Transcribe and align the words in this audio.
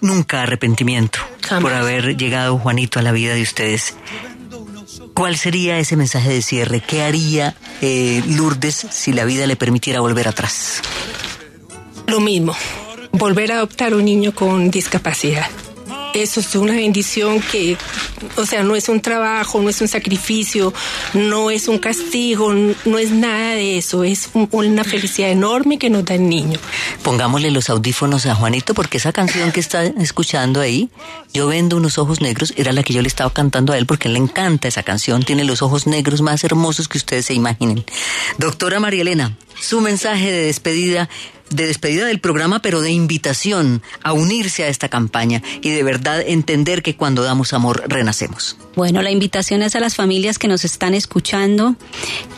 nunca 0.00 0.42
arrepentimiento 0.42 1.18
por 1.60 1.72
haber 1.72 2.16
llegado 2.16 2.58
Juanito 2.58 2.98
a 2.98 3.02
la 3.02 3.12
vida 3.12 3.34
de 3.34 3.42
ustedes. 3.42 3.94
¿Cuál 5.14 5.36
sería 5.36 5.78
ese 5.78 5.96
mensaje 5.96 6.30
de 6.30 6.42
cierre? 6.42 6.80
¿Qué 6.80 7.02
haría 7.02 7.54
eh, 7.80 8.22
Lourdes 8.28 8.86
si 8.90 9.12
la 9.12 9.24
vida 9.24 9.46
le 9.46 9.56
permitiera 9.56 10.00
volver 10.00 10.28
atrás? 10.28 10.80
Lo 12.06 12.20
mismo, 12.20 12.56
volver 13.12 13.52
a 13.52 13.56
adoptar 13.56 13.94
un 13.94 14.04
niño 14.04 14.34
con 14.34 14.70
discapacidad. 14.70 15.46
Eso 16.14 16.40
es 16.40 16.54
una 16.56 16.72
bendición 16.72 17.40
que, 17.40 17.76
o 18.36 18.46
sea, 18.46 18.62
no 18.62 18.76
es 18.76 18.88
un 18.88 19.00
trabajo, 19.00 19.60
no 19.60 19.68
es 19.68 19.80
un 19.80 19.88
sacrificio, 19.88 20.72
no 21.14 21.50
es 21.50 21.68
un 21.68 21.78
castigo, 21.78 22.52
no 22.52 22.98
es 22.98 23.10
nada 23.10 23.54
de 23.54 23.78
eso, 23.78 24.04
es 24.04 24.30
una 24.32 24.84
felicidad 24.84 25.30
enorme 25.30 25.78
que 25.78 25.90
nos 25.90 26.04
da 26.04 26.14
el 26.14 26.28
niño. 26.28 26.58
Pongámosle 27.02 27.50
los 27.50 27.70
audífonos 27.70 28.26
a 28.26 28.34
Juanito 28.34 28.74
porque 28.74 28.98
esa 28.98 29.12
canción 29.12 29.52
que 29.52 29.60
está 29.60 29.84
escuchando 29.84 30.60
ahí, 30.60 30.90
Yo 31.32 31.46
vendo 31.46 31.76
unos 31.76 31.98
ojos 31.98 32.20
negros, 32.20 32.52
era 32.56 32.72
la 32.72 32.82
que 32.82 32.92
yo 32.92 33.02
le 33.02 33.08
estaba 33.08 33.30
cantando 33.32 33.72
a 33.72 33.78
él 33.78 33.86
porque 33.86 34.08
le 34.08 34.18
encanta 34.18 34.66
esa 34.66 34.82
canción, 34.82 35.22
tiene 35.22 35.44
los 35.44 35.62
ojos 35.62 35.86
negros 35.86 36.22
más 36.22 36.42
hermosos 36.42 36.88
que 36.88 36.98
ustedes 36.98 37.26
se 37.26 37.34
imaginen. 37.34 37.84
Doctora 38.38 38.80
María 38.80 39.02
Elena, 39.02 39.36
su 39.60 39.80
mensaje 39.80 40.30
de 40.32 40.46
despedida 40.46 41.08
de 41.50 41.66
despedida 41.66 42.06
del 42.06 42.20
programa, 42.20 42.62
pero 42.62 42.80
de 42.80 42.90
invitación 42.90 43.82
a 44.02 44.12
unirse 44.12 44.64
a 44.64 44.68
esta 44.68 44.88
campaña 44.88 45.42
y 45.62 45.70
de 45.70 45.82
verdad 45.82 46.22
entender 46.24 46.82
que 46.82 46.96
cuando 46.96 47.22
damos 47.22 47.52
amor 47.52 47.82
renacemos. 47.88 48.56
Bueno, 48.76 49.02
la 49.02 49.10
invitación 49.10 49.62
es 49.62 49.74
a 49.74 49.80
las 49.80 49.96
familias 49.96 50.38
que 50.38 50.48
nos 50.48 50.64
están 50.64 50.94
escuchando, 50.94 51.76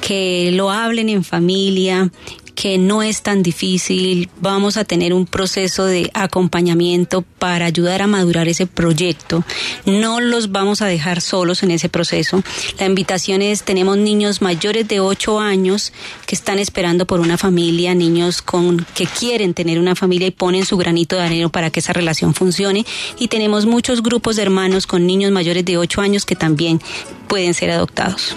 que 0.01 0.51
lo 0.53 0.71
hablen 0.71 1.09
en 1.09 1.25
familia, 1.25 2.11
que 2.55 2.79
no 2.79 3.03
es 3.03 3.23
tan 3.23 3.43
difícil, 3.43 4.31
vamos 4.41 4.77
a 4.77 4.85
tener 4.85 5.13
un 5.13 5.27
proceso 5.27 5.85
de 5.85 6.11
acompañamiento 6.15 7.23
para 7.39 7.67
ayudar 7.67 8.03
a 8.03 8.07
madurar 8.07 8.49
ese 8.49 8.67
proyecto. 8.67 9.45
No 9.85 10.21
los 10.21 10.53
vamos 10.53 10.83
a 10.83 10.87
dejar 10.87 11.21
solos 11.21 11.63
en 11.63 11.71
ese 11.71 11.89
proceso. 11.89 12.43
La 12.79 12.87
invitación 12.87 13.43
es, 13.43 13.63
tenemos 13.63 13.99
niños 13.99 14.43
mayores 14.43 14.89
de 14.89 15.01
8 15.01 15.41
años 15.41 15.93
que 16.27 16.35
están 16.35 16.59
esperando 16.59 17.07
por 17.07 17.21
una 17.21 17.37
familia, 17.37 17.95
niños 17.95 18.43
con 18.43 18.87
que 18.95 19.07
quieren 19.07 19.55
tener 19.55 19.79
una 19.79 19.95
familia 19.95 20.29
y 20.29 20.33
ponen 20.33 20.65
su 20.65 20.77
granito 20.77 21.17
de 21.17 21.23
arena 21.23 21.33
para 21.49 21.71
que 21.71 21.81
esa 21.81 21.93
relación 21.93 22.35
funcione 22.35 22.85
y 23.19 23.29
tenemos 23.29 23.67
muchos 23.67 24.03
grupos 24.03 24.37
de 24.37 24.43
hermanos 24.43 24.87
con 24.87 25.07
niños 25.07 25.33
mayores 25.33 25.65
de 25.65 25.79
8 25.79 26.01
años 26.01 26.27
que 26.27 26.37
también 26.37 26.81
pueden 27.29 27.55
ser 27.55 27.71
adoptados. 27.71 28.37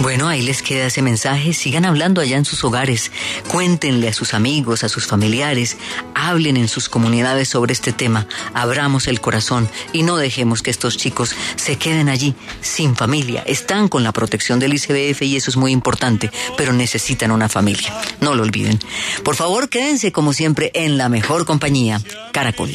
Bueno, 0.00 0.28
ahí 0.28 0.42
les 0.42 0.62
queda 0.62 0.86
ese 0.86 1.02
mensaje. 1.02 1.52
Sigan 1.52 1.84
hablando 1.84 2.20
allá 2.20 2.36
en 2.36 2.44
sus 2.44 2.62
hogares. 2.62 3.10
Cuéntenle 3.48 4.08
a 4.08 4.12
sus 4.12 4.34
amigos, 4.34 4.84
a 4.84 4.88
sus 4.88 5.06
familiares. 5.06 5.76
Hablen 6.14 6.56
en 6.56 6.68
sus 6.68 6.88
comunidades 6.88 7.48
sobre 7.48 7.72
este 7.72 7.92
tema. 7.92 8.26
Abramos 8.54 9.08
el 9.08 9.20
corazón 9.20 9.68
y 9.92 10.02
no 10.02 10.16
dejemos 10.16 10.62
que 10.62 10.70
estos 10.70 10.96
chicos 10.96 11.34
se 11.56 11.76
queden 11.76 12.08
allí 12.08 12.34
sin 12.60 12.96
familia. 12.96 13.42
Están 13.46 13.88
con 13.88 14.02
la 14.02 14.12
protección 14.12 14.58
del 14.58 14.74
ICBF 14.74 15.22
y 15.22 15.36
eso 15.36 15.50
es 15.50 15.56
muy 15.56 15.72
importante, 15.72 16.30
pero 16.56 16.72
necesitan 16.72 17.30
una 17.30 17.48
familia. 17.48 17.92
No 18.20 18.34
lo 18.34 18.42
olviden. 18.42 18.78
Por 19.24 19.36
favor, 19.36 19.68
quédense 19.68 20.12
como 20.12 20.32
siempre 20.32 20.70
en 20.74 20.98
la 20.98 21.08
mejor 21.08 21.44
compañía. 21.44 22.00
Caracol. 22.32 22.70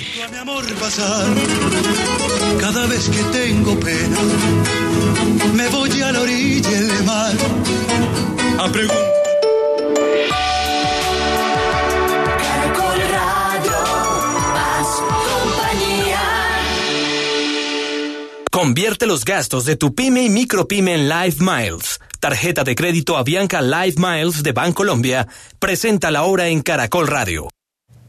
Cada 2.60 2.86
vez 2.88 3.10
que 3.10 3.24
tengo 3.38 3.80
pena 3.80 4.18
me 5.54 5.68
voy 5.70 6.02
a 6.02 6.12
la 6.12 6.22
orilla 6.22 6.70
del 6.70 7.04
mar 7.04 7.34
a 8.60 8.72
preguntar. 8.72 9.25
Convierte 18.66 19.06
los 19.06 19.26
gastos 19.26 19.66
de 19.66 19.76
tu 19.76 19.94
pyme 19.94 20.24
y 20.24 20.30
micropyme 20.30 20.96
en 20.96 21.08
Live 21.08 21.36
Miles. 21.40 22.00
Tarjeta 22.20 22.64
de 22.64 22.74
crédito 22.74 23.16
Avianca 23.16 23.62
Live 23.62 23.98
Miles 23.98 24.42
de 24.42 24.54
Bancolombia 24.54 25.28
presenta 25.60 26.10
la 26.10 26.24
hora 26.24 26.48
en 26.48 26.64
Caracol 26.64 27.06
Radio. 27.06 27.55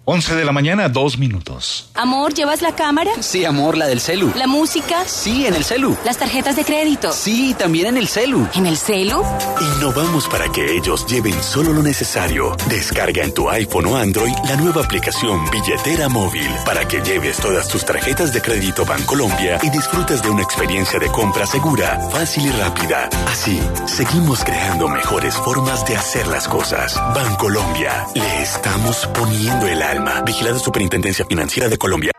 11 0.08 0.36
de 0.36 0.44
la 0.44 0.52
mañana, 0.52 0.88
dos 0.88 1.18
minutos. 1.18 1.90
Amor, 1.94 2.32
¿llevas 2.32 2.62
la 2.62 2.76
cámara? 2.76 3.10
Sí, 3.18 3.44
amor, 3.44 3.76
la 3.76 3.88
del 3.88 4.00
celu. 4.00 4.30
¿La 4.36 4.46
música? 4.46 5.02
Sí, 5.04 5.46
en 5.46 5.54
el 5.54 5.64
celu. 5.64 5.96
¿Las 6.04 6.16
tarjetas 6.16 6.54
de 6.54 6.64
crédito? 6.64 7.12
Sí, 7.12 7.56
también 7.58 7.88
en 7.88 7.96
el 7.96 8.06
celu. 8.06 8.46
¿En 8.54 8.66
el 8.66 8.76
celu? 8.76 9.20
Innovamos 9.60 10.28
para 10.28 10.48
que 10.52 10.76
ellos 10.76 11.04
lleven 11.08 11.34
solo 11.42 11.72
lo 11.72 11.82
necesario. 11.82 12.56
Descarga 12.68 13.24
en 13.24 13.34
tu 13.34 13.50
iPhone 13.50 13.86
o 13.86 13.96
Android 13.96 14.32
la 14.44 14.54
nueva 14.54 14.84
aplicación 14.84 15.50
Billetera 15.50 16.08
Móvil 16.08 16.50
para 16.64 16.86
que 16.86 17.00
lleves 17.00 17.38
todas 17.38 17.66
tus 17.66 17.84
tarjetas 17.84 18.32
de 18.32 18.40
crédito 18.40 18.84
Bancolombia 18.84 19.58
y 19.64 19.70
disfrutes 19.70 20.22
de 20.22 20.30
una 20.30 20.42
experiencia 20.42 21.00
de 21.00 21.08
compra 21.08 21.46
segura, 21.46 21.98
fácil 22.12 22.46
y 22.46 22.50
rápida. 22.52 23.08
Así, 23.26 23.60
seguimos 23.86 24.44
creando 24.44 24.86
mejores 24.86 25.34
formas 25.34 25.84
de 25.84 25.96
hacer 25.96 26.28
las 26.28 26.46
cosas. 26.46 26.94
Bancolombia, 27.12 28.06
le 28.14 28.42
estamos 28.42 29.04
poniendo 29.12 29.66
el 29.66 29.82
alma. 29.82 29.95
Vigilada 30.24 30.58
Superintendencia 30.58 31.24
Financiera 31.24 31.68
de 31.68 31.78
Colombia. 31.78 32.12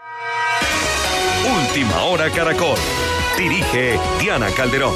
Última 1.62 2.04
hora 2.04 2.30
Caracol. 2.32 2.78
Dirige 3.38 4.00
Diana 4.20 4.50
Calderón. 4.52 4.94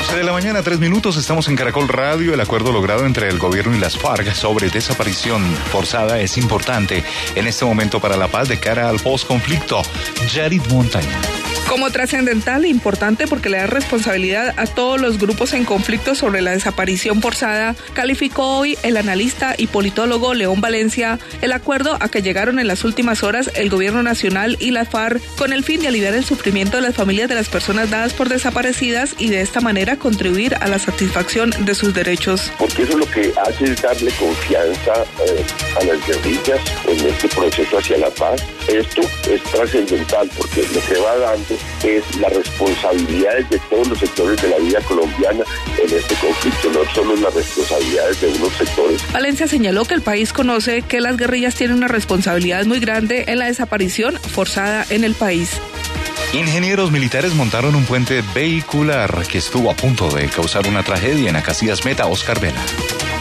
11 0.00 0.16
de 0.16 0.24
la 0.24 0.32
mañana, 0.32 0.62
tres 0.62 0.78
minutos, 0.78 1.16
estamos 1.16 1.48
en 1.48 1.56
Caracol 1.56 1.88
Radio. 1.88 2.34
El 2.34 2.40
acuerdo 2.40 2.70
logrado 2.70 3.06
entre 3.06 3.28
el 3.28 3.38
gobierno 3.38 3.74
y 3.74 3.78
las 3.78 3.96
FARC 3.96 4.32
sobre 4.34 4.68
desaparición 4.68 5.42
forzada 5.72 6.20
es 6.20 6.36
importante 6.36 7.02
en 7.34 7.46
este 7.46 7.64
momento 7.64 7.98
para 8.00 8.16
la 8.16 8.28
paz 8.28 8.48
de 8.48 8.60
cara 8.60 8.88
al 8.88 9.00
postconflicto. 9.00 9.82
Jarid 10.32 10.62
Montaña. 10.68 11.20
Como 11.68 11.90
trascendental 11.90 12.64
e 12.64 12.68
importante 12.68 13.26
porque 13.26 13.48
le 13.48 13.58
da 13.58 13.66
responsabilidad 13.66 14.54
a 14.56 14.66
todos 14.66 15.00
los 15.00 15.18
grupos 15.18 15.52
en 15.52 15.64
conflicto 15.64 16.14
sobre 16.14 16.40
la 16.40 16.52
desaparición 16.52 17.20
forzada, 17.20 17.74
calificó 17.92 18.58
hoy 18.58 18.78
el 18.84 18.96
analista 18.96 19.54
y 19.58 19.66
politólogo 19.66 20.32
León 20.32 20.60
Valencia 20.60 21.18
el 21.42 21.50
acuerdo 21.50 21.96
a 21.98 22.08
que 22.08 22.22
llegaron 22.22 22.60
en 22.60 22.68
las 22.68 22.84
últimas 22.84 23.24
horas 23.24 23.50
el 23.56 23.68
gobierno 23.68 24.04
nacional 24.04 24.56
y 24.60 24.70
la 24.70 24.84
FARC 24.84 25.20
con 25.36 25.52
el 25.52 25.64
fin 25.64 25.80
de 25.80 25.88
aliviar 25.88 26.14
el 26.14 26.24
sufrimiento 26.24 26.76
de 26.76 26.84
las 26.84 26.94
familias 26.94 27.28
de 27.28 27.34
las 27.34 27.48
personas 27.48 27.90
dadas 27.90 28.12
por 28.12 28.28
desaparecidas 28.28 29.16
y 29.18 29.30
de 29.30 29.40
esta 29.40 29.60
manera 29.60 29.96
contribuir 29.96 30.54
a 30.60 30.68
la 30.68 30.78
satisfacción 30.78 31.50
de 31.58 31.74
sus 31.74 31.92
derechos. 31.92 32.52
Porque 32.58 32.84
eso 32.84 32.96
lo 32.96 33.10
que 33.10 33.32
hace 33.44 33.64
es 33.64 33.82
darle 33.82 34.12
confianza 34.12 34.92
eh, 35.26 35.44
a 35.80 35.84
las 35.84 36.06
guerrillas 36.06 36.60
en 36.86 37.06
este 37.06 37.28
proceso 37.28 37.78
hacia 37.78 37.98
la 37.98 38.10
paz. 38.10 38.40
Esto 38.68 39.02
es 39.28 39.42
trascendental 39.42 40.30
porque 40.36 40.62
lo 40.72 40.80
que 40.80 41.00
va 41.00 41.16
dando 41.16 41.55
es 41.84 42.16
la 42.16 42.28
responsabilidad 42.28 43.38
de 43.50 43.58
todos 43.70 43.88
los 43.88 43.98
sectores 43.98 44.40
de 44.42 44.48
la 44.48 44.58
vida 44.58 44.80
colombiana 44.82 45.44
en 45.78 45.96
este 45.96 46.14
conflicto, 46.14 46.70
no 46.72 46.94
solo 46.94 47.16
las 47.16 47.34
responsabilidades 47.34 48.20
de 48.20 48.28
unos 48.28 48.52
sectores. 48.54 49.12
Valencia 49.12 49.46
señaló 49.46 49.84
que 49.84 49.94
el 49.94 50.02
país 50.02 50.32
conoce 50.32 50.82
que 50.82 51.00
las 51.00 51.16
guerrillas 51.16 51.54
tienen 51.54 51.76
una 51.76 51.88
responsabilidad 51.88 52.64
muy 52.66 52.80
grande 52.80 53.24
en 53.28 53.38
la 53.38 53.46
desaparición 53.46 54.16
forzada 54.16 54.86
en 54.90 55.04
el 55.04 55.14
país. 55.14 55.50
Ingenieros 56.32 56.90
militares 56.90 57.34
montaron 57.34 57.74
un 57.74 57.84
puente 57.84 58.22
vehicular 58.34 59.26
que 59.26 59.38
estuvo 59.38 59.70
a 59.70 59.74
punto 59.74 60.10
de 60.10 60.28
causar 60.28 60.66
una 60.66 60.82
tragedia 60.82 61.30
en 61.30 61.36
Acacias 61.36 61.84
Meta, 61.84 62.06
Oscar 62.06 62.40
Vela. 62.40 62.60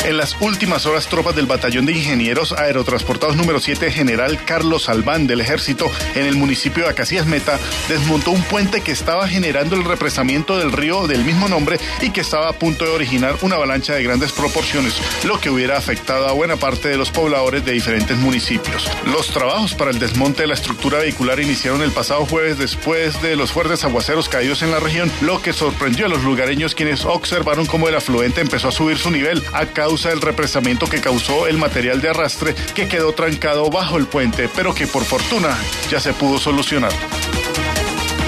En 0.04 0.18
las 0.18 0.36
últimas 0.40 0.86
horas, 0.86 1.08
tropas 1.08 1.36
del 1.36 1.48
Batallón 1.48 1.88
de 1.88 1.94
Ingenieros 1.94 2.52
Aerotransportados 2.52 3.36
número 3.36 3.60
7, 3.60 3.92
General 3.92 4.38
Carlos 4.46 4.88
Albán 4.88 5.26
del 5.26 5.42
Ejército, 5.42 5.92
en 6.14 6.28
el 6.28 6.36
municipio 6.36 6.84
de 6.84 6.90
Acacías 6.90 7.26
Meta, 7.26 7.60
desmontó 7.90 8.30
un 8.30 8.44
puente 8.44 8.82
que 8.82 8.92
estaba 8.92 9.28
generando 9.28 9.76
el 9.76 9.84
represamiento 9.84 10.58
del 10.58 10.72
río 10.72 11.08
del 11.08 11.24
mismo 11.24 11.48
nombre 11.48 11.80
y 12.02 12.12
que 12.12 12.22
estaba 12.22 12.50
a 12.50 12.54
punto 12.54 12.86
de 12.86 12.92
originar 12.92 13.36
una 13.42 13.56
avalancha 13.56 13.96
de 13.96 14.04
grandes 14.04 14.32
proporciones, 14.32 14.94
lo 15.24 15.40
que 15.40 15.50
hubiera 15.50 15.76
afectado 15.76 16.28
a 16.28 16.34
buena 16.34 16.58
parte 16.58 16.90
de 16.90 16.98
los 16.98 17.10
pobladores 17.10 17.66
de 17.66 17.72
diferentes 17.72 18.16
municipios. 18.18 18.88
Los 19.12 19.30
trabajos 19.30 19.74
para 19.74 19.90
el 19.90 19.98
desmonte 19.98 20.44
de 20.44 20.48
la 20.48 20.54
estructura 20.54 21.00
vehicular 21.00 21.40
iniciaron 21.40 21.82
el 21.82 21.92
pasado 21.92 22.28
jueves 22.28 22.60
después 22.60 23.24
de 23.24 23.36
los 23.36 23.52
fuertes 23.52 23.84
aguaceros 23.84 24.30
caídos 24.30 24.62
en 24.62 24.70
la 24.70 24.80
región, 24.80 25.12
lo 25.22 25.42
que 25.42 25.52
sorprendió 25.52 26.06
a 26.06 26.10
los 26.10 26.24
lugareños 26.24 26.76
quienes 26.76 27.06
observaron 27.06 27.66
cómo 27.66 27.90
el 27.90 27.96
afluente 27.96 28.42
empezó 28.42 28.68
a 28.68 28.72
subir 28.72 29.00
su 29.00 29.10
nivel 29.10 29.42
a 29.52 29.66
causa 29.66 29.95
del 30.04 30.22
represamiento 30.22 30.88
que 30.88 31.00
causó 31.00 31.48
el 31.48 31.58
material 31.58 32.02
de 32.02 32.10
arrastre 32.10 32.54
que 32.74 32.88
quedó 32.88 33.14
trancado 33.14 33.70
bajo 33.70 33.98
el 33.98 34.08
puente, 34.08 34.50
pero 34.54 34.76
que 34.76 34.88
por 34.88 35.06
fortuna 35.06 35.58
ya 35.90 36.00
se 36.00 36.14
pudo 36.14 36.38
solucionar. 36.38 36.92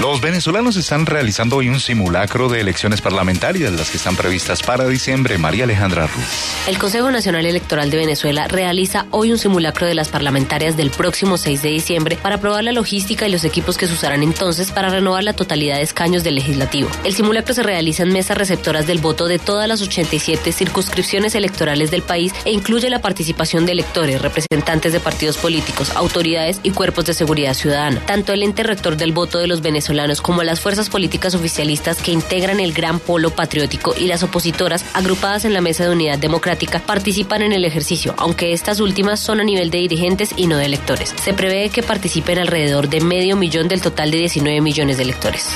Los 0.00 0.20
venezolanos 0.20 0.76
están 0.76 1.06
realizando 1.06 1.56
hoy 1.56 1.68
un 1.68 1.80
simulacro 1.80 2.48
de 2.48 2.60
elecciones 2.60 3.00
parlamentarias, 3.00 3.72
las 3.72 3.90
que 3.90 3.96
están 3.96 4.14
previstas 4.14 4.62
para 4.62 4.86
diciembre. 4.86 5.38
María 5.38 5.64
Alejandra 5.64 6.06
Ruiz. 6.06 6.68
El 6.68 6.78
Consejo 6.78 7.10
Nacional 7.10 7.44
Electoral 7.46 7.90
de 7.90 7.96
Venezuela 7.96 8.46
realiza 8.46 9.06
hoy 9.10 9.32
un 9.32 9.38
simulacro 9.38 9.88
de 9.88 9.96
las 9.96 10.08
parlamentarias 10.08 10.76
del 10.76 10.90
próximo 10.90 11.36
6 11.36 11.62
de 11.62 11.70
diciembre 11.70 12.16
para 12.22 12.38
probar 12.38 12.62
la 12.62 12.70
logística 12.70 13.26
y 13.26 13.32
los 13.32 13.42
equipos 13.42 13.76
que 13.76 13.88
se 13.88 13.94
usarán 13.94 14.22
entonces 14.22 14.70
para 14.70 14.88
renovar 14.88 15.24
la 15.24 15.32
totalidad 15.32 15.78
de 15.78 15.82
escaños 15.82 16.22
del 16.22 16.36
legislativo. 16.36 16.88
El 17.02 17.14
simulacro 17.14 17.52
se 17.52 17.64
realiza 17.64 18.04
en 18.04 18.12
mesas 18.12 18.38
receptoras 18.38 18.86
del 18.86 18.98
voto 18.98 19.26
de 19.26 19.40
todas 19.40 19.66
las 19.66 19.82
87 19.82 20.52
circunscripciones 20.52 21.34
electorales 21.34 21.90
del 21.90 22.02
país 22.02 22.32
e 22.44 22.52
incluye 22.52 22.88
la 22.88 23.02
participación 23.02 23.66
de 23.66 23.72
electores, 23.72 24.22
representantes 24.22 24.92
de 24.92 25.00
partidos 25.00 25.38
políticos, 25.38 25.90
autoridades 25.96 26.60
y 26.62 26.70
cuerpos 26.70 27.04
de 27.06 27.14
seguridad 27.14 27.54
ciudadana. 27.54 28.00
Tanto 28.06 28.32
el 28.32 28.44
ente 28.44 28.62
rector 28.62 28.96
del 28.96 29.10
voto 29.10 29.40
de 29.40 29.48
los 29.48 29.60
venezolanos 29.60 29.87
como 30.22 30.42
las 30.42 30.60
fuerzas 30.60 30.90
políticas 30.90 31.34
oficialistas 31.34 32.02
que 32.02 32.12
integran 32.12 32.60
el 32.60 32.72
gran 32.72 33.00
polo 33.00 33.30
patriótico 33.30 33.94
y 33.96 34.06
las 34.06 34.22
opositoras 34.22 34.84
agrupadas 34.92 35.44
en 35.44 35.54
la 35.54 35.62
Mesa 35.62 35.84
de 35.84 35.90
Unidad 35.90 36.18
Democrática 36.18 36.78
participan 36.78 37.42
en 37.42 37.52
el 37.52 37.64
ejercicio, 37.64 38.14
aunque 38.18 38.52
estas 38.52 38.80
últimas 38.80 39.18
son 39.18 39.40
a 39.40 39.44
nivel 39.44 39.70
de 39.70 39.78
dirigentes 39.78 40.34
y 40.36 40.46
no 40.46 40.58
de 40.58 40.66
electores. 40.66 41.14
Se 41.22 41.32
prevé 41.32 41.70
que 41.70 41.82
participen 41.82 42.38
alrededor 42.38 42.88
de 42.88 43.00
medio 43.00 43.36
millón 43.36 43.68
del 43.68 43.80
total 43.80 44.10
de 44.10 44.18
19 44.18 44.60
millones 44.60 44.98
de 44.98 45.04
electores. 45.04 45.46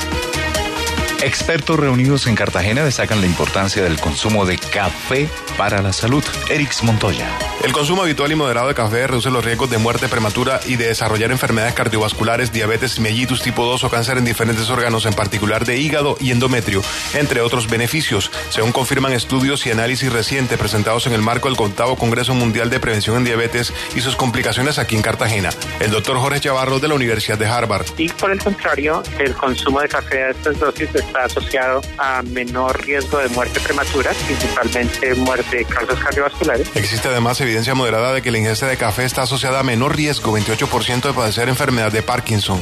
Expertos 1.23 1.79
reunidos 1.79 2.27
en 2.27 2.35
Cartagena 2.35 2.85
destacan 2.85 3.21
la 3.21 3.29
importancia 3.29 3.81
del 3.81 4.01
consumo 4.01 4.45
de 4.45 4.59
café 4.59 5.29
para 5.57 5.81
la 5.81 5.93
salud. 5.93 6.25
Erix 6.51 6.83
Montoya. 6.83 7.29
El 7.63 7.73
consumo 7.73 8.03
habitual 8.03 8.33
y 8.33 8.35
moderado 8.35 8.67
de 8.67 8.75
café 8.75 9.07
reduce 9.07 9.31
los 9.31 9.45
riesgos 9.45 9.71
de 9.71 9.79
muerte 9.79 10.09
prematura 10.09 10.59
y 10.67 10.75
de 10.75 10.89
desarrollar 10.89 11.31
enfermedades 11.31 11.75
cardiovasculares, 11.75 12.53
diabetes 12.53 12.99
mellitus 12.99 13.41
tipo 13.41 13.65
2 13.65 13.85
o 13.85 13.89
cáncer 13.89 14.19
en 14.19 14.25
diferentes 14.25 14.69
órganos, 14.69 15.07
en 15.07 15.15
particular 15.15 15.65
de 15.65 15.79
hígado 15.79 16.17
y 16.19 16.33
endometrio, 16.33 16.83
entre 17.15 17.41
otros 17.41 17.71
beneficios, 17.71 18.33
según 18.49 18.73
confirman 18.73 19.13
estudios 19.13 19.65
y 19.67 19.71
análisis 19.71 20.13
recientes 20.13 20.59
presentados 20.59 21.07
en 21.07 21.13
el 21.13 21.23
marco 21.23 21.49
del 21.49 21.57
octavo 21.57 21.95
Congreso 21.95 22.35
Mundial 22.35 22.69
de 22.69 22.81
Prevención 22.81 23.19
en 23.19 23.25
Diabetes 23.25 23.73
y 23.95 24.01
sus 24.01 24.17
complicaciones 24.17 24.81
aquí 24.81 24.97
en 24.97 25.03
Cartagena. 25.03 25.51
El 25.79 25.93
doctor 25.93 26.19
Jorge 26.19 26.41
Chavarro 26.41 26.81
de 26.81 26.89
la 26.89 26.95
Universidad 26.95 27.39
de 27.39 27.47
Harvard. 27.47 27.87
Y 27.97 28.09
por 28.09 28.33
el 28.33 28.43
contrario, 28.43 29.05
el 29.21 29.35
consumo 29.35 29.81
de 29.81 29.89
café 29.89 30.25
a 30.25 30.31
estas 30.31 30.59
dosis 30.59 30.93
está 31.13 31.25
asociado 31.25 31.83
a 31.99 32.23
menor 32.23 32.83
riesgo 32.85 33.19
de 33.19 33.29
muerte 33.29 33.61
prematura, 33.61 34.13
principalmente 34.27 35.15
muerte 35.15 35.59
de 35.59 35.65
causas 35.67 35.99
cardiovasculares. 35.99 36.71
Existe 36.75 37.09
además 37.09 37.41
evidencia 37.41 37.75
moderada 37.75 38.15
de 38.15 38.23
que 38.23 38.31
la 38.31 38.39
ingesta 38.39 38.67
de 38.67 38.79
café 38.79 39.05
está 39.05 39.23
asociada 39.23 39.61
a 39.61 39.63
menor 39.63 39.95
riesgo, 39.95 40.37
28% 40.37 41.03
de 41.03 41.13
padecer 41.13 41.49
enfermedad 41.49 41.93
de 41.93 42.03
Parkinson. 42.03 42.61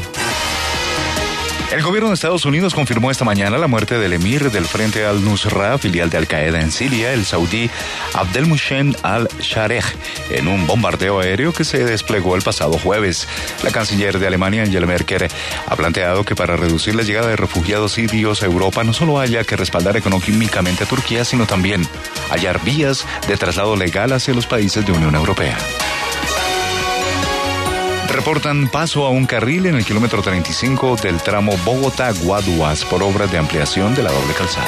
El 1.71 1.83
gobierno 1.83 2.09
de 2.09 2.15
Estados 2.15 2.45
Unidos 2.47 2.75
confirmó 2.75 3.13
esta 3.13 3.25
mañana 3.25 3.57
la 3.57 3.69
muerte 3.69 3.97
del 3.97 4.13
emir 4.13 4.51
del 4.51 4.65
Frente 4.65 5.05
al-Nusra, 5.05 5.79
filial 5.79 6.11
de 6.11 6.19
Al-Qaeda 6.19 6.61
en 6.61 6.73
Siria, 6.73 7.13
el 7.13 7.25
saudí 7.25 7.71
Abdelmushen 8.13 8.97
al-Shareh, 9.05 9.85
en 10.31 10.49
un 10.49 10.67
bombardeo 10.67 11.21
aéreo 11.21 11.53
que 11.53 11.63
se 11.63 11.85
desplegó 11.85 12.35
el 12.35 12.43
pasado 12.43 12.77
jueves. 12.77 13.29
La 13.63 13.71
canciller 13.71 14.19
de 14.19 14.27
Alemania, 14.27 14.65
Angela 14.65 14.85
Merkel, 14.85 15.29
ha 15.67 15.77
planteado 15.77 16.25
que 16.25 16.35
para 16.35 16.57
reducir 16.57 16.97
la 16.97 17.05
llegada 17.05 17.29
de 17.29 17.37
refugiados 17.37 17.93
sirios 17.93 18.43
a 18.43 18.47
Europa 18.47 18.83
no 18.83 18.93
solo 18.93 19.21
haya 19.21 19.45
que 19.45 19.55
respaldar 19.55 19.97
económicamente 19.97 20.83
a 20.83 20.89
Turquía, 20.89 21.25
sino 21.25 21.47
también 21.47 21.87
hallar 22.31 22.61
vías 22.65 23.07
de 23.29 23.37
traslado 23.37 23.77
legal 23.77 24.13
hacia 24.13 24.35
los 24.35 24.47
países 24.47 24.85
de 24.85 24.91
Unión 24.91 25.15
Europea. 25.15 25.57
Reportan 28.13 28.69
paso 28.69 29.07
a 29.07 29.11
un 29.11 29.25
carril 29.25 29.67
en 29.67 29.77
el 29.77 29.85
kilómetro 29.85 30.21
35 30.21 30.97
del 30.97 31.19
tramo 31.19 31.53
Bogotá-Guaduas 31.65 32.85
por 32.85 33.05
obras 33.05 33.31
de 33.31 33.39
ampliación 33.39 33.95
de 33.95 34.03
la 34.03 34.11
doble 34.11 34.35
calzada. 34.35 34.67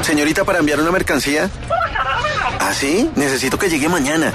Señorita, 0.00 0.44
para 0.44 0.58
enviar 0.58 0.80
una 0.80 0.90
mercancía. 0.90 1.50
¿Ah, 2.58 2.72
sí? 2.72 3.10
Necesito 3.14 3.58
que 3.58 3.68
llegue 3.68 3.88
mañana. 3.88 4.32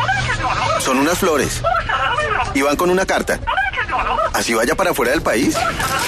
Son 0.79 0.99
unas 0.99 1.17
flores. 1.17 1.63
Y 2.53 2.61
van 2.61 2.77
con 2.77 2.91
una 2.91 3.05
carta. 3.05 3.39
¿Así 4.33 4.53
vaya 4.53 4.75
para 4.75 4.93
fuera 4.93 5.11
del 5.11 5.21
país? 5.21 5.55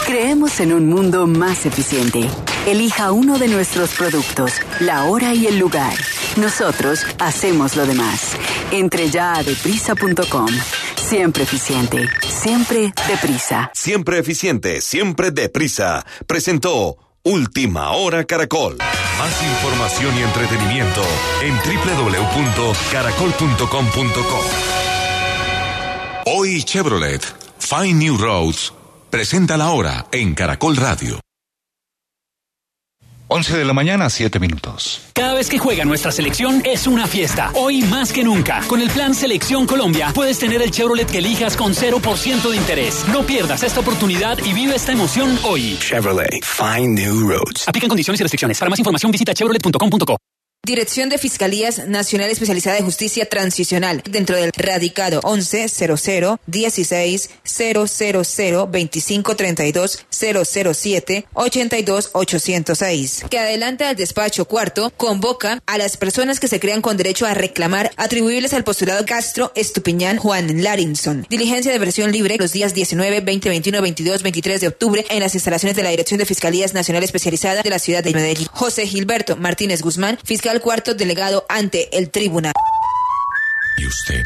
Creemos 0.05 0.59
en 0.59 0.71
un 0.71 0.87
mundo 0.87 1.25
más 1.25 1.65
eficiente. 1.65 2.29
Elija 2.67 3.11
uno 3.13 3.39
de 3.39 3.47
nuestros 3.47 3.93
productos, 3.93 4.51
la 4.81 5.05
hora 5.05 5.33
y 5.33 5.47
el 5.47 5.57
lugar. 5.57 5.93
Nosotros 6.35 7.05
hacemos 7.17 7.77
lo 7.77 7.85
demás. 7.85 8.35
Entre 8.71 9.09
ya 9.09 9.35
a 9.35 9.43
deprisa.com. 9.43 10.49
Siempre 10.97 11.43
eficiente, 11.43 12.09
siempre 12.27 12.91
deprisa. 13.07 13.71
Siempre 13.73 14.19
eficiente, 14.19 14.81
siempre 14.81 15.31
deprisa. 15.31 16.05
Presentó 16.27 16.97
Última 17.23 17.91
Hora 17.91 18.25
Caracol. 18.25 18.75
Más 19.17 19.41
información 19.41 20.13
y 20.17 20.23
entretenimiento 20.23 21.03
en 21.43 21.55
www.caracol.com.co. 21.55 24.41
Hoy 26.25 26.63
Chevrolet, 26.63 27.23
Find 27.59 28.01
New 28.01 28.17
Roads, 28.17 28.73
presenta 29.09 29.55
la 29.55 29.69
hora 29.69 30.07
en 30.11 30.35
Caracol 30.35 30.75
Radio. 30.75 31.21
11 33.29 33.57
de 33.57 33.65
la 33.65 33.73
mañana, 33.73 34.09
7 34.09 34.39
minutos. 34.39 35.01
Cada 35.13 35.33
vez 35.33 35.49
que 35.49 35.59
juega 35.59 35.83
nuestra 35.85 36.11
selección 36.11 36.61
es 36.65 36.87
una 36.87 37.07
fiesta. 37.07 37.51
Hoy 37.55 37.81
más 37.83 38.13
que 38.13 38.23
nunca. 38.23 38.61
Con 38.67 38.81
el 38.81 38.89
plan 38.89 39.13
Selección 39.13 39.65
Colombia 39.67 40.11
puedes 40.13 40.39
tener 40.39 40.61
el 40.61 40.71
Chevrolet 40.71 41.09
que 41.09 41.17
elijas 41.17 41.57
con 41.57 41.73
0% 41.73 42.49
de 42.49 42.55
interés. 42.55 43.05
No 43.11 43.23
pierdas 43.23 43.63
esta 43.63 43.81
oportunidad 43.81 44.37
y 44.45 44.53
vive 44.53 44.75
esta 44.75 44.93
emoción 44.93 45.37
hoy. 45.43 45.77
Chevrolet, 45.79 46.43
find 46.43 46.97
new 46.97 47.29
roads. 47.29 47.67
Aplican 47.67 47.89
condiciones 47.89 48.19
y 48.21 48.23
restricciones. 48.23 48.57
Para 48.59 48.69
más 48.69 48.79
información 48.79 49.11
visita 49.11 49.33
chevrolet.com.co. 49.33 50.17
Dirección 50.67 51.07
de 51.07 51.17
Fiscalías 51.17 51.87
Nacional 51.87 52.29
Especializada 52.29 52.75
de 52.75 52.81
Justicia 52.81 53.25
Transicional 53.25 54.03
dentro 54.09 54.35
del 54.35 54.51
radicado 54.51 55.21
11 55.23 55.69
00 55.69 56.39
16 56.45 57.29
000 57.45 58.67
25 58.67 59.35
32 59.37 60.05
007 60.09 61.25
82 61.33 62.09
806 62.11 63.23
que 63.29 63.39
adelanta 63.39 63.87
al 63.87 63.95
despacho 63.95 64.43
cuarto 64.43 64.91
convoca 64.97 65.63
a 65.67 65.77
las 65.77 65.95
personas 65.95 66.41
que 66.41 66.49
se 66.49 66.59
crean 66.59 66.81
con 66.81 66.97
derecho 66.97 67.25
a 67.25 67.33
reclamar 67.33 67.91
atribuibles 67.95 68.53
al 68.53 68.65
postulado 68.65 69.05
Castro 69.05 69.53
Estupiñán 69.55 70.17
Juan 70.17 70.63
Larinson. 70.63 71.25
Diligencia 71.29 71.71
de 71.71 71.79
versión 71.79 72.11
libre 72.11 72.35
los 72.37 72.51
días 72.51 72.73
19, 72.73 73.21
20, 73.21 73.47
21, 73.47 73.81
22, 73.81 74.21
23 74.21 74.59
de 74.59 74.67
octubre 74.67 75.05
en 75.09 75.21
las 75.21 75.33
instalaciones 75.33 75.77
de 75.77 75.83
la 75.83 75.91
Dirección 75.91 76.17
de 76.17 76.25
Fiscalías 76.25 76.73
Nacional 76.73 77.03
Especializada 77.05 77.63
de 77.63 77.69
la 77.69 77.79
ciudad 77.79 78.03
de 78.03 78.11
Medellín. 78.11 78.49
José 78.51 78.85
Gilberto 78.85 79.37
Martínez 79.37 79.81
Guzmán, 79.81 80.19
fiscal 80.25 80.56
cuarto 80.59 80.93
delegado 80.93 81.45
ante 81.49 81.97
el 81.97 82.09
tribunal. 82.09 82.53
¿Y 83.77 83.85
usted 83.85 84.25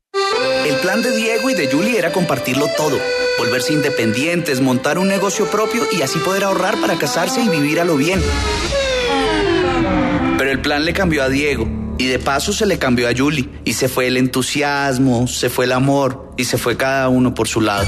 El 0.13 0.75
plan 0.81 1.01
de 1.01 1.15
Diego 1.15 1.49
y 1.49 1.53
de 1.53 1.71
Julie 1.71 1.97
era 1.97 2.11
compartirlo 2.11 2.67
todo, 2.75 2.97
volverse 3.37 3.73
independientes, 3.73 4.59
montar 4.59 4.97
un 4.97 5.07
negocio 5.07 5.45
propio 5.45 5.83
y 5.91 6.01
así 6.01 6.19
poder 6.19 6.43
ahorrar 6.43 6.79
para 6.81 6.97
casarse 6.97 7.41
y 7.41 7.49
vivir 7.49 7.79
a 7.79 7.85
lo 7.85 7.95
bien. 7.95 8.21
Pero 10.37 10.51
el 10.51 10.61
plan 10.61 10.83
le 10.85 10.93
cambió 10.93 11.23
a 11.23 11.29
Diego 11.29 11.67
y 11.97 12.07
de 12.07 12.19
paso 12.19 12.51
se 12.51 12.65
le 12.65 12.77
cambió 12.77 13.07
a 13.07 13.13
Julie 13.15 13.49
y 13.63 13.73
se 13.73 13.87
fue 13.87 14.07
el 14.07 14.17
entusiasmo, 14.17 15.27
se 15.27 15.49
fue 15.49 15.65
el 15.65 15.71
amor 15.71 16.30
y 16.41 16.45
se 16.45 16.57
fue 16.57 16.75
cada 16.75 17.07
uno 17.07 17.33
por 17.33 17.47
su 17.47 17.61
lado. 17.61 17.87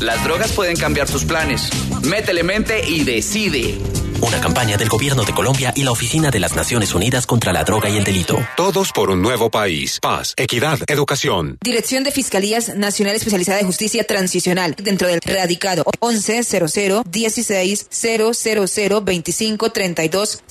Las 0.00 0.22
drogas 0.24 0.52
pueden 0.52 0.76
cambiar 0.76 1.08
tus 1.08 1.24
planes. 1.24 1.70
Métele 2.02 2.42
mente 2.42 2.86
y 2.86 3.04
decide. 3.04 3.78
Una 4.22 4.40
campaña 4.40 4.78
del 4.78 4.88
Gobierno 4.88 5.24
de 5.24 5.32
Colombia 5.32 5.72
y 5.76 5.82
la 5.82 5.90
Oficina 5.90 6.30
de 6.30 6.40
las 6.40 6.56
Naciones 6.56 6.94
Unidas 6.94 7.26
contra 7.26 7.52
la 7.52 7.64
Droga 7.64 7.90
y 7.90 7.98
el 7.98 8.04
Delito. 8.04 8.38
Todos 8.56 8.90
por 8.92 9.10
un 9.10 9.20
nuevo 9.20 9.50
país. 9.50 9.98
Paz, 10.00 10.32
equidad, 10.38 10.78
educación. 10.86 11.58
Dirección 11.62 12.02
de 12.02 12.10
Fiscalías 12.10 12.74
Nacional 12.76 13.14
Especializada 13.14 13.58
de 13.58 13.64
Justicia 13.64 14.04
Transicional. 14.04 14.74
Dentro 14.82 15.06
del 15.06 15.20
radicado 15.20 15.84
1100 16.00 17.02
16 17.04 17.86
000 17.90 19.00
25 19.02 19.72
32 19.72 20.42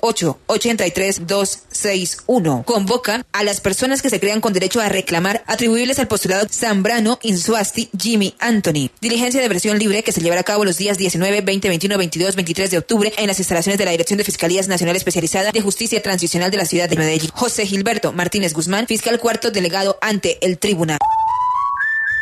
008 0.00 0.38
83 0.46 1.26
261. 1.26 2.62
Convocan 2.64 3.24
a 3.32 3.42
las 3.42 3.60
personas 3.60 4.00
que 4.00 4.10
se 4.10 4.20
crean 4.20 4.40
con 4.40 4.52
derecho 4.52 4.80
a 4.80 4.88
reclamar 4.88 5.42
atribuibles 5.48 5.98
al 5.98 6.06
postulado 6.06 6.45
Zambrano 6.50 7.18
Insuasti 7.22 7.88
Jimmy 7.98 8.34
Anthony. 8.38 8.90
Diligencia 9.00 9.40
de 9.40 9.48
versión 9.48 9.78
libre 9.78 10.02
que 10.02 10.12
se 10.12 10.20
llevará 10.20 10.42
a 10.42 10.44
cabo 10.44 10.64
los 10.64 10.78
días 10.78 10.98
19, 10.98 11.40
20, 11.40 11.68
21, 11.68 11.98
22, 11.98 12.36
23 12.36 12.70
de 12.70 12.78
octubre 12.78 13.12
en 13.16 13.26
las 13.26 13.38
instalaciones 13.38 13.78
de 13.78 13.84
la 13.84 13.90
Dirección 13.90 14.18
de 14.18 14.24
Fiscalías 14.24 14.68
Nacional 14.68 14.96
Especializada 14.96 15.52
de 15.52 15.60
Justicia 15.60 16.02
Transicional 16.02 16.50
de 16.50 16.56
la 16.56 16.64
ciudad 16.64 16.88
de 16.88 16.96
Medellín. 16.96 17.30
José 17.32 17.66
Gilberto 17.66 18.12
Martínez 18.12 18.52
Guzmán, 18.52 18.86
fiscal 18.86 19.18
cuarto 19.18 19.50
delegado 19.50 19.98
ante 20.00 20.44
el 20.44 20.58
tribunal. 20.58 20.98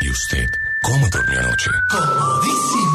¿Y 0.00 0.10
usted 0.10 0.46
cómo 0.82 1.08
durmió 1.08 1.38
anoche? 1.40 1.70
Comodísimo. 1.90 2.93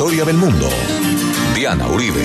Historia 0.00 0.24
del 0.24 0.38
mundo. 0.38 0.66
Diana 1.54 1.86
Uribe. 1.86 2.24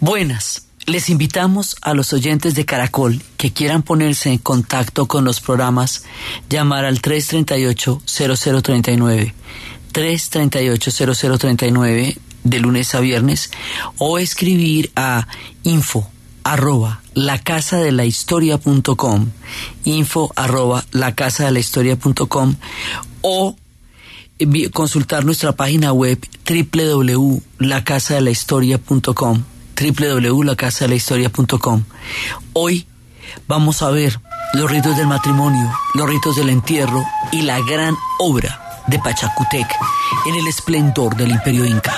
Buenas. 0.00 0.66
Les 0.86 1.08
invitamos 1.08 1.76
a 1.82 1.94
los 1.94 2.12
oyentes 2.12 2.56
de 2.56 2.64
Caracol 2.64 3.22
que 3.36 3.52
quieran 3.52 3.84
ponerse 3.84 4.30
en 4.30 4.38
contacto 4.38 5.06
con 5.06 5.24
los 5.24 5.40
programas, 5.40 6.02
llamar 6.50 6.84
al 6.84 7.00
338-0039, 7.00 9.32
338-0039 9.92 12.18
de 12.42 12.58
lunes 12.58 12.92
a 12.96 12.98
viernes 12.98 13.52
o 13.98 14.18
escribir 14.18 14.90
a 14.96 15.28
info 15.62 16.10
arroba 16.42 17.03
la 17.14 17.38
casa 17.38 17.78
de 17.78 17.92
la 17.92 18.04
historia 18.04 18.58
punto 18.58 18.96
com, 18.96 19.30
info 19.84 20.32
arroba 20.36 20.84
la 20.92 21.14
casa 21.14 21.44
de 21.44 21.52
la 21.52 21.60
historia 21.60 21.96
punto 21.96 22.28
com, 22.28 22.54
o 23.22 23.56
consultar 24.72 25.24
nuestra 25.24 25.52
página 25.52 25.92
web 25.92 26.18
www.lacasadelahistoria.com 26.48 29.44
www.lacasadelahistoria.com 29.74 31.82
Hoy 32.52 32.86
vamos 33.48 33.82
a 33.82 33.90
ver 33.90 34.20
los 34.54 34.70
ritos 34.70 34.96
del 34.96 35.08
matrimonio, 35.08 35.70
los 35.94 36.08
ritos 36.08 36.36
del 36.36 36.48
entierro 36.48 37.04
y 37.32 37.42
la 37.42 37.60
gran 37.60 37.96
obra 38.18 38.60
de 38.86 38.98
Pachacutec 38.98 39.66
en 40.26 40.34
el 40.34 40.46
esplendor 40.46 41.16
del 41.16 41.30
imperio 41.30 41.64
inca. 41.64 41.94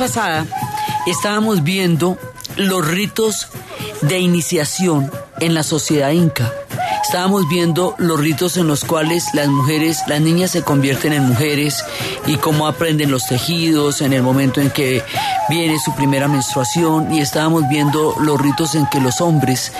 Pasada 0.00 0.46
estábamos 1.06 1.62
viendo 1.62 2.16
los 2.56 2.88
ritos 2.88 3.48
de 4.00 4.18
iniciación 4.18 5.12
en 5.40 5.52
la 5.52 5.62
sociedad 5.62 6.10
inca. 6.10 6.50
Estábamos 7.02 7.46
viendo 7.48 7.94
los 7.98 8.18
ritos 8.18 8.56
en 8.56 8.66
los 8.66 8.84
cuales 8.84 9.26
las 9.34 9.48
mujeres, 9.48 9.98
las 10.06 10.22
niñas 10.22 10.52
se 10.52 10.62
convierten 10.62 11.12
en 11.12 11.24
mujeres 11.24 11.84
y 12.26 12.36
cómo 12.36 12.66
aprenden 12.66 13.10
los 13.10 13.26
tejidos 13.26 14.00
en 14.00 14.14
el 14.14 14.22
momento 14.22 14.62
en 14.62 14.70
que 14.70 15.02
viene 15.50 15.78
su 15.78 15.94
primera 15.94 16.28
menstruación 16.28 17.12
y 17.12 17.20
estábamos 17.20 17.68
viendo 17.68 18.14
los 18.20 18.40
ritos 18.40 18.74
en 18.76 18.86
que 18.86 19.00
los 19.00 19.20
hombres, 19.20 19.72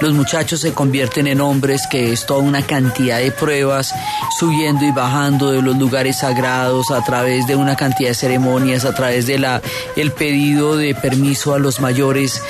los 0.00 0.12
muchachos 0.12 0.60
se 0.60 0.72
convierten 0.72 1.28
en 1.28 1.40
hombres, 1.40 1.86
que 1.86 2.12
es 2.12 2.26
toda 2.26 2.40
una 2.40 2.62
cantidad 2.62 3.18
de 3.18 3.30
pruebas, 3.30 3.94
subiendo 4.36 4.84
y 4.84 4.90
bajando 4.90 5.50
de 5.50 5.62
los 5.62 5.76
lugares 5.76 6.18
sagrados 6.18 6.90
a 6.90 7.02
través 7.04 7.46
de 7.46 7.56
una 7.56 7.76
cantidad 7.76 8.10
de 8.10 8.14
ceremonias, 8.14 8.84
a 8.84 8.94
través 8.94 9.26
de 9.26 9.38
la 9.38 9.62
el 9.96 10.12
pedido 10.12 10.76
de 10.76 10.94
permiso 10.94 11.54
a 11.54 11.58
los 11.58 11.80
mayores, 11.80 12.42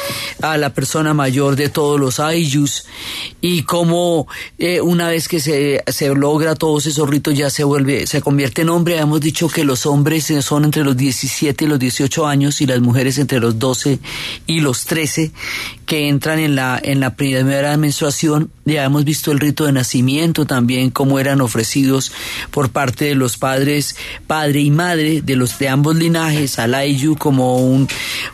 a 0.43 0.57
la 0.57 0.71
persona 0.71 1.15
mayor 1.15 1.57
de 1.57 1.69
todos 1.69 1.99
los 1.99 2.21
ayllus 2.21 2.85
y 3.41 3.63
cómo 3.63 4.27
eh, 4.59 4.81
una 4.81 5.09
vez 5.09 5.29
que 5.29 5.41
se, 5.41 5.83
se 5.87 6.15
logra 6.15 6.55
todos 6.55 6.87
esos 6.87 7.09
ritos 7.09 7.35
ya 7.35 7.51
se 7.51 7.65
vuelve, 7.65 8.07
se 8.07 8.21
convierte 8.21 8.63
en 8.63 8.71
hombre. 8.71 8.99
Hemos 8.99 9.21
dicho 9.21 9.49
que 9.49 9.65
los 9.65 9.87
hombres 9.87 10.33
son 10.41 10.65
entre 10.65 10.85
los 10.85 10.97
17 10.97 11.65
y 11.65 11.69
los 11.69 11.79
18 11.79 12.27
años 12.27 12.61
y 12.61 12.67
las 12.67 12.81
mujeres 12.81 13.19
entre 13.19 13.41
los 13.41 13.59
12 13.59 13.99
y 14.47 14.61
los 14.61 14.85
13 14.87 15.31
que 15.87 16.09
entran 16.09 16.39
en 16.39 16.55
la, 16.55 16.79
en 16.83 17.01
la 17.01 17.15
primera 17.15 17.77
menstruación. 17.77 18.51
Ya 18.65 18.85
hemos 18.85 19.05
visto 19.05 19.33
el 19.33 19.41
rito 19.41 19.65
de 19.65 19.73
nacimiento 19.73 20.45
también, 20.45 20.91
cómo 20.91 21.19
eran 21.19 21.41
ofrecidos 21.41 22.13
por 22.51 22.71
parte 22.71 23.07
de 23.07 23.15
los 23.15 23.39
padres, 23.39 23.97
padre 24.27 24.61
y 24.61 24.71
madre 24.71 25.23
de 25.23 25.37
los 25.37 25.59
de 25.59 25.69
ambos 25.69 25.97
linajes, 25.97 26.59
al 26.59 26.75
Ayu 26.75 27.17
como 27.17 27.59
un, 27.59 27.89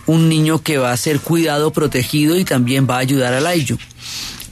un 0.07 0.29
niño 0.29 0.63
que 0.63 0.79
va 0.79 0.93
a 0.93 0.97
ser 0.97 1.21
cuidado, 1.21 1.73
protegido 1.73 2.37
y 2.37 2.45
también 2.45 2.89
va 2.89 2.97
a 2.97 3.01
ayudar 3.01 3.35
al 3.35 3.47
Ayu. 3.47 3.79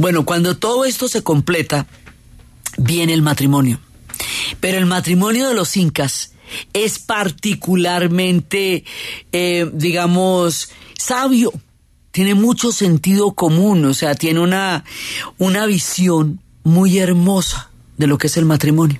Bueno, 0.02 0.24
cuando 0.24 0.56
todo 0.56 0.84
esto 0.84 1.06
se 1.06 1.22
completa, 1.22 1.86
viene 2.76 3.14
el 3.14 3.22
matrimonio. 3.22 3.78
Pero 4.58 4.78
el 4.78 4.86
matrimonio 4.86 5.46
de 5.46 5.54
los 5.54 5.76
incas 5.76 6.32
es 6.72 6.98
particularmente, 6.98 8.82
eh, 9.30 9.70
digamos, 9.72 10.70
sabio. 10.98 11.52
Tiene 12.10 12.34
mucho 12.34 12.72
sentido 12.72 13.34
común, 13.34 13.84
o 13.84 13.94
sea, 13.94 14.16
tiene 14.16 14.40
una, 14.40 14.82
una 15.38 15.66
visión 15.66 16.40
muy 16.64 16.98
hermosa 16.98 17.70
de 17.96 18.08
lo 18.08 18.18
que 18.18 18.26
es 18.26 18.36
el 18.36 18.44
matrimonio. 18.44 18.98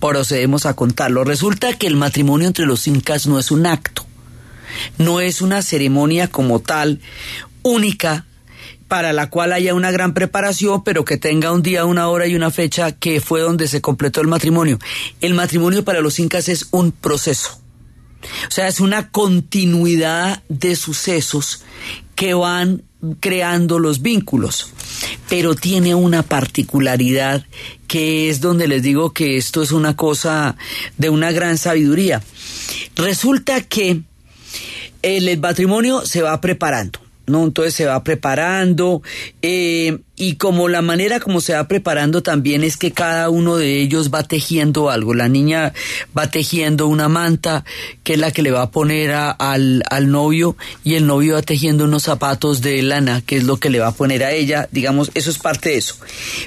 Procedemos 0.00 0.66
a 0.66 0.76
contarlo. 0.76 1.24
Resulta 1.24 1.78
que 1.78 1.86
el 1.86 1.96
matrimonio 1.96 2.46
entre 2.46 2.66
los 2.66 2.86
incas 2.86 3.26
no 3.26 3.38
es 3.38 3.50
un 3.50 3.64
acto, 3.64 4.04
no 4.98 5.22
es 5.22 5.40
una 5.40 5.62
ceremonia 5.62 6.28
como 6.28 6.60
tal, 6.60 7.00
única, 7.62 8.26
para 8.90 9.12
la 9.12 9.30
cual 9.30 9.52
haya 9.52 9.72
una 9.72 9.92
gran 9.92 10.14
preparación, 10.14 10.82
pero 10.82 11.04
que 11.04 11.16
tenga 11.16 11.52
un 11.52 11.62
día, 11.62 11.84
una 11.84 12.08
hora 12.08 12.26
y 12.26 12.34
una 12.34 12.50
fecha 12.50 12.90
que 12.90 13.20
fue 13.20 13.40
donde 13.40 13.68
se 13.68 13.80
completó 13.80 14.20
el 14.20 14.26
matrimonio. 14.26 14.80
El 15.20 15.34
matrimonio 15.34 15.84
para 15.84 16.00
los 16.00 16.18
incas 16.18 16.48
es 16.48 16.66
un 16.72 16.90
proceso. 16.90 17.60
O 18.48 18.50
sea, 18.50 18.66
es 18.66 18.80
una 18.80 19.10
continuidad 19.10 20.42
de 20.48 20.74
sucesos 20.74 21.62
que 22.16 22.34
van 22.34 22.82
creando 23.20 23.78
los 23.78 24.02
vínculos. 24.02 24.72
Pero 25.28 25.54
tiene 25.54 25.94
una 25.94 26.24
particularidad 26.24 27.46
que 27.86 28.28
es 28.28 28.40
donde 28.40 28.66
les 28.66 28.82
digo 28.82 29.12
que 29.12 29.36
esto 29.36 29.62
es 29.62 29.70
una 29.70 29.94
cosa 29.94 30.56
de 30.98 31.10
una 31.10 31.30
gran 31.30 31.58
sabiduría. 31.58 32.24
Resulta 32.96 33.60
que 33.60 34.00
el 35.02 35.38
matrimonio 35.38 36.04
se 36.04 36.22
va 36.22 36.40
preparando. 36.40 36.98
¿No? 37.26 37.44
Entonces 37.44 37.74
se 37.74 37.86
va 37.86 38.02
preparando 38.02 39.02
eh, 39.42 39.98
y 40.16 40.34
como 40.34 40.68
la 40.68 40.82
manera 40.82 41.18
como 41.18 41.40
se 41.40 41.54
va 41.54 41.66
preparando 41.66 42.22
también 42.22 42.62
es 42.62 42.76
que 42.76 42.90
cada 42.90 43.30
uno 43.30 43.56
de 43.56 43.80
ellos 43.80 44.10
va 44.12 44.22
tejiendo 44.22 44.90
algo. 44.90 45.14
La 45.14 45.28
niña 45.28 45.72
va 46.16 46.30
tejiendo 46.30 46.88
una 46.88 47.08
manta 47.08 47.64
que 48.04 48.14
es 48.14 48.18
la 48.18 48.30
que 48.30 48.42
le 48.42 48.50
va 48.50 48.62
a 48.62 48.70
poner 48.70 49.12
al, 49.12 49.82
al 49.88 50.10
novio 50.10 50.56
y 50.84 50.96
el 50.96 51.06
novio 51.06 51.34
va 51.34 51.42
tejiendo 51.42 51.84
unos 51.84 52.02
zapatos 52.02 52.60
de 52.60 52.82
lana 52.82 53.22
que 53.22 53.38
es 53.38 53.44
lo 53.44 53.56
que 53.56 53.70
le 53.70 53.80
va 53.80 53.88
a 53.88 53.92
poner 53.92 54.22
a 54.24 54.32
ella. 54.32 54.68
Digamos, 54.72 55.10
eso 55.14 55.30
es 55.30 55.38
parte 55.38 55.70
de 55.70 55.76
eso. 55.76 55.96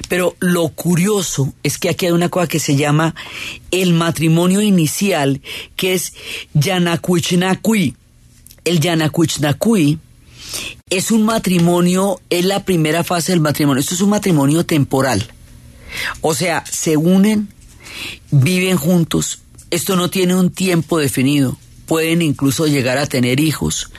Pero 0.08 0.36
lo 0.38 0.68
curioso 0.68 1.52
es 1.64 1.78
que 1.78 1.88
aquí 1.88 2.06
hay 2.06 2.12
una 2.12 2.28
cosa 2.28 2.46
que 2.46 2.60
se 2.60 2.76
llama 2.76 3.14
el 3.72 3.92
matrimonio 3.92 4.60
inicial 4.60 5.40
que 5.74 5.94
es 5.94 6.12
Yanakuichnakui. 6.54 7.96
El 8.64 8.80
Yanakuichnakui 8.80 9.98
es 10.90 11.10
un 11.10 11.24
matrimonio, 11.24 12.20
es 12.30 12.44
la 12.44 12.64
primera 12.64 13.04
fase 13.04 13.32
del 13.32 13.40
matrimonio. 13.40 13.80
Esto 13.80 13.94
es 13.94 14.00
un 14.00 14.10
matrimonio 14.10 14.64
temporal. 14.64 15.32
O 16.20 16.34
sea, 16.34 16.64
se 16.70 16.96
unen, 16.96 17.48
viven 18.30 18.76
juntos. 18.76 19.40
Esto 19.70 19.96
no 19.96 20.10
tiene 20.10 20.34
un 20.34 20.50
tiempo 20.50 20.98
definido. 20.98 21.56
Pueden 21.86 22.22
incluso 22.22 22.66
llegar 22.66 22.98
a 22.98 23.06
tener 23.06 23.40
hijos. 23.40 23.90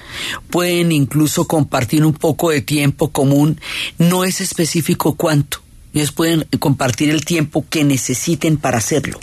Pueden 0.50 0.92
incluso 0.92 1.48
compartir 1.48 2.06
un 2.06 2.14
poco 2.14 2.50
de 2.50 2.62
tiempo 2.62 3.12
común. 3.12 3.60
No 3.98 4.24
es 4.24 4.42
específico 4.42 5.16
cuánto. 5.16 5.62
Ellos 5.94 6.12
pueden 6.12 6.48
compartir 6.60 7.10
el 7.10 7.24
tiempo 7.24 7.66
que 7.70 7.84
necesiten 7.84 8.58
para 8.58 8.80
hacerlo. 8.80 9.20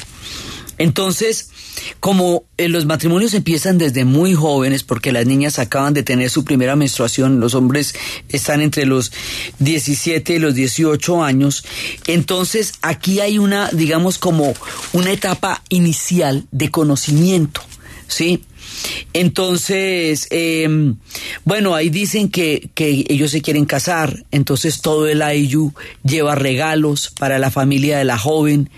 Entonces, 0.78 1.50
como 2.00 2.44
eh, 2.56 2.68
los 2.68 2.86
matrimonios 2.86 3.34
empiezan 3.34 3.78
desde 3.78 4.04
muy 4.04 4.34
jóvenes, 4.34 4.82
porque 4.82 5.12
las 5.12 5.26
niñas 5.26 5.58
acaban 5.58 5.94
de 5.94 6.02
tener 6.02 6.30
su 6.30 6.44
primera 6.44 6.76
menstruación, 6.76 7.40
los 7.40 7.54
hombres 7.54 7.94
están 8.28 8.60
entre 8.60 8.86
los 8.86 9.12
17 9.58 10.34
y 10.34 10.38
los 10.38 10.54
18 10.54 11.22
años, 11.22 11.64
entonces 12.06 12.74
aquí 12.82 13.20
hay 13.20 13.38
una, 13.38 13.68
digamos, 13.72 14.18
como 14.18 14.54
una 14.92 15.12
etapa 15.12 15.62
inicial 15.68 16.46
de 16.50 16.70
conocimiento, 16.70 17.62
¿sí? 18.06 18.42
Entonces, 19.12 20.26
em, 20.30 20.96
bueno, 21.44 21.74
ahí 21.74 21.90
dicen 21.90 22.28
que, 22.30 22.70
que, 22.74 23.04
ellos 23.08 23.30
se 23.30 23.42
quieren 23.42 23.64
casar, 23.64 24.24
entonces 24.30 24.80
todo 24.80 25.08
el 25.08 25.22
Ayu 25.22 25.72
lleva 26.04 26.34
regalos 26.34 27.12
para 27.18 27.38
la 27.38 27.50
familia 27.50 27.98
de 27.98 28.04
la 28.04 28.18
joven 28.18 28.70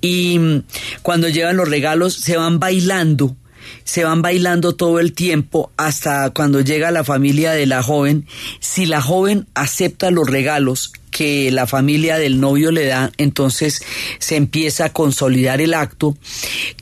y 0.00 0.38
mm, 0.38 0.62
cuando 1.02 1.28
llevan 1.28 1.56
los 1.56 1.68
regalos 1.68 2.14
se 2.14 2.36
van 2.36 2.58
bailando 2.58 3.36
se 3.84 4.04
van 4.04 4.22
bailando 4.22 4.74
todo 4.74 4.98
el 4.98 5.12
tiempo 5.12 5.70
hasta 5.76 6.30
cuando 6.30 6.60
llega 6.60 6.90
la 6.90 7.04
familia 7.04 7.52
de 7.52 7.66
la 7.66 7.82
joven. 7.82 8.26
Si 8.60 8.86
la 8.86 9.00
joven 9.00 9.46
acepta 9.54 10.10
los 10.10 10.28
regalos 10.28 10.92
que 11.14 11.52
la 11.52 11.68
familia 11.68 12.18
del 12.18 12.40
novio 12.40 12.72
le 12.72 12.86
da, 12.86 13.12
entonces 13.18 13.84
se 14.18 14.34
empieza 14.34 14.86
a 14.86 14.92
consolidar 14.92 15.60
el 15.60 15.72
acto 15.72 16.16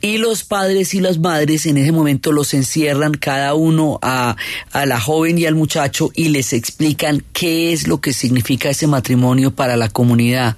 y 0.01 0.17
los 0.17 0.43
padres 0.43 0.95
y 0.95 1.01
las 1.01 1.19
madres 1.19 1.67
en 1.67 1.77
ese 1.77 1.91
momento 1.91 2.31
los 2.31 2.55
encierran 2.55 3.13
cada 3.13 3.53
uno 3.53 3.99
a, 4.01 4.35
a 4.71 4.85
la 4.87 4.99
joven 4.99 5.37
y 5.37 5.45
al 5.45 5.53
muchacho 5.53 6.09
y 6.15 6.29
les 6.29 6.51
explican 6.53 7.23
qué 7.31 7.73
es 7.73 7.87
lo 7.87 8.01
que 8.01 8.11
significa 8.11 8.71
ese 8.71 8.87
matrimonio 8.87 9.51
para 9.51 9.77
la 9.77 9.89
comunidad. 9.89 10.57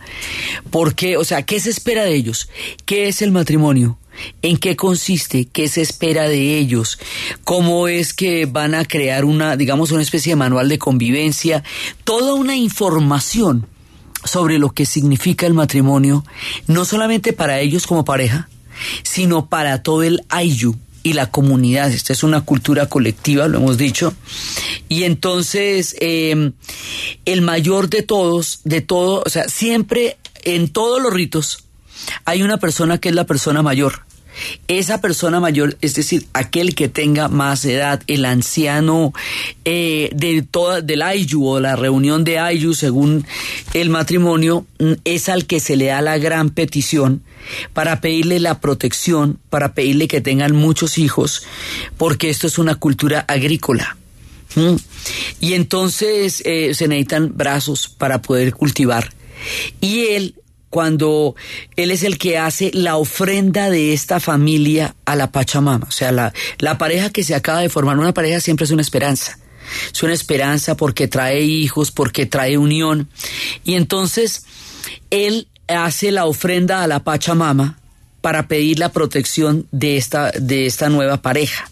porque 0.72 1.18
O 1.18 1.26
sea, 1.26 1.42
¿qué 1.42 1.60
se 1.60 1.70
espera 1.70 2.06
de 2.06 2.16
ellos? 2.16 2.48
¿Qué 2.86 3.10
es 3.10 3.22
el 3.22 3.32
matrimonio? 3.32 3.98
En 4.42 4.58
qué 4.58 4.76
consiste, 4.76 5.46
qué 5.46 5.68
se 5.68 5.82
espera 5.82 6.28
de 6.28 6.58
ellos, 6.58 7.00
cómo 7.44 7.88
es 7.88 8.14
que 8.14 8.46
van 8.46 8.76
a 8.76 8.86
crear 8.86 9.26
una, 9.26 9.58
digamos, 9.58 9.92
una 9.92 10.02
especie 10.02 10.32
de 10.32 10.38
manual 10.38 10.70
de 10.70 10.80
convivencia, 10.80 11.64
toda 12.04 12.34
una 12.34 12.56
información 12.56 13.68
sobre 14.24 14.58
lo 14.58 14.72
que 14.72 14.86
significa 14.86 15.46
el 15.46 15.54
matrimonio, 15.54 16.26
no 16.68 16.86
solamente 16.86 17.34
para 17.34 17.60
ellos 17.60 17.88
como 17.88 18.06
pareja, 18.06 18.50
sino 19.04 19.48
para 19.48 19.84
todo 19.84 20.04
el 20.04 20.24
Ayu 20.30 20.76
y 21.04 21.14
la 21.14 21.30
comunidad. 21.30 21.92
Esta 21.92 22.14
es 22.14 22.24
una 22.24 22.42
cultura 22.42 22.90
colectiva, 22.90 23.48
lo 23.48 23.60
hemos 23.60 23.78
dicho. 23.78 24.14
Y 24.90 25.04
entonces, 25.04 25.96
em, 26.00 26.54
el 27.26 27.42
mayor 27.42 27.90
de 27.90 28.02
todos, 28.02 28.62
de 28.64 28.82
todo, 28.82 29.22
o 29.24 29.30
sea, 29.30 29.48
siempre 29.48 30.18
en 30.44 30.70
todos 30.70 31.02
los 31.02 31.14
ritos, 31.14 31.65
hay 32.26 32.44
una 32.44 32.58
persona 32.58 32.98
que 32.98 33.10
es 33.10 33.16
la 33.16 33.26
persona 33.26 33.62
mayor. 33.62 34.06
Esa 34.68 35.00
persona 35.00 35.40
mayor, 35.40 35.78
es 35.82 35.96
decir, 35.96 36.28
aquel 36.34 36.76
que 36.76 36.90
tenga 36.90 37.30
más 37.30 37.64
edad, 37.64 38.02
el 38.08 38.26
anciano 38.26 39.14
eh, 39.64 40.10
de 40.14 40.42
toda, 40.42 40.82
del 40.82 41.04
Ayu 41.04 41.46
o 41.46 41.60
la 41.60 41.76
reunión 41.76 42.24
de 42.24 42.40
Ayu 42.40 42.74
según 42.74 43.26
el 43.74 43.90
matrimonio, 43.90 44.66
mm, 44.80 44.94
es 45.06 45.30
al 45.30 45.46
que 45.46 45.60
se 45.60 45.78
le 45.78 45.86
da 45.86 46.02
la 46.02 46.18
gran 46.18 46.50
petición 46.50 47.24
para 47.74 48.02
pedirle 48.02 48.40
la 48.40 48.60
protección, 48.60 49.40
para 49.50 49.74
pedirle 49.74 50.08
que 50.08 50.22
tengan 50.22 50.56
muchos 50.56 50.98
hijos, 50.98 51.44
porque 51.98 52.30
esto 52.30 52.48
es 52.48 52.58
una 52.58 52.76
cultura 52.76 53.24
agrícola. 53.28 53.98
Y 55.42 55.54
entonces 55.54 56.42
eh, 56.46 56.74
se 56.74 56.88
necesitan 56.88 57.36
brazos 57.36 57.90
para 57.90 58.22
poder 58.22 58.54
cultivar. 58.54 59.14
Y 59.82 60.06
él 60.08 60.36
cuando 60.76 61.38
él 61.78 61.90
es 61.90 62.04
el 62.04 62.18
que 62.18 62.38
hace 62.38 62.70
la 62.74 62.98
ofrenda 62.98 63.70
de 63.70 63.94
esta 63.94 64.20
familia 64.20 64.94
a 65.06 65.16
la 65.16 65.32
Pachamama. 65.32 65.88
O 65.88 65.92
sea, 65.92 66.12
la, 66.12 66.34
la 66.60 66.78
pareja 66.78 67.12
que 67.12 67.24
se 67.24 67.34
acaba 67.34 67.62
de 67.62 67.70
formar, 67.70 67.98
una 67.98 68.14
pareja 68.14 68.42
siempre 68.42 68.66
es 68.66 68.72
una 68.72 68.82
esperanza. 68.82 69.40
Es 69.94 70.04
una 70.04 70.12
esperanza 70.12 70.76
porque 70.76 71.08
trae 71.08 71.44
hijos, 71.44 71.92
porque 71.92 72.26
trae 72.26 72.58
unión. 72.58 73.08
Y 73.64 73.76
entonces 73.76 74.48
él 75.12 75.48
hace 75.70 76.12
la 76.12 76.26
ofrenda 76.26 76.84
a 76.84 76.88
la 76.88 77.06
Pachamama 77.06 77.80
para 78.20 78.50
pedir 78.50 78.78
la 78.78 78.92
protección 78.92 79.68
de 79.72 79.96
esta, 79.96 80.32
de 80.32 80.66
esta 80.66 80.90
nueva 80.90 81.22
pareja. 81.22 81.72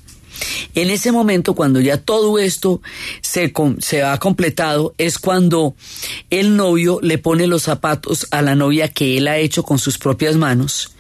En 0.75 0.89
ese 0.89 1.11
momento, 1.11 1.53
cuando 1.53 1.79
ya 1.79 1.97
todo 1.97 2.39
esto 2.39 2.81
se, 3.21 3.51
ha 4.03 4.17
completado, 4.19 4.93
es 4.97 5.19
cuando 5.19 5.75
el 6.29 6.55
novio 6.55 6.99
le 7.01 7.17
pone 7.17 7.47
los 7.47 7.63
zapatos 7.63 8.27
a 8.31 8.41
la 8.41 8.55
novia 8.55 8.87
que 8.87 9.17
él 9.17 9.27
ha 9.27 9.37
hecho 9.37 9.63
con 9.63 9.79
sus 9.79 9.97
propias 9.97 10.35
manos 10.35 10.91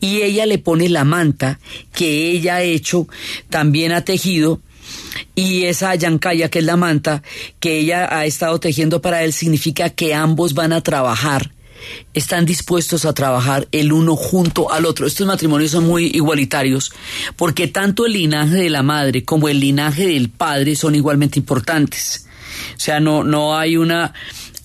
y 0.00 0.22
ella 0.22 0.46
le 0.46 0.58
pone 0.58 0.88
la 0.88 1.04
manta 1.04 1.60
que 1.94 2.30
ella 2.30 2.56
ha 2.56 2.62
hecho, 2.62 3.06
también 3.48 3.92
ha 3.92 4.04
tejido, 4.04 4.60
y 5.34 5.64
esa 5.64 5.94
yancaya, 5.94 6.50
que 6.50 6.58
es 6.58 6.64
la 6.64 6.76
manta 6.76 7.22
que 7.60 7.78
ella 7.78 8.08
ha 8.16 8.26
estado 8.26 8.60
tejiendo 8.60 9.00
para 9.00 9.22
él, 9.22 9.32
significa 9.32 9.90
que 9.90 10.14
ambos 10.14 10.54
van 10.54 10.72
a 10.72 10.82
trabajar 10.82 11.52
están 12.14 12.44
dispuestos 12.44 13.04
a 13.04 13.12
trabajar 13.12 13.68
el 13.72 13.92
uno 13.92 14.16
junto 14.16 14.72
al 14.72 14.86
otro. 14.86 15.06
Estos 15.06 15.26
matrimonios 15.26 15.70
son 15.70 15.86
muy 15.86 16.06
igualitarios 16.06 16.92
porque 17.36 17.68
tanto 17.68 18.06
el 18.06 18.12
linaje 18.12 18.56
de 18.56 18.70
la 18.70 18.82
madre 18.82 19.24
como 19.24 19.48
el 19.48 19.60
linaje 19.60 20.06
del 20.06 20.30
padre 20.30 20.76
son 20.76 20.94
igualmente 20.94 21.38
importantes. 21.38 22.26
O 22.76 22.80
sea, 22.80 23.00
no, 23.00 23.24
no 23.24 23.56
hay 23.56 23.76
una... 23.76 24.12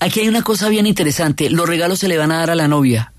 Aquí 0.00 0.20
hay 0.20 0.28
una 0.28 0.42
cosa 0.42 0.68
bien 0.68 0.86
interesante. 0.86 1.50
Los 1.50 1.68
regalos 1.68 1.98
se 1.98 2.08
le 2.08 2.18
van 2.18 2.30
a 2.30 2.38
dar 2.38 2.50
a 2.50 2.54
la 2.54 2.68
novia 2.68 3.12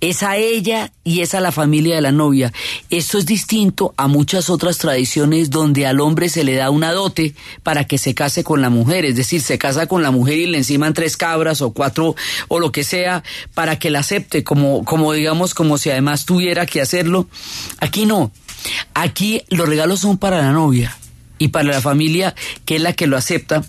es 0.00 0.22
a 0.22 0.36
ella 0.36 0.92
y 1.04 1.20
es 1.20 1.34
a 1.34 1.40
la 1.40 1.52
familia 1.52 1.96
de 1.96 2.02
la 2.02 2.12
novia. 2.12 2.52
Esto 2.90 3.18
es 3.18 3.26
distinto 3.26 3.94
a 3.96 4.08
muchas 4.08 4.50
otras 4.50 4.78
tradiciones 4.78 5.50
donde 5.50 5.86
al 5.86 6.00
hombre 6.00 6.28
se 6.28 6.44
le 6.44 6.54
da 6.54 6.70
una 6.70 6.92
dote 6.92 7.34
para 7.62 7.84
que 7.84 7.98
se 7.98 8.14
case 8.14 8.44
con 8.44 8.60
la 8.62 8.70
mujer, 8.70 9.04
es 9.04 9.16
decir, 9.16 9.40
se 9.40 9.58
casa 9.58 9.86
con 9.86 10.02
la 10.02 10.10
mujer 10.10 10.38
y 10.38 10.46
le 10.46 10.58
enciman 10.58 10.94
tres 10.94 11.16
cabras 11.16 11.62
o 11.62 11.72
cuatro 11.72 12.16
o 12.48 12.58
lo 12.58 12.72
que 12.72 12.84
sea 12.84 13.22
para 13.54 13.78
que 13.78 13.90
la 13.90 14.00
acepte, 14.00 14.44
como, 14.44 14.84
como 14.84 15.12
digamos, 15.12 15.54
como 15.54 15.78
si 15.78 15.90
además 15.90 16.24
tuviera 16.26 16.66
que 16.66 16.80
hacerlo. 16.80 17.28
Aquí 17.78 18.06
no. 18.06 18.30
Aquí 18.94 19.42
los 19.48 19.68
regalos 19.68 20.00
son 20.00 20.18
para 20.18 20.38
la 20.38 20.52
novia 20.52 20.96
y 21.38 21.48
para 21.48 21.68
la 21.68 21.80
familia 21.80 22.34
que 22.64 22.76
es 22.76 22.82
la 22.82 22.92
que 22.92 23.06
lo 23.06 23.16
acepta. 23.16 23.64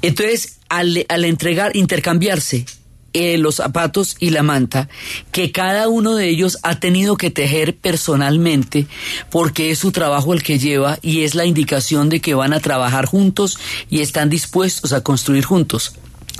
Entonces, 0.00 0.58
al, 0.68 1.04
al 1.08 1.24
entregar, 1.24 1.76
intercambiarse 1.76 2.64
eh, 3.12 3.38
los 3.38 3.56
zapatos 3.56 4.16
y 4.18 4.30
la 4.30 4.42
manta 4.42 4.88
que 5.30 5.52
cada 5.52 5.88
uno 5.88 6.14
de 6.14 6.28
ellos 6.28 6.58
ha 6.62 6.80
tenido 6.80 7.16
que 7.16 7.30
tejer 7.30 7.76
personalmente 7.76 8.86
porque 9.30 9.70
es 9.70 9.78
su 9.78 9.92
trabajo 9.92 10.32
el 10.32 10.42
que 10.42 10.58
lleva 10.58 10.98
y 11.02 11.22
es 11.22 11.34
la 11.34 11.44
indicación 11.44 12.08
de 12.08 12.20
que 12.20 12.34
van 12.34 12.52
a 12.52 12.60
trabajar 12.60 13.06
juntos 13.06 13.58
y 13.90 14.00
están 14.00 14.30
dispuestos 14.30 14.92
a 14.92 15.02
construir 15.02 15.44
juntos. 15.44 15.94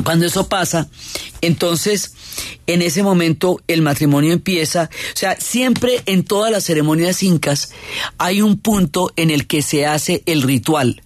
Cuando 0.04 0.26
eso 0.26 0.48
pasa, 0.48 0.88
entonces 1.42 2.14
en 2.66 2.82
ese 2.82 3.02
momento 3.02 3.60
el 3.68 3.82
matrimonio 3.82 4.32
empieza, 4.32 4.90
o 5.14 5.16
sea, 5.16 5.36
siempre 5.38 6.02
en 6.06 6.24
todas 6.24 6.50
las 6.50 6.64
ceremonias 6.64 7.22
incas 7.22 7.72
hay 8.18 8.42
un 8.42 8.58
punto 8.58 9.12
en 9.16 9.30
el 9.30 9.46
que 9.46 9.62
se 9.62 9.86
hace 9.86 10.22
el 10.26 10.42
ritual. 10.42 11.02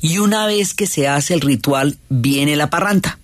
Y 0.00 0.18
una 0.18 0.46
vez 0.46 0.74
que 0.74 0.86
se 0.86 1.06
hace 1.06 1.34
el 1.34 1.40
ritual, 1.40 1.98
viene 2.08 2.56
la 2.56 2.70
parranta. 2.70 3.18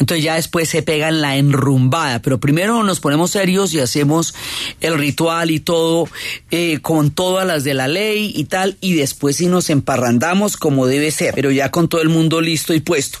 Entonces 0.00 0.24
ya 0.24 0.34
después 0.36 0.68
se 0.68 0.82
pegan 0.82 1.20
la 1.20 1.36
enrumbada, 1.36 2.20
pero 2.22 2.40
primero 2.40 2.82
nos 2.82 3.00
ponemos 3.00 3.32
serios 3.32 3.74
y 3.74 3.80
hacemos 3.80 4.34
el 4.80 4.96
ritual 4.96 5.50
y 5.50 5.60
todo 5.60 6.08
eh, 6.50 6.78
con 6.80 7.10
todas 7.10 7.46
las 7.46 7.64
de 7.64 7.74
la 7.74 7.86
ley 7.86 8.32
y 8.34 8.44
tal, 8.44 8.78
y 8.80 8.94
después 8.94 9.36
sí 9.36 9.46
nos 9.46 9.68
emparrandamos 9.68 10.56
como 10.56 10.86
debe 10.86 11.10
ser, 11.10 11.34
pero 11.34 11.50
ya 11.50 11.70
con 11.70 11.88
todo 11.88 12.00
el 12.00 12.08
mundo 12.08 12.40
listo 12.40 12.72
y 12.72 12.80
puesto. 12.80 13.18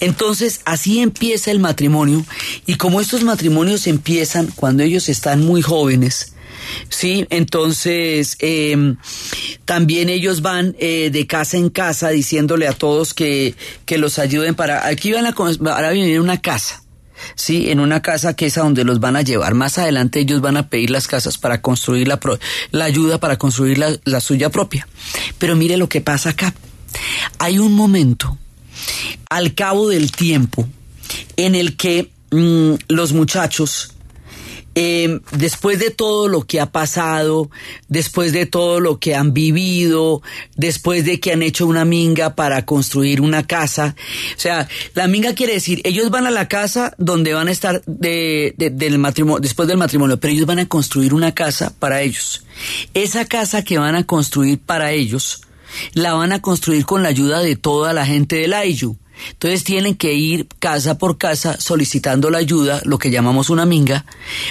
Entonces 0.00 0.60
así 0.64 0.98
empieza 0.98 1.52
el 1.52 1.60
matrimonio 1.60 2.24
y 2.66 2.74
como 2.74 3.00
estos 3.00 3.22
matrimonios 3.22 3.86
empiezan 3.86 4.48
cuando 4.48 4.82
ellos 4.82 5.08
están 5.08 5.40
muy 5.40 5.62
jóvenes, 5.62 6.32
¿sí? 6.88 7.26
Entonces, 7.30 8.36
em, 8.40 8.96
también 9.64 10.08
ellos 10.08 10.42
van 10.42 10.76
eh, 10.78 11.10
de 11.10 11.26
casa 11.26 11.56
en 11.56 11.70
casa 11.70 12.10
diciéndole 12.10 12.68
a 12.68 12.72
todos 12.72 13.14
que, 13.14 13.54
que 13.84 13.98
los 13.98 14.18
ayuden 14.18 14.54
para... 14.54 14.86
Aquí 14.86 15.12
van 15.12 15.26
a, 15.26 15.34
van 15.60 15.84
a 15.84 15.90
vivir 15.90 16.20
una 16.20 16.40
casa. 16.40 16.82
Sí, 17.34 17.70
en 17.70 17.80
una 17.80 18.00
casa 18.00 18.34
que 18.34 18.46
es 18.46 18.58
a 18.58 18.62
donde 18.62 18.84
los 18.84 19.00
van 19.00 19.16
a 19.16 19.22
llevar. 19.22 19.54
Más 19.54 19.78
adelante 19.78 20.20
ellos 20.20 20.40
van 20.40 20.56
a 20.56 20.68
pedir 20.68 20.90
las 20.90 21.08
casas 21.08 21.38
para 21.38 21.60
construir 21.60 22.06
la, 22.06 22.20
la 22.70 22.84
ayuda 22.84 23.18
para 23.18 23.36
construir 23.36 23.78
la, 23.78 23.96
la 24.04 24.20
suya 24.20 24.50
propia. 24.50 24.86
Pero 25.38 25.56
mire 25.56 25.76
lo 25.76 25.88
que 25.88 26.00
pasa 26.00 26.30
acá. 26.30 26.54
Hay 27.38 27.58
un 27.58 27.74
momento, 27.74 28.38
al 29.28 29.54
cabo 29.54 29.88
del 29.88 30.12
tiempo, 30.12 30.68
en 31.36 31.54
el 31.54 31.76
que 31.76 32.10
mm, 32.30 32.74
los 32.88 33.12
muchachos 33.12 33.94
eh, 34.80 35.18
después 35.32 35.80
de 35.80 35.90
todo 35.90 36.28
lo 36.28 36.42
que 36.42 36.60
ha 36.60 36.70
pasado, 36.70 37.50
después 37.88 38.30
de 38.30 38.46
todo 38.46 38.78
lo 38.78 39.00
que 39.00 39.16
han 39.16 39.34
vivido, 39.34 40.22
después 40.54 41.04
de 41.04 41.18
que 41.18 41.32
han 41.32 41.42
hecho 41.42 41.66
una 41.66 41.84
minga 41.84 42.36
para 42.36 42.64
construir 42.64 43.20
una 43.20 43.44
casa, 43.44 43.96
o 44.36 44.40
sea, 44.40 44.68
la 44.94 45.08
minga 45.08 45.34
quiere 45.34 45.54
decir, 45.54 45.80
ellos 45.82 46.10
van 46.10 46.28
a 46.28 46.30
la 46.30 46.46
casa 46.46 46.94
donde 46.96 47.34
van 47.34 47.48
a 47.48 47.50
estar 47.50 47.82
de, 47.86 48.54
del 48.56 49.00
matrimonio, 49.00 49.40
después 49.40 49.66
del 49.66 49.78
matrimonio, 49.78 50.20
pero 50.20 50.32
ellos 50.32 50.46
van 50.46 50.60
a 50.60 50.68
construir 50.68 51.12
una 51.12 51.34
casa 51.34 51.74
para 51.76 52.02
ellos. 52.02 52.44
Esa 52.94 53.24
casa 53.24 53.64
que 53.64 53.78
van 53.78 53.96
a 53.96 54.04
construir 54.04 54.60
para 54.60 54.92
ellos, 54.92 55.40
la 55.92 56.14
van 56.14 56.30
a 56.30 56.40
construir 56.40 56.86
con 56.86 57.02
la 57.02 57.08
ayuda 57.08 57.40
de 57.40 57.56
toda 57.56 57.92
la 57.92 58.06
gente 58.06 58.36
del 58.36 58.54
Ayu 58.54 58.96
entonces 59.30 59.64
tienen 59.64 59.94
que 59.94 60.14
ir 60.14 60.46
casa 60.58 60.98
por 60.98 61.18
casa 61.18 61.58
solicitando 61.60 62.30
la 62.30 62.38
ayuda, 62.38 62.80
lo 62.84 62.98
que 62.98 63.10
llamamos 63.10 63.50
una 63.50 63.66
minga, 63.66 64.04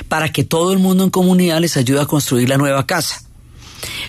para 0.08 0.32
que 0.32 0.44
todo 0.44 0.72
el 0.72 0.80
mundo 0.80 1.04
en 1.04 1.10
comunidad 1.10 1.60
les 1.60 1.78
ayude 1.78 2.02
a 2.02 2.06
construir 2.06 2.50
la 2.50 2.58
nueva 2.58 2.86
casa. 2.86 3.27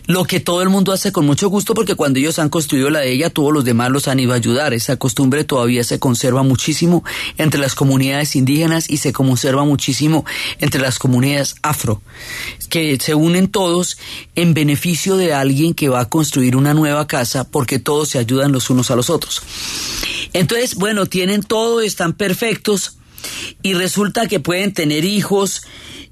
Lo 0.08 0.24
que 0.24 0.40
todo 0.40 0.62
el 0.62 0.70
mundo 0.70 0.92
hace 0.92 1.12
con 1.12 1.26
mucho 1.26 1.50
gusto 1.50 1.74
porque 1.74 1.94
cuando 1.94 2.18
ellos 2.18 2.38
han 2.38 2.48
construido 2.48 2.88
la 2.88 3.00
de 3.00 3.12
ella, 3.12 3.28
todos 3.28 3.52
los 3.52 3.62
demás 3.62 3.90
los 3.90 4.08
han 4.08 4.18
ido 4.18 4.32
a 4.32 4.36
ayudar. 4.36 4.72
Esa 4.72 4.96
costumbre 4.96 5.44
todavía 5.44 5.84
se 5.84 5.98
conserva 5.98 6.42
muchísimo 6.42 7.04
entre 7.36 7.60
las 7.60 7.74
comunidades 7.74 8.34
indígenas 8.34 8.88
y 8.88 8.96
se 8.96 9.12
conserva 9.12 9.64
muchísimo 9.64 10.24
entre 10.60 10.80
las 10.80 10.98
comunidades 10.98 11.56
afro, 11.60 12.00
que 12.70 12.96
se 12.98 13.14
unen 13.14 13.48
todos 13.48 13.98
en 14.34 14.54
beneficio 14.54 15.18
de 15.18 15.34
alguien 15.34 15.74
que 15.74 15.90
va 15.90 16.00
a 16.00 16.08
construir 16.08 16.56
una 16.56 16.72
nueva 16.72 17.06
casa 17.06 17.44
porque 17.44 17.78
todos 17.78 18.08
se 18.08 18.18
ayudan 18.18 18.50
los 18.50 18.70
unos 18.70 18.90
a 18.90 18.96
los 18.96 19.10
otros. 19.10 19.42
Entonces, 20.32 20.76
bueno, 20.76 21.04
tienen 21.04 21.42
todo, 21.42 21.82
están 21.82 22.14
perfectos 22.14 22.96
y 23.62 23.74
resulta 23.74 24.26
que 24.26 24.40
pueden 24.40 24.72
tener 24.72 25.04
hijos 25.04 25.60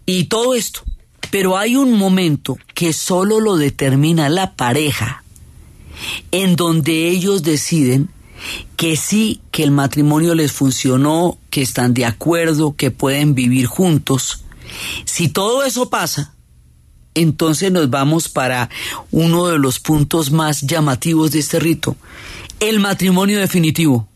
y 0.04 0.24
todo 0.24 0.54
esto. 0.54 0.82
Pero 1.30 1.58
hay 1.58 1.76
un 1.76 1.92
momento 1.92 2.58
que 2.74 2.92
solo 2.92 3.40
lo 3.40 3.56
determina 3.56 4.28
la 4.28 4.54
pareja, 4.54 5.22
en 6.30 6.56
donde 6.56 7.08
ellos 7.08 7.42
deciden 7.42 8.10
que 8.76 8.96
sí, 8.96 9.40
que 9.50 9.62
el 9.62 9.70
matrimonio 9.70 10.34
les 10.34 10.52
funcionó, 10.52 11.38
que 11.50 11.62
están 11.62 11.94
de 11.94 12.04
acuerdo, 12.04 12.76
que 12.76 12.90
pueden 12.90 13.34
vivir 13.34 13.66
juntos. 13.66 14.44
Si 15.04 15.28
todo 15.28 15.64
eso 15.64 15.88
pasa, 15.88 16.34
entonces 17.14 17.72
nos 17.72 17.88
vamos 17.88 18.28
para 18.28 18.68
uno 19.10 19.46
de 19.46 19.58
los 19.58 19.80
puntos 19.80 20.30
más 20.30 20.62
llamativos 20.62 21.30
de 21.30 21.38
este 21.38 21.58
rito, 21.58 21.96
el 22.60 22.78
matrimonio 22.78 23.38
definitivo, 23.38 24.06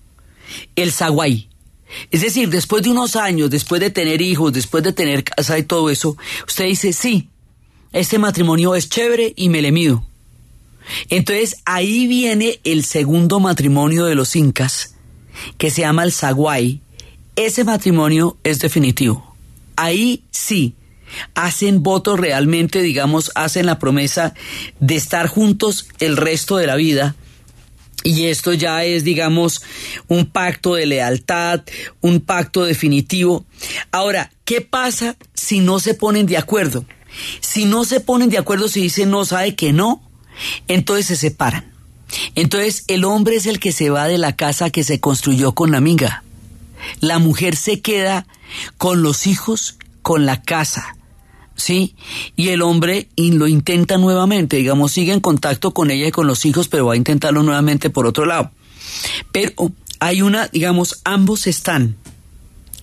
el 0.77 0.93
zaguay. 0.93 1.50
Es 2.11 2.23
decir, 2.23 2.49
después 2.51 2.83
de 2.83 2.91
unos 2.91 3.17
años, 3.17 3.51
después 3.51 3.81
de 3.81 3.91
tener 3.91 4.23
hijos, 4.23 4.53
después 4.53 4.83
de 4.85 4.93
tener 4.93 5.25
casa 5.25 5.59
y 5.59 5.63
todo 5.63 5.91
eso, 5.91 6.17
usted 6.47 6.67
dice, 6.67 6.93
sí, 6.93 7.29
este 7.93 8.19
matrimonio 8.19 8.75
es 8.75 8.89
chévere 8.89 9.33
y 9.37 9.49
me 9.49 9.63
le 9.63 9.73
mido. 9.73 10.05
Entonces 11.09 11.57
ahí 11.65 12.07
viene 12.07 12.61
el 12.65 12.85
segundo 12.85 13.41
matrimonio 13.41 14.07
de 14.07 14.15
los 14.15 14.37
incas, 14.37 14.95
que 15.59 15.71
se 15.71 15.83
llama 15.83 16.05
el 16.05 16.13
Zaguay. 16.13 16.81
Ese 17.37 17.65
matrimonio 17.65 18.37
es 18.45 18.59
definitivo. 18.59 19.37
Ahí 19.77 20.25
sí, 20.31 20.75
hacen 21.35 21.83
voto 21.83 22.17
realmente, 22.17 22.83
digamos, 22.83 23.31
hacen 23.35 23.67
la 23.67 23.79
promesa 23.79 24.35
de 24.79 24.97
estar 24.97 25.27
juntos 25.27 25.89
el 25.99 26.17
resto 26.17 26.57
de 26.57 26.67
la 26.67 26.77
vida 26.77 27.17
y 28.03 28.27
esto 28.27 28.53
ya 28.53 28.85
es, 28.85 29.05
digamos, 29.05 29.63
un 30.09 30.27
pacto 30.27 30.75
de 30.75 30.87
lealtad, 30.87 31.63
un 32.01 32.21
pacto 32.21 32.65
definitivo. 32.65 33.45
Ahora, 33.91 34.31
¿qué 34.45 34.61
pasa 34.61 35.17
si 35.35 35.61
no 35.61 35.81
se 35.81 35.95
ponen 35.95 36.27
de 36.27 36.39
acuerdo? 36.39 36.85
Si 37.41 37.65
no 37.65 37.85
se 37.85 38.01
ponen 38.01 38.31
de 38.31 38.39
acuerdo, 38.39 38.69
si 38.69 38.81
dicen 38.83 39.11
no, 39.11 39.25
sabe 39.25 39.55
que 39.55 39.73
no, 39.73 40.03
entonces 40.69 41.07
se 41.07 41.17
separan. 41.17 41.73
Entonces 42.35 42.85
el 42.89 43.05
hombre 43.05 43.37
es 43.37 43.47
el 43.47 43.61
que 43.61 43.73
se 43.73 43.91
va 43.91 44.09
de 44.09 44.19
la 44.19 44.35
casa 44.35 44.71
que 44.71 44.85
se 44.85 45.01
construyó 45.01 45.53
con 45.53 45.71
la 45.71 45.79
amiga. 45.79 46.25
La 47.01 47.19
mujer 47.19 47.57
se 47.57 47.81
queda 47.81 48.27
con 48.79 49.03
los 49.03 49.27
hijos, 49.27 49.77
con 50.03 50.27
la 50.27 50.43
casa. 50.43 50.97
¿Sí? 51.61 51.95
Y 52.37 52.49
el 52.49 52.63
hombre 52.63 53.09
lo 53.17 53.47
intenta 53.47 53.99
nuevamente, 53.99 54.57
digamos, 54.57 54.93
sigue 54.93 55.13
en 55.13 55.21
contacto 55.21 55.73
con 55.73 55.91
ella 55.91 56.09
y 56.09 56.13
con 56.13 56.27
los 56.27 56.45
hijos, 56.45 56.69
pero 56.69 56.87
va 56.87 56.95
a 56.95 56.97
intentarlo 56.97 57.43
nuevamente 57.43 57.91
por 57.91 58.07
otro 58.07 58.27
lado. 58.27 58.51
Pero 59.33 59.53
hay 60.01 60.23
una, 60.23 60.49
digamos, 60.49 61.01
ambos 61.05 61.47
están 61.47 61.97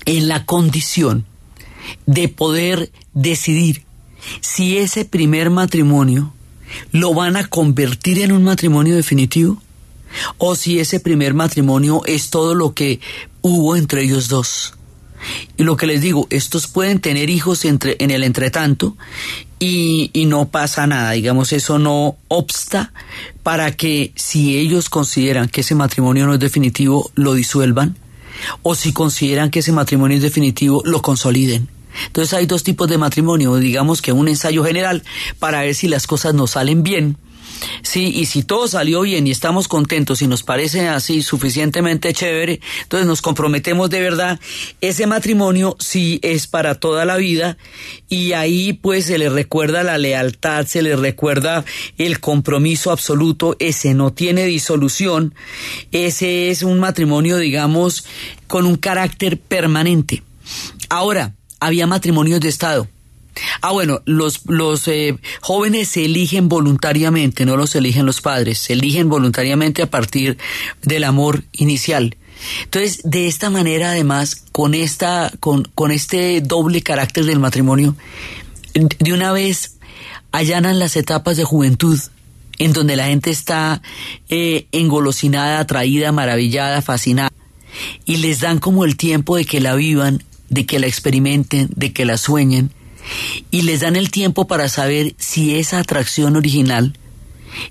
en 0.06 0.28
la 0.28 0.46
condición 0.46 1.26
de 2.06 2.28
poder 2.28 2.92
decidir 3.14 3.84
si 4.42 4.78
ese 4.78 5.06
primer 5.06 5.50
matrimonio 5.50 6.34
lo 6.92 7.14
van 7.14 7.38
a 7.38 7.48
convertir 7.48 8.20
en 8.20 8.32
un 8.32 8.44
matrimonio 8.44 8.96
definitivo 8.96 9.62
o 10.38 10.56
si 10.56 10.80
ese 10.80 11.00
primer 11.00 11.34
matrimonio 11.34 12.02
es 12.06 12.30
todo 12.30 12.56
lo 12.56 12.74
que 12.74 13.00
hubo 13.42 13.76
entre 13.76 14.04
ellos 14.04 14.28
dos. 14.28 14.77
Y 15.58 15.64
lo 15.64 15.78
que 15.78 15.88
les 15.88 16.02
digo, 16.02 16.28
estos 16.30 16.68
pueden 16.68 17.00
tener 17.00 17.30
hijos 17.30 17.66
entre, 17.66 17.96
en 18.00 18.12
el 18.12 18.24
entretanto 18.24 18.96
y, 19.60 20.12
y 20.14 20.26
no 20.26 20.50
pasa 20.50 20.88
nada, 20.88 21.12
digamos, 21.12 21.52
eso 21.54 21.80
no 21.80 22.16
obsta 22.28 22.94
para 23.44 23.72
que 23.72 24.12
si 24.16 24.58
ellos 24.58 24.90
consideran 24.90 25.50
que 25.50 25.62
ese 25.62 25.76
matrimonio 25.76 26.28
no 26.28 26.34
es 26.34 26.40
definitivo, 26.40 27.12
lo 27.16 27.34
disuelvan, 27.34 27.98
o 28.62 28.76
si 28.76 28.94
consideran 28.94 29.50
que 29.50 29.60
ese 29.60 29.72
matrimonio 29.72 30.18
es 30.18 30.24
definitivo, 30.24 30.82
lo 30.86 31.02
consoliden. 31.02 31.68
Entonces 32.06 32.34
hay 32.34 32.46
dos 32.46 32.64
tipos 32.64 32.88
de 32.88 32.98
matrimonio, 32.98 33.56
digamos 33.56 34.02
que 34.02 34.12
un 34.12 34.28
ensayo 34.28 34.64
general 34.64 35.04
para 35.40 35.62
ver 35.62 35.74
si 35.74 35.88
las 35.88 36.06
cosas 36.06 36.36
nos 36.36 36.52
salen 36.52 36.84
bien 36.84 37.18
Sí, 37.82 38.12
y 38.16 38.26
si 38.26 38.44
todo 38.44 38.68
salió 38.68 39.02
bien 39.02 39.28
y 39.28 39.32
estamos 39.32 39.68
contentos 39.68 40.22
y 40.22 40.28
nos 40.28 40.44
parece 40.44 40.88
así 40.88 41.22
suficientemente 41.22 42.14
chévere, 42.14 42.60
entonces 42.84 43.08
nos 43.08 43.22
comprometemos 43.22 43.90
de 43.90 44.02
verdad. 44.02 44.40
Ese 44.82 45.08
matrimonio 45.08 45.76
sí 45.80 46.20
es 46.22 46.48
para 46.48 46.76
toda 46.76 47.06
la 47.06 47.18
vida 47.18 47.58
y 48.10 48.34
ahí 48.34 48.74
pues 48.74 49.06
se 49.06 49.18
le 49.18 49.30
recuerda 49.30 49.84
la 49.84 49.98
lealtad, 49.98 50.66
se 50.66 50.82
le 50.82 50.96
recuerda 50.96 51.64
el 51.98 52.20
compromiso 52.20 52.92
absoluto, 52.92 53.56
ese 53.60 53.94
no 53.94 54.12
tiene 54.12 54.46
disolución, 54.46 55.34
ese 55.92 56.50
es 56.50 56.64
un 56.64 56.80
matrimonio 56.80 57.38
digamos 57.38 58.06
con 58.48 58.66
un 58.66 58.78
carácter 58.78 59.40
permanente. 59.40 60.24
Ahora, 60.90 61.34
había 61.60 61.88
matrimonios 61.88 62.40
de 62.40 62.50
Estado 62.50 62.88
Ah, 63.62 63.72
bueno, 63.72 64.02
los, 64.06 64.42
los 64.46 64.88
eh, 64.88 65.18
jóvenes 65.42 65.90
se 65.90 66.06
eligen 66.06 66.50
voluntariamente, 66.50 67.46
no 67.46 67.58
los 67.58 67.76
eligen 67.76 68.06
los 68.06 68.22
padres, 68.22 68.60
se 68.60 68.74
eligen 68.74 69.10
voluntariamente 69.10 69.82
a 69.82 69.90
partir 69.90 70.38
del 70.82 71.04
amor 71.04 71.44
inicial. 71.54 72.16
Entonces, 72.64 73.02
de 73.04 73.28
esta 73.28 73.50
manera, 73.50 73.92
además, 73.92 74.44
con, 74.52 74.74
esta, 74.74 75.32
con, 75.40 75.64
con 75.76 75.92
este 75.92 76.42
doble 76.42 76.82
carácter 76.82 77.26
del 77.26 77.40
matrimonio, 77.40 77.96
de 78.74 79.14
una 79.14 79.32
vez 79.32 79.78
allanan 80.32 80.80
las 80.80 80.96
etapas 80.96 81.38
de 81.38 81.44
juventud 81.44 82.00
en 82.60 82.74
donde 82.74 82.96
la 82.96 83.06
gente 83.06 83.30
está 83.30 83.82
eh, 84.30 84.68
engolosinada, 84.72 85.60
atraída, 85.60 86.12
maravillada, 86.12 86.82
fascinada. 86.82 87.32
y 88.06 88.18
les 88.18 88.40
dan 88.40 88.60
como 88.60 88.86
el 88.86 88.98
tiempo 88.98 89.36
de 89.36 89.46
que 89.46 89.62
la 89.62 89.76
vivan, 89.76 90.24
de 90.50 90.66
que 90.66 90.80
la 90.80 90.88
experimenten, 90.88 91.70
de 91.76 91.94
que 91.94 92.06
la 92.06 92.18
sueñen, 92.18 92.72
y 93.52 93.62
les 93.64 93.82
dan 93.82 93.96
el 93.96 94.12
tiempo 94.12 94.48
para 94.48 94.70
saber 94.70 95.16
si 95.18 95.56
esa 95.56 95.80
atracción 95.80 96.36
original 96.36 96.94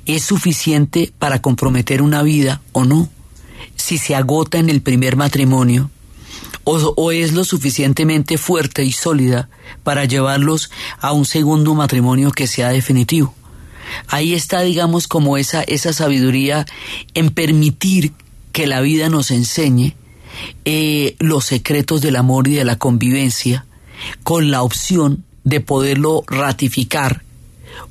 es 0.07 0.25
suficiente 0.25 1.13
para 1.19 1.41
comprometer 1.41 2.03
una 2.03 2.23
vida 2.23 2.61
o 2.73 2.85
no, 2.85 3.09
si 3.77 3.99
se 3.99 4.15
agota 4.15 4.59
en 4.59 4.69
el 4.69 4.83
primer 4.83 5.17
matrimonio, 5.17 5.91
o, 6.65 7.13
es 7.13 7.33
lo 7.33 7.45
suficientemente 7.45 8.39
fuerte 8.39 8.83
y 8.85 8.91
sólida 8.91 9.49
para 9.85 10.05
llevarlos 10.05 10.71
a 10.99 11.13
un 11.13 11.25
segundo 11.25 11.75
matrimonio 11.75 12.33
que 12.33 12.49
sea 12.49 12.71
definitivo. 12.71 13.33
Ahí 14.09 14.35
está, 14.35 14.63
digamos, 14.63 15.07
como 15.07 15.37
esa, 15.37 15.63
esa 15.63 15.93
sabiduría 15.93 16.67
en 17.15 17.31
permitir 17.31 18.13
que 18.51 18.67
la 18.67 18.81
vida 18.81 19.09
nos 19.09 19.31
enseñe 19.31 19.95
eh, 20.65 21.15
los 21.21 21.45
secretos 21.45 22.01
del 22.01 22.17
amor 22.17 22.49
y 22.49 22.55
de 22.55 22.65
la 22.65 22.77
convivencia, 22.77 23.65
con 24.23 24.51
la 24.51 24.63
opción 24.63 25.25
de 25.45 25.61
poderlo 25.61 26.25
ratificar 26.27 27.23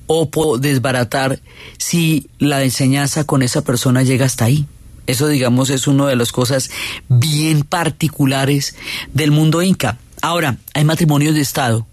o 0.08 0.58
desbaratar 0.58 1.39
si 1.78 2.28
la 2.39 2.63
enseñanza 2.63 3.24
con 3.24 3.41
esa 3.41 3.63
persona 3.63 4.04
llega 4.04 4.26
hasta 4.26 4.46
ahí. 4.46 4.65
Eso, 5.08 5.28
digamos, 5.28 5.70
es 5.70 5.88
una 5.88 6.08
de 6.08 6.15
las 6.15 6.32
cosas 6.32 6.72
bien 7.08 7.63
particulares 7.63 8.76
del 9.13 9.32
mundo 9.32 9.62
inca. 9.62 9.98
Ahora, 10.22 10.58
hay 10.74 10.84
matrimonios 10.84 11.36
de 11.36 11.41
Estado, 11.41 11.86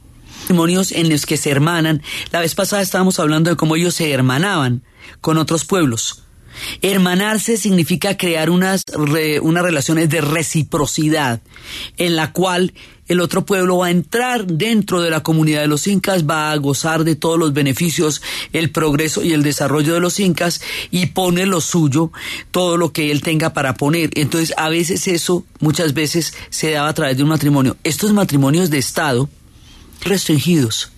matrimonios 0.43 0.93
en 0.93 1.11
los 1.11 1.27
que 1.27 1.37
se 1.37 1.51
hermanan. 1.51 2.03
La 2.31 2.41
vez 2.41 2.55
pasada 2.55 2.81
estábamos 2.81 3.19
hablando 3.19 3.51
de 3.51 3.57
cómo 3.57 3.77
ellos 3.77 3.95
se 3.95 4.11
hermanaban 4.11 4.83
con 5.21 5.37
otros 5.37 5.65
pueblos. 5.65 6.22
Hermanarse 6.81 7.57
significa 7.57 8.17
crear 8.17 8.51
unas, 8.51 8.85
unas 9.43 9.63
relaciones 9.63 10.09
de 10.09 10.21
reciprocidad 10.21 11.41
en 11.97 12.17
la 12.17 12.33
cual 12.33 12.73
el 13.09 13.21
otro 13.21 13.45
pueblo 13.45 13.79
va 13.79 13.87
a 13.87 13.91
entrar 13.91 14.47
dentro 14.47 15.03
de 15.03 15.11
la 15.11 15.23
comunidad 15.23 15.61
de 15.61 15.67
los 15.67 15.87
incas, 15.87 16.27
va 16.27 16.53
a 16.53 16.57
gozar 16.57 17.05
de 17.05 17.17
todos 17.17 17.39
los 17.39 17.53
beneficios, 17.53 18.23
el 18.53 18.71
progreso 18.71 19.23
y 19.23 19.33
el 19.33 19.43
desarrollo 19.43 19.95
de 19.95 20.01
los 20.01 20.19
incas 20.21 20.63
y 20.91 21.07
pone 21.07 21.45
lo 21.45 21.61
suyo, 21.61 22.11
todo 22.51 22.77
lo 22.77 22.93
que 22.93 23.11
él 23.11 23.23
tenga 23.23 23.53
para 23.53 23.75
poner. 23.75 24.11
Entonces, 24.15 24.55
a 24.57 24.69
veces 24.69 25.09
eso, 25.09 25.45
muchas 25.61 25.95
veces 25.95 26.35
se 26.49 26.71
daba 26.71 26.89
a 26.89 26.95
través 26.95 27.17
de 27.17 27.23
un 27.23 27.29
matrimonio. 27.29 27.77
Estos 27.85 28.13
matrimonios 28.13 28.71
de 28.71 28.79
Estado, 28.79 29.29
restringidos. 30.01 30.93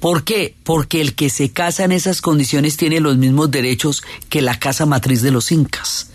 ¿Por 0.00 0.24
qué? 0.24 0.54
Porque 0.62 1.00
el 1.00 1.14
que 1.14 1.30
se 1.30 1.50
casa 1.50 1.84
en 1.84 1.92
esas 1.92 2.20
condiciones 2.20 2.76
tiene 2.76 3.00
los 3.00 3.16
mismos 3.16 3.50
derechos 3.50 4.02
que 4.28 4.42
la 4.42 4.58
casa 4.58 4.86
matriz 4.86 5.22
de 5.22 5.30
los 5.30 5.52
incas. 5.52 6.10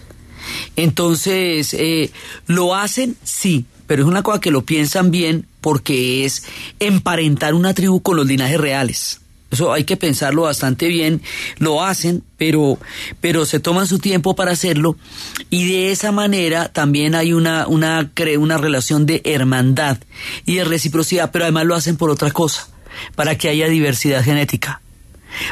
Entonces, 0.76 1.74
eh, 1.74 2.12
¿lo 2.48 2.76
hacen? 2.76 3.16
Sí, 3.24 3.66
pero 3.88 4.04
es 4.04 4.08
una 4.08 4.24
cosa 4.24 4.40
que 4.40 4.52
lo 4.52 4.64
piensan 4.64 5.12
bien 5.12 5.46
porque 5.60 6.26
es 6.26 6.44
emparentar 6.80 7.54
una 7.54 7.74
tribu 7.74 8.02
con 8.02 8.18
los 8.18 8.28
linajes 8.28 8.60
reales. 8.60 9.22
Eso 9.52 9.74
hay 9.74 9.84
que 9.84 9.98
pensarlo 9.98 10.44
bastante 10.44 10.88
bien, 10.88 11.22
lo 11.58 11.84
hacen, 11.84 12.24
pero, 12.38 12.80
pero 13.20 13.46
se 13.46 13.60
toman 13.60 13.86
su 13.86 14.00
tiempo 14.00 14.34
para 14.34 14.52
hacerlo 14.52 14.96
y 15.50 15.68
de 15.68 15.92
esa 15.92 16.14
manera 16.14 16.70
también 16.70 17.16
hay 17.16 17.34
una, 17.34 17.68
una, 17.68 18.10
una 18.40 18.58
relación 18.58 19.06
de 19.06 19.22
hermandad 19.26 19.98
y 20.46 20.56
de 20.56 20.64
reciprocidad, 20.64 21.32
pero 21.32 21.44
además 21.44 21.66
lo 21.66 21.76
hacen 21.76 21.98
por 21.98 22.10
otra 22.10 22.32
cosa, 22.32 22.70
para 23.16 23.38
que 23.38 23.50
haya 23.50 23.68
diversidad 23.68 24.24
genética. 24.24 24.82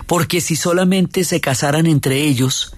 Porque 0.08 0.42
si 0.42 0.56
solamente 0.56 1.24
se 1.24 1.40
casaran 1.40 1.86
entre 1.86 2.24
ellos, 2.24 2.76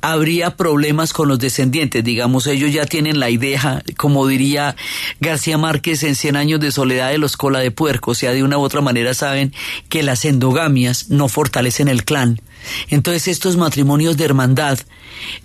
habría 0.00 0.56
problemas 0.56 1.12
con 1.12 1.28
los 1.28 1.38
descendientes. 1.38 2.02
Digamos, 2.02 2.46
ellos 2.46 2.72
ya 2.72 2.86
tienen 2.86 3.20
la 3.20 3.30
idea, 3.30 3.82
como 3.96 4.26
diría 4.26 4.76
García 5.20 5.58
Márquez 5.58 6.02
en 6.02 6.14
Cien 6.14 6.36
años 6.36 6.60
de 6.60 6.72
soledad 6.72 7.10
de 7.10 7.18
los 7.18 7.36
cola 7.36 7.60
de 7.60 7.70
puerco, 7.70 8.12
o 8.12 8.14
sea, 8.14 8.32
de 8.32 8.42
una 8.42 8.58
u 8.58 8.62
otra 8.62 8.80
manera 8.80 9.12
saben 9.14 9.52
que 9.88 10.02
las 10.02 10.24
endogamias 10.24 11.10
no 11.10 11.28
fortalecen 11.28 11.88
el 11.88 12.04
clan 12.04 12.40
entonces 12.88 13.28
estos 13.28 13.56
matrimonios 13.56 14.16
de 14.16 14.24
hermandad 14.24 14.78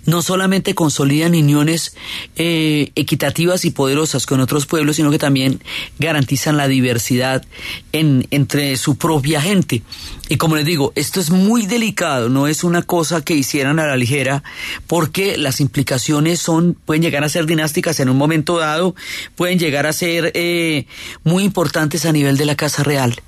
no 0.06 0.22
solamente 0.22 0.74
consolidan 0.74 1.34
uniones 1.34 1.96
eh, 2.36 2.90
equitativas 2.94 3.64
y 3.64 3.70
poderosas 3.70 4.26
con 4.26 4.40
otros 4.40 4.66
pueblos, 4.66 4.96
sino 4.96 5.10
que 5.10 5.18
también 5.18 5.60
garantizan 5.98 6.56
la 6.56 6.68
diversidad 6.68 7.44
en, 7.92 8.26
entre 8.30 8.76
su 8.76 8.96
propia 8.96 9.40
gente. 9.40 9.82
Y 10.28 10.36
como 10.36 10.56
les 10.56 10.64
digo, 10.64 10.92
esto 10.94 11.20
es 11.20 11.30
muy 11.30 11.66
delicado, 11.66 12.28
no 12.28 12.46
es 12.46 12.64
una 12.64 12.82
cosa 12.82 13.22
que 13.22 13.34
hicieran 13.34 13.78
a 13.78 13.86
la 13.86 13.96
ligera, 13.96 14.42
porque 14.86 15.36
las 15.36 15.60
implicaciones 15.60 16.40
son, 16.40 16.74
pueden 16.84 17.02
llegar 17.02 17.24
a 17.24 17.28
ser 17.28 17.46
dinásticas 17.46 18.00
en 18.00 18.08
un 18.08 18.16
momento 18.16 18.58
dado, 18.58 18.94
pueden 19.36 19.58
llegar 19.58 19.86
a 19.86 19.92
ser 19.92 20.32
eh, 20.34 20.86
muy 21.24 21.44
importantes 21.44 22.06
a 22.06 22.12
nivel 22.12 22.36
de 22.36 22.46
la 22.46 22.56
Casa 22.56 22.82
Real. 22.82 23.20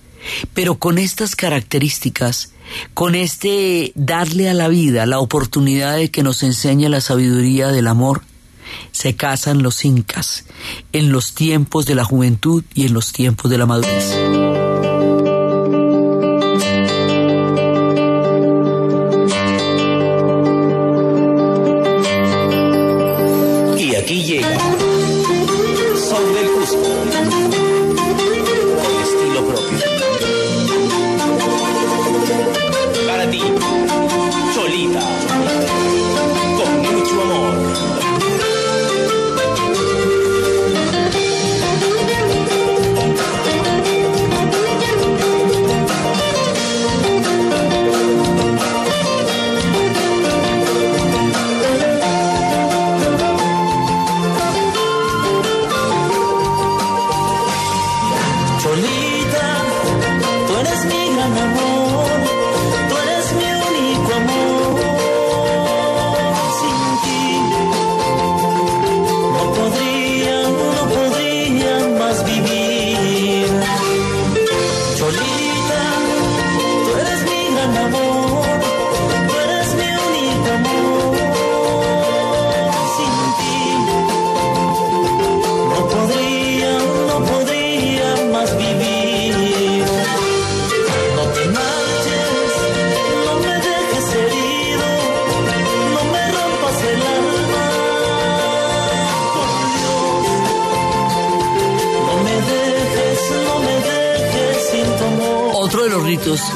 Pero 0.54 0.76
con 0.76 0.98
estas 0.98 1.36
características, 1.36 2.52
con 2.94 3.14
este 3.14 3.92
darle 3.94 4.48
a 4.48 4.54
la 4.54 4.68
vida 4.68 5.06
la 5.06 5.20
oportunidad 5.20 5.96
de 5.96 6.10
que 6.10 6.22
nos 6.22 6.42
enseñe 6.42 6.88
la 6.88 7.00
sabiduría 7.00 7.68
del 7.68 7.86
amor, 7.86 8.22
se 8.92 9.14
casan 9.14 9.62
los 9.62 9.84
incas 9.84 10.44
en 10.92 11.12
los 11.12 11.34
tiempos 11.34 11.86
de 11.86 11.94
la 11.94 12.04
juventud 12.04 12.64
y 12.74 12.86
en 12.86 12.94
los 12.94 13.12
tiempos 13.12 13.50
de 13.50 13.58
la 13.58 13.66
madurez. 13.66 14.65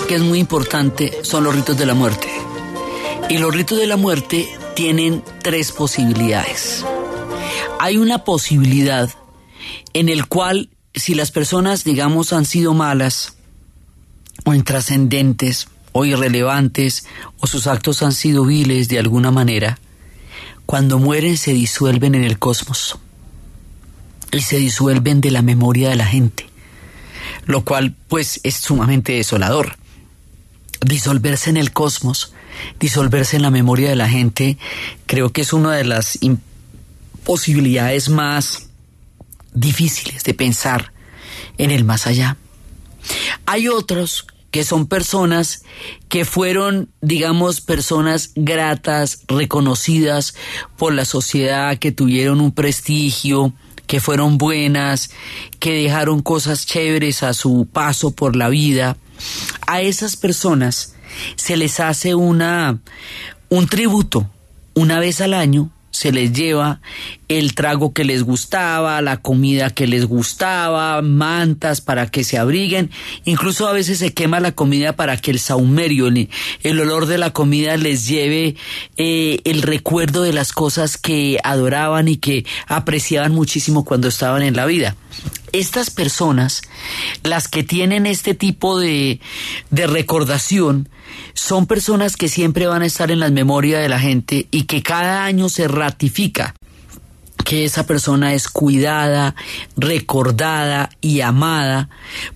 Que 0.09 0.16
es 0.16 0.22
muy 0.22 0.40
importante 0.40 1.12
son 1.22 1.44
los 1.44 1.54
ritos 1.54 1.78
de 1.78 1.87
la 1.87 1.94
muerte. 1.94 2.28
Y 3.28 3.38
los 3.38 3.54
ritos 3.54 3.78
de 3.78 3.87
la 3.87 3.96
muerte 3.96 4.48
tienen 4.74 5.22
tres 5.42 5.70
posibilidades. 5.70 6.85
Hay 7.78 7.96
una 7.96 8.24
posibilidad 8.24 9.09
en 9.92 10.09
el 10.09 10.26
cual 10.26 10.70
si 10.92 11.14
las 11.14 11.30
personas, 11.30 11.85
digamos, 11.85 12.33
han 12.33 12.46
sido 12.46 12.74
malas 12.74 13.35
o 14.44 14.54
intrascendentes 14.54 15.68
o 15.92 16.04
irrelevantes 16.04 17.06
o 17.38 17.46
sus 17.46 17.68
actos 17.68 18.02
han 18.02 18.12
sido 18.12 18.44
viles 18.44 18.88
de 18.88 18.98
alguna 18.98 19.30
manera, 19.30 19.78
cuando 20.66 20.98
mueren 20.98 21.37
se 21.37 21.52
disuelven 21.52 22.16
en 22.16 22.24
el 22.24 22.40
cosmos 22.40 22.98
y 24.33 24.40
se 24.40 24.59
disuelven 24.59 25.20
de 25.20 25.30
la 25.30 25.42
memoria 25.42 25.90
de 25.90 25.96
la 25.96 26.06
gente, 26.06 26.49
lo 27.47 27.64
cual 27.64 27.95
pues 28.09 28.40
es 28.43 28.57
sumamente 28.57 29.12
desolador. 29.12 29.77
Disolverse 30.85 31.51
en 31.51 31.57
el 31.57 31.73
cosmos, 31.73 32.33
disolverse 32.79 33.37
en 33.37 33.43
la 33.43 33.51
memoria 33.51 33.90
de 33.90 33.97
la 33.97 34.09
gente, 34.09 34.59
creo 35.07 35.31
que 35.31 35.43
es 35.43 35.53
una 35.53 35.75
de 35.75 35.85
las 35.85 36.19
posibilidades 37.25 38.09
más 38.09 38.71
difíciles 39.53 40.25
de 40.25 40.35
pensar 40.35 40.93
en 41.59 41.71
el 41.71 41.85
más 41.85 42.07
allá. 42.07 42.37
Hay 43.47 43.69
otros 43.69 44.27
que 44.51 44.64
son 44.64 44.87
personas 44.87 45.62
que 46.09 46.25
fueron, 46.25 46.90
digamos, 47.01 47.61
personas 47.61 48.33
gratas, 48.35 49.23
reconocidas 49.29 50.35
por 50.77 50.93
la 50.93 51.05
sociedad, 51.05 51.79
que 51.79 51.93
tuvieron 51.93 52.40
un 52.40 52.53
prestigio, 52.53 53.53
que 53.90 53.98
fueron 53.98 54.38
buenas, 54.38 55.11
que 55.59 55.72
dejaron 55.72 56.22
cosas 56.22 56.64
chéveres 56.64 57.24
a 57.24 57.35
su 57.35 57.66
paso 57.66 58.12
por 58.12 58.37
la 58.37 58.48
vida. 58.48 58.96
A 59.66 59.81
esas 59.81 60.14
personas 60.14 60.94
se 61.35 61.57
les 61.57 61.81
hace 61.81 62.14
una 62.14 62.79
un 63.48 63.66
tributo 63.66 64.31
una 64.74 65.00
vez 65.00 65.20
al 65.20 65.35
año 65.35 65.72
se 65.90 66.12
les 66.12 66.33
lleva 66.33 66.81
el 67.31 67.55
trago 67.55 67.93
que 67.93 68.03
les 68.03 68.25
gustaba, 68.25 69.01
la 69.01 69.19
comida 69.19 69.71
que 69.71 69.87
les 69.87 70.05
gustaba, 70.05 71.01
mantas 71.01 71.81
para 71.81 72.09
que 72.09 72.25
se 72.25 72.38
abriguen, 72.38 72.90
incluso 73.25 73.69
a 73.69 73.73
veces 73.73 73.99
se 73.99 74.12
quema 74.12 74.40
la 74.40 74.51
comida 74.51 74.97
para 74.97 75.16
que 75.16 75.31
el 75.31 75.38
saumerio, 75.38 76.09
el, 76.09 76.81
olor 76.81 77.07
de 77.07 77.19
la 77.19 77.31
comida 77.31 77.77
les 77.77 78.09
lleve 78.09 78.57
eh, 78.97 79.38
el 79.45 79.62
recuerdo 79.62 80.23
de 80.23 80.33
las 80.33 80.53
cosas 80.53 80.97
que 80.97 81.38
adoraban 81.45 82.09
y 82.09 82.16
que 82.16 82.45
apreciaban 82.66 83.33
muchísimo 83.33 83.85
cuando 83.85 84.09
estaban 84.09 84.43
en 84.43 84.57
la 84.57 84.66
vida. 84.66 84.97
Estas 85.53 85.90
personas, 85.90 86.62
las 87.23 87.47
que 87.47 87.62
tienen 87.62 88.07
este 88.07 88.35
tipo 88.35 88.77
de, 88.77 89.21
de 89.71 89.87
recordación, 89.87 90.88
son 91.35 91.66
personas 91.66 92.16
que 92.16 92.29
siempre 92.29 92.66
van 92.66 92.83
a 92.83 92.87
estar 92.87 93.12
en 93.12 93.21
la 93.21 93.31
memoria 93.31 93.79
de 93.79 93.88
la 93.88 94.01
gente 94.01 94.49
y 94.51 94.64
que 94.64 94.83
cada 94.83 95.25
año 95.25 95.49
se 95.49 95.69
ratifica 95.69 96.55
que 97.44 97.64
esa 97.64 97.87
persona 97.87 98.35
es 98.35 98.48
cuidada, 98.48 99.35
recordada 99.76 100.90
y 101.00 101.20
amada 101.20 101.88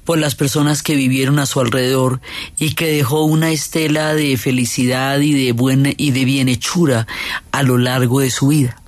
por 0.04 0.18
las 0.18 0.34
personas 0.34 0.82
que 0.82 0.94
vivieron 0.94 1.38
a 1.38 1.46
su 1.46 1.60
alrededor 1.60 2.20
y 2.58 2.74
que 2.74 2.86
dejó 2.86 3.24
una 3.24 3.50
estela 3.50 4.14
de 4.14 4.36
felicidad 4.36 5.20
y 5.20 5.32
de 5.32 5.52
buena 5.52 5.90
y 5.96 6.10
de 6.10 6.24
bienhechura 6.24 7.06
a 7.52 7.62
lo 7.62 7.78
largo 7.78 8.20
de 8.20 8.30
su 8.30 8.48
vida. 8.48 8.80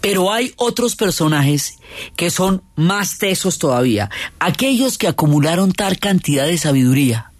Pero 0.00 0.32
hay 0.32 0.52
otros 0.56 0.96
personajes 0.96 1.78
que 2.16 2.30
son 2.30 2.62
más 2.74 3.18
tesos 3.18 3.58
todavía, 3.58 4.10
aquellos 4.40 4.98
que 4.98 5.08
acumularon 5.08 5.72
tal 5.72 5.98
cantidad 5.98 6.46
de 6.46 6.58
sabiduría, 6.58 7.30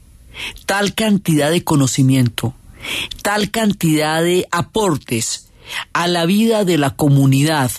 tal 0.66 0.94
cantidad 0.94 1.50
de 1.50 1.64
conocimiento, 1.64 2.54
tal 3.22 3.50
cantidad 3.50 4.22
de 4.22 4.46
aportes 4.50 5.51
a 5.92 6.06
la 6.08 6.26
vida 6.26 6.64
de 6.64 6.78
la 6.78 6.90
comunidad, 6.90 7.70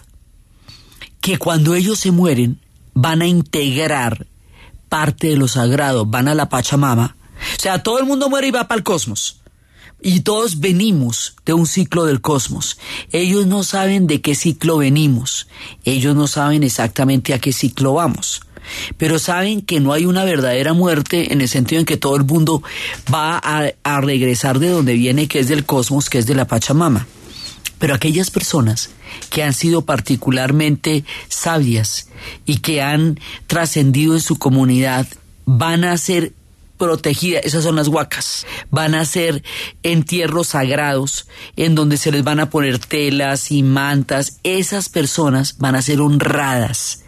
que 1.21 1.37
cuando 1.37 1.75
ellos 1.75 1.99
se 1.99 2.11
mueren 2.11 2.59
van 2.93 3.21
a 3.21 3.27
integrar 3.27 4.27
parte 4.89 5.27
de 5.29 5.37
lo 5.37 5.47
sagrado, 5.47 6.05
van 6.05 6.27
a 6.27 6.35
la 6.35 6.49
Pachamama. 6.49 7.15
O 7.57 7.61
sea, 7.61 7.81
todo 7.81 7.99
el 7.99 8.05
mundo 8.05 8.29
muere 8.29 8.47
y 8.47 8.51
va 8.51 8.67
para 8.67 8.77
el 8.77 8.83
cosmos. 8.83 9.41
Y 10.01 10.19
todos 10.19 10.59
venimos 10.59 11.35
de 11.45 11.53
un 11.53 11.65
ciclo 11.65 12.05
del 12.05 12.21
cosmos. 12.21 12.77
Ellos 13.11 13.47
no 13.47 13.63
saben 13.63 14.05
de 14.05 14.21
qué 14.21 14.35
ciclo 14.35 14.77
venimos. 14.77 15.47
Ellos 15.85 16.15
no 16.15 16.27
saben 16.27 16.61
exactamente 16.63 17.33
a 17.33 17.39
qué 17.39 17.53
ciclo 17.53 17.93
vamos. 17.93 18.41
Pero 18.97 19.17
saben 19.17 19.61
que 19.61 19.79
no 19.79 19.93
hay 19.93 20.05
una 20.05 20.25
verdadera 20.25 20.73
muerte 20.73 21.31
en 21.33 21.41
el 21.41 21.47
sentido 21.47 21.79
en 21.79 21.85
que 21.85 21.97
todo 21.97 22.15
el 22.17 22.25
mundo 22.25 22.61
va 23.13 23.39
a, 23.41 23.71
a 23.83 24.01
regresar 24.01 24.59
de 24.59 24.69
donde 24.69 24.93
viene, 24.93 25.27
que 25.27 25.39
es 25.39 25.47
del 25.47 25.65
cosmos, 25.65 26.09
que 26.09 26.19
es 26.19 26.25
de 26.25 26.35
la 26.35 26.47
Pachamama. 26.47 27.07
Pero 27.83 27.95
aquellas 27.95 28.31
personas 28.31 28.91
que 29.29 29.43
han 29.43 29.51
sido 29.51 29.81
particularmente 29.81 31.03
sabias 31.27 32.07
y 32.45 32.59
que 32.59 32.81
han 32.81 33.19
trascendido 33.45 34.13
en 34.13 34.21
su 34.21 34.37
comunidad 34.39 35.05
van 35.43 35.83
a 35.83 35.97
ser 35.97 36.31
protegidas, 36.77 37.43
esas 37.43 37.65
son 37.65 37.75
las 37.75 37.89
huacas. 37.89 38.47
Van 38.71 38.95
a 38.95 39.03
ser 39.03 39.43
entierros 39.83 40.47
sagrados 40.47 41.27
en 41.57 41.75
donde 41.75 41.97
se 41.97 42.13
les 42.13 42.23
van 42.23 42.39
a 42.39 42.49
poner 42.49 42.79
telas 42.79 43.51
y 43.51 43.63
mantas. 43.63 44.39
Esas 44.43 44.87
personas 44.87 45.57
van 45.57 45.75
a 45.75 45.81
ser 45.81 45.99
honradas 45.99 47.03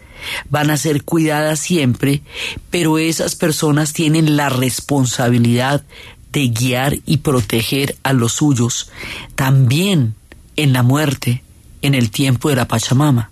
van 0.50 0.70
a 0.70 0.76
ser 0.76 1.04
cuidadas 1.04 1.58
siempre, 1.58 2.20
pero 2.68 2.98
esas 2.98 3.34
personas 3.34 3.94
tienen 3.94 4.36
la 4.36 4.50
responsabilidad 4.50 5.84
de 6.32 6.48
guiar 6.48 6.98
y 7.06 7.18
proteger 7.18 7.96
a 8.02 8.12
los 8.12 8.32
suyos, 8.32 8.90
también 9.36 10.14
en 10.56 10.72
la 10.72 10.82
muerte, 10.82 11.42
en 11.82 11.94
el 11.94 12.10
tiempo 12.10 12.48
de 12.48 12.56
la 12.56 12.68
Pachamama. 12.68 13.30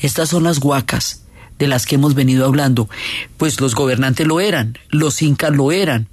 Estas 0.00 0.28
son 0.28 0.44
las 0.44 0.58
huacas 0.58 1.22
de 1.58 1.66
las 1.66 1.86
que 1.86 1.96
hemos 1.96 2.14
venido 2.14 2.46
hablando, 2.46 2.88
pues 3.36 3.60
los 3.60 3.74
gobernantes 3.74 4.26
lo 4.26 4.40
eran, 4.40 4.78
los 4.88 5.20
incas 5.22 5.52
lo 5.52 5.72
eran, 5.72 6.08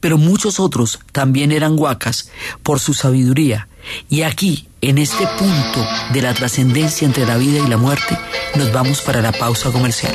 pero 0.00 0.18
muchos 0.18 0.60
otros 0.60 1.00
también 1.12 1.52
eran 1.52 1.78
huacas 1.78 2.30
por 2.62 2.80
su 2.80 2.94
sabiduría. 2.94 3.68
Y 4.08 4.22
aquí, 4.22 4.68
en 4.80 4.98
este 4.98 5.26
punto 5.38 5.86
de 6.12 6.22
la 6.22 6.32
trascendencia 6.32 7.06
entre 7.06 7.26
la 7.26 7.36
vida 7.36 7.58
y 7.58 7.68
la 7.68 7.76
muerte, 7.76 8.18
nos 8.54 8.72
vamos 8.72 9.02
para 9.02 9.20
la 9.20 9.32
pausa 9.32 9.70
comercial. 9.70 10.14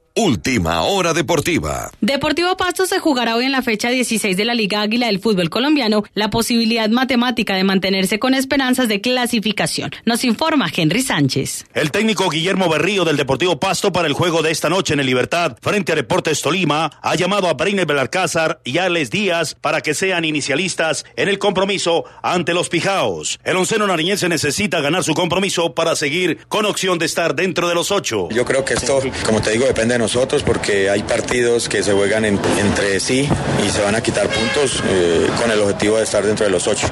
Última 0.13 0.81
hora 0.81 1.13
deportiva. 1.13 1.89
Deportivo 2.01 2.57
Pasto 2.57 2.85
se 2.85 2.99
jugará 2.99 3.37
hoy 3.37 3.45
en 3.45 3.53
la 3.53 3.61
fecha 3.61 3.89
16 3.89 4.35
de 4.35 4.43
la 4.43 4.53
Liga 4.53 4.81
Águila 4.81 5.05
del 5.05 5.19
fútbol 5.19 5.49
colombiano 5.49 6.03
la 6.15 6.29
posibilidad 6.29 6.89
matemática 6.89 7.55
de 7.55 7.63
mantenerse 7.63 8.19
con 8.19 8.33
esperanzas 8.33 8.89
de 8.89 8.99
clasificación. 8.99 9.89
Nos 10.03 10.25
informa 10.25 10.69
Henry 10.75 11.01
Sánchez. 11.01 11.65
El 11.73 11.91
técnico 11.91 12.29
Guillermo 12.29 12.67
Berrío 12.67 13.05
del 13.05 13.15
Deportivo 13.15 13.57
Pasto 13.57 13.93
para 13.93 14.09
el 14.09 14.13
juego 14.13 14.41
de 14.41 14.51
esta 14.51 14.67
noche 14.67 14.93
en 14.93 14.99
el 14.99 15.05
Libertad 15.05 15.55
frente 15.61 15.93
a 15.93 15.95
Deportes 15.95 16.41
Tolima 16.41 16.91
ha 17.01 17.15
llamado 17.15 17.47
a 17.47 17.53
Breiner 17.53 17.85
Belarcázar 17.85 18.59
y 18.65 18.79
a 18.79 18.85
Alex 18.85 19.11
Díaz 19.11 19.55
para 19.61 19.79
que 19.79 19.93
sean 19.93 20.25
inicialistas 20.25 21.05
en 21.15 21.29
el 21.29 21.39
compromiso 21.39 22.03
ante 22.21 22.53
los 22.53 22.67
Pijaos. 22.67 23.39
El 23.45 23.55
onceno 23.55 23.87
nariñense 23.87 24.27
necesita 24.27 24.81
ganar 24.81 25.05
su 25.05 25.13
compromiso 25.13 25.73
para 25.73 25.95
seguir 25.95 26.39
con 26.49 26.65
opción 26.65 26.99
de 26.99 27.05
estar 27.05 27.33
dentro 27.33 27.69
de 27.69 27.75
los 27.75 27.91
ocho. 27.91 28.27
Yo 28.29 28.43
creo 28.43 28.65
que 28.65 28.73
esto, 28.73 28.99
como 29.25 29.41
te 29.41 29.51
digo, 29.51 29.65
depende 29.65 29.93
de 29.93 30.00
nosotros 30.01 30.43
porque 30.43 30.89
hay 30.89 31.03
partidos 31.03 31.69
que 31.69 31.83
se 31.83 31.93
juegan 31.93 32.25
entre 32.25 32.99
sí 32.99 33.29
y 33.65 33.69
se 33.69 33.81
van 33.81 33.95
a 33.95 34.01
quitar 34.01 34.27
puntos 34.27 34.83
eh, 34.89 35.27
con 35.39 35.51
el 35.51 35.59
objetivo 35.61 35.97
de 35.97 36.03
estar 36.03 36.25
dentro 36.25 36.45
de 36.45 36.51
los 36.51 36.67
ocho. 36.67 36.87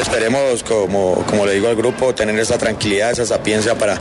Esperemos, 0.00 0.62
como, 0.62 1.24
como 1.26 1.44
le 1.44 1.54
digo 1.54 1.68
al 1.68 1.76
grupo, 1.76 2.14
tener 2.14 2.38
esa 2.38 2.58
tranquilidad, 2.58 3.10
esa 3.10 3.26
sapiencia 3.26 3.76
para 3.76 4.00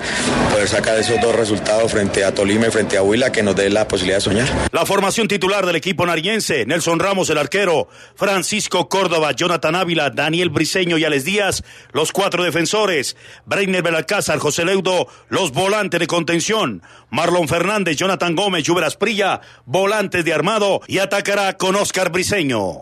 poder 0.51 0.67
sacar 0.67 0.97
esos 0.97 1.19
dos 1.19 1.35
resultados 1.35 1.91
frente 1.91 2.23
a 2.23 2.33
Tolima 2.33 2.67
y 2.67 2.71
frente 2.71 2.97
a 2.97 3.03
Huila 3.03 3.31
que 3.31 3.41
nos 3.41 3.55
dé 3.55 3.69
la 3.69 3.87
posibilidad 3.87 4.17
de 4.17 4.21
soñar. 4.21 4.47
La 4.71 4.85
formación 4.85 5.27
titular 5.27 5.65
del 5.65 5.75
equipo 5.75 6.05
nariense, 6.05 6.65
Nelson 6.65 6.99
Ramos 6.99 7.29
el 7.31 7.39
arquero, 7.39 7.87
Francisco 8.15 8.87
Córdoba, 8.87 9.31
Jonathan 9.31 9.75
Ávila, 9.75 10.11
Daniel 10.11 10.49
Briseño 10.49 10.97
y 10.99 11.05
Alex 11.05 11.25
Díaz, 11.25 11.63
los 11.93 12.11
cuatro 12.11 12.43
defensores, 12.43 13.17
Breiner 13.45 13.81
Belalcázar, 13.81 14.37
José 14.37 14.65
Leudo, 14.65 15.07
los 15.29 15.51
volantes 15.51 15.99
de 15.99 16.07
contención, 16.07 16.83
Marlon 17.09 17.47
Fernández, 17.47 17.97
Jonathan 17.97 18.35
Gómez, 18.35 18.50
Lluveras 18.59 18.97
Prilla, 18.97 19.41
volantes 19.65 20.25
de 20.25 20.33
armado 20.33 20.81
y 20.87 20.99
atacará 20.99 21.57
con 21.57 21.75
Oscar 21.75 22.11
Briseño. 22.11 22.81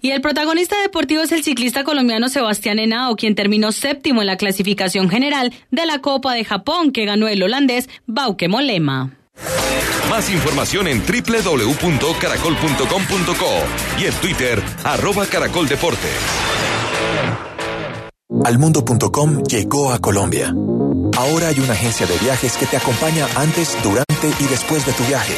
Y 0.00 0.10
el 0.10 0.20
protagonista 0.20 0.80
deportivo 0.80 1.22
es 1.22 1.32
el 1.32 1.42
ciclista 1.42 1.82
colombiano 1.84 2.28
Sebastián 2.28 2.78
Henao, 2.78 3.16
quien 3.16 3.34
terminó 3.34 3.72
séptimo 3.72 4.20
en 4.20 4.28
la 4.28 4.36
clasificación 4.36 5.10
general 5.10 5.52
de 5.70 5.86
la 5.86 6.00
Copa 6.00 6.34
de 6.34 6.44
Japón 6.44 6.92
que 6.92 7.04
ganó 7.04 7.26
el 7.28 7.42
holandés 7.42 7.88
Bauke 8.06 8.48
Molema. 8.48 9.14
Más 10.08 10.30
información 10.30 10.86
en 10.88 11.02
www.caracol.com.co 11.02 14.00
y 14.00 14.06
en 14.06 14.14
Twitter, 14.14 14.62
arroba 14.84 15.26
caracoldeportes. 15.26 16.16
Almundo.com 18.44 19.42
llegó 19.44 19.92
a 19.92 19.98
Colombia. 19.98 20.54
Ahora 21.16 21.48
hay 21.48 21.60
una 21.60 21.72
agencia 21.72 22.06
de 22.06 22.16
viajes 22.18 22.56
que 22.56 22.66
te 22.66 22.76
acompaña 22.76 23.26
antes, 23.36 23.76
durante 23.82 24.28
y 24.40 24.46
después 24.46 24.86
de 24.86 24.92
tu 24.92 25.04
viaje, 25.04 25.36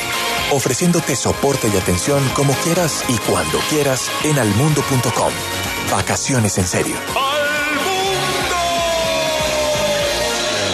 ofreciéndote 0.53 1.17
soporte 1.17 1.69
y 1.69 1.77
atención 1.77 2.23
como 2.35 2.53
quieras 2.65 3.05
y 3.09 3.17
cuando 3.31 3.59
quieras 3.69 4.11
en 4.25 4.39
almundo.com. 4.39 5.33
Vacaciones 5.91 6.59
en 6.59 6.67
serio. 6.67 6.97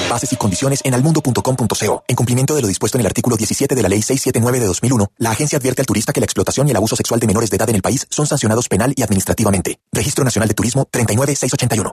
Bases 0.09 0.33
y 0.33 0.37
condiciones 0.37 0.81
en 0.85 0.95
almundo.com.co. 0.95 2.05
En 2.07 2.17
cumplimiento 2.17 2.55
de 2.55 2.63
lo 2.63 2.69
dispuesto 2.69 2.97
en 2.97 3.01
el 3.01 3.07
artículo 3.07 3.37
17 3.37 3.75
de 3.75 3.83
la 3.83 3.89
Ley 3.89 4.03
679 4.03 4.61
de 4.61 4.67
2001, 4.67 5.11
la 5.19 5.31
agencia 5.31 5.59
advierte 5.59 5.83
al 5.83 5.87
turista 5.87 6.13
que 6.13 6.21
la 6.21 6.27
explotación 6.27 6.69
y 6.69 6.71
el 6.71 6.77
abuso 6.77 6.97
sexual 6.97 7.21
de 7.21 7.27
menores 7.27 7.51
de 7.51 7.57
edad 7.57 7.69
en 7.69 7.77
el 7.77 7.83
país 7.83 8.07
son 8.09 8.27
sancionados 8.27 8.69
penal 8.69 8.95
y 8.97 9.03
administrativamente. 9.03 9.79
Registro 9.93 10.25
Nacional 10.25 10.49
de 10.49 10.55
Turismo 10.55 10.89
39681. 10.91 11.93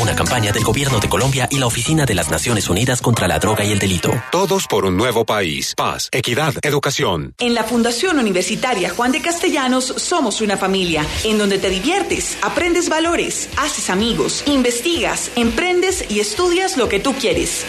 Una 0.00 0.14
campaña 0.14 0.52
del 0.52 0.62
Gobierno 0.62 1.00
de 1.00 1.08
Colombia 1.08 1.48
y 1.50 1.58
la 1.58 1.66
Oficina 1.66 2.06
de 2.06 2.14
las 2.14 2.30
Naciones 2.30 2.68
Unidas 2.68 3.02
contra 3.02 3.26
la 3.26 3.40
Droga 3.40 3.64
y 3.64 3.72
el 3.72 3.80
Delito. 3.80 4.12
Todos 4.30 4.68
por 4.68 4.84
un 4.84 4.96
nuevo 4.96 5.24
país. 5.24 5.74
Paz, 5.76 6.08
equidad, 6.12 6.54
educación. 6.62 7.34
En 7.38 7.52
la 7.52 7.64
Fundación 7.64 8.20
Universitaria 8.20 8.90
Juan 8.90 9.10
de 9.10 9.20
Castellanos 9.20 9.86
somos 9.96 10.40
una 10.40 10.56
familia 10.56 11.04
en 11.24 11.36
donde 11.36 11.58
te 11.58 11.68
diviertes, 11.68 12.38
aprendes 12.42 12.88
valores, 12.88 13.48
haces 13.56 13.90
amigos, 13.90 14.44
investigas, 14.46 15.32
emprendes 15.34 16.04
y 16.08 16.20
estudias 16.20 16.76
lo 16.76 16.88
que 16.88 17.00
tú 17.00 17.14
quieres. 17.14 17.64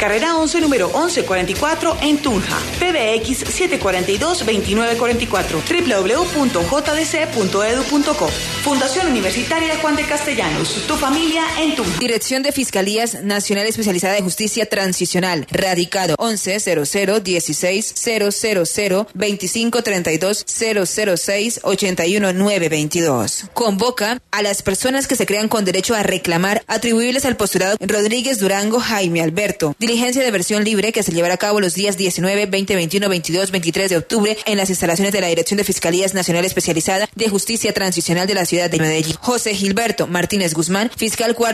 Carrera 0.00 0.36
11, 0.36 0.62
número 0.62 0.86
1144 0.88 1.98
en 2.00 2.16
Tunja. 2.18 2.56
PBX 2.80 3.44
742-2944. 3.44 6.32
www.jdc.edu.co. 6.32 8.28
Fundación 8.62 9.08
Universitaria 9.08 9.76
Juan 9.78 9.96
de 9.96 10.04
Castellanos. 10.04 10.86
Tu 10.86 10.94
familia 10.96 11.44
en 11.58 11.73
Dirección 11.98 12.44
de 12.44 12.52
Fiscalías 12.52 13.24
Nacional 13.24 13.66
Especializada 13.66 14.14
de 14.14 14.22
Justicia 14.22 14.66
Transicional. 14.66 15.46
Radicado 15.50 16.14
1100 16.20 17.24
16 17.24 17.94
000 17.96 19.06
25 19.12 19.82
32 19.82 20.44
006 20.46 21.60
81 21.62 22.32
922. 22.32 23.46
Convoca 23.54 24.20
a 24.30 24.42
las 24.42 24.62
personas 24.62 25.08
que 25.08 25.16
se 25.16 25.26
crean 25.26 25.48
con 25.48 25.64
derecho 25.64 25.94
a 25.94 26.02
reclamar 26.02 26.62
atribuibles 26.68 27.24
al 27.24 27.36
postulado 27.36 27.76
Rodríguez 27.80 28.38
Durango 28.38 28.78
Jaime 28.78 29.22
Alberto. 29.22 29.74
Diligencia 29.78 30.22
de 30.22 30.30
versión 30.30 30.62
libre 30.62 30.92
que 30.92 31.02
se 31.02 31.12
llevará 31.12 31.34
a 31.34 31.38
cabo 31.38 31.60
los 31.60 31.74
días 31.74 31.96
19, 31.96 32.46
20, 32.46 32.76
21, 32.76 33.08
22, 33.08 33.50
23 33.50 33.90
de 33.90 33.96
octubre 33.96 34.36
en 34.46 34.56
las 34.58 34.70
instalaciones 34.70 35.12
de 35.12 35.20
la 35.20 35.28
Dirección 35.28 35.56
de 35.56 35.64
Fiscalías 35.64 36.14
Nacional 36.14 36.44
Especializada 36.44 37.08
de 37.14 37.28
Justicia 37.28 37.72
Transicional 37.72 38.26
de 38.28 38.34
la 38.34 38.46
ciudad 38.46 38.70
de 38.70 38.78
Medellín. 38.78 39.16
José 39.20 39.54
Gilberto 39.54 40.06
Martínez 40.06 40.54
Guzmán, 40.54 40.90
fiscal 40.96 41.34
cuarto 41.34 41.53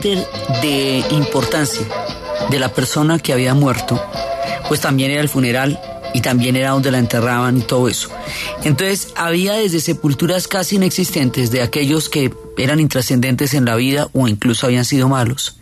De 0.00 1.04
importancia 1.10 1.86
de 2.50 2.58
la 2.58 2.72
persona 2.72 3.18
que 3.18 3.32
había 3.32 3.54
muerto, 3.54 4.02
pues 4.68 4.80
también 4.80 5.10
era 5.10 5.20
el 5.20 5.28
funeral 5.28 5.80
y 6.14 6.20
también 6.20 6.56
era 6.56 6.70
donde 6.70 6.90
la 6.90 6.98
enterraban 6.98 7.58
y 7.58 7.62
todo 7.62 7.88
eso. 7.88 8.08
Entonces 8.64 9.08
había 9.16 9.54
desde 9.54 9.80
sepulturas 9.80 10.48
casi 10.48 10.76
inexistentes 10.76 11.50
de 11.50 11.62
aquellos 11.62 12.08
que 12.08 12.32
eran 12.56 12.80
intrascendentes 12.80 13.54
en 13.54 13.64
la 13.64 13.76
vida 13.76 14.08
o 14.12 14.28
incluso 14.28 14.66
habían 14.66 14.84
sido 14.84 15.08
malos 15.08 15.58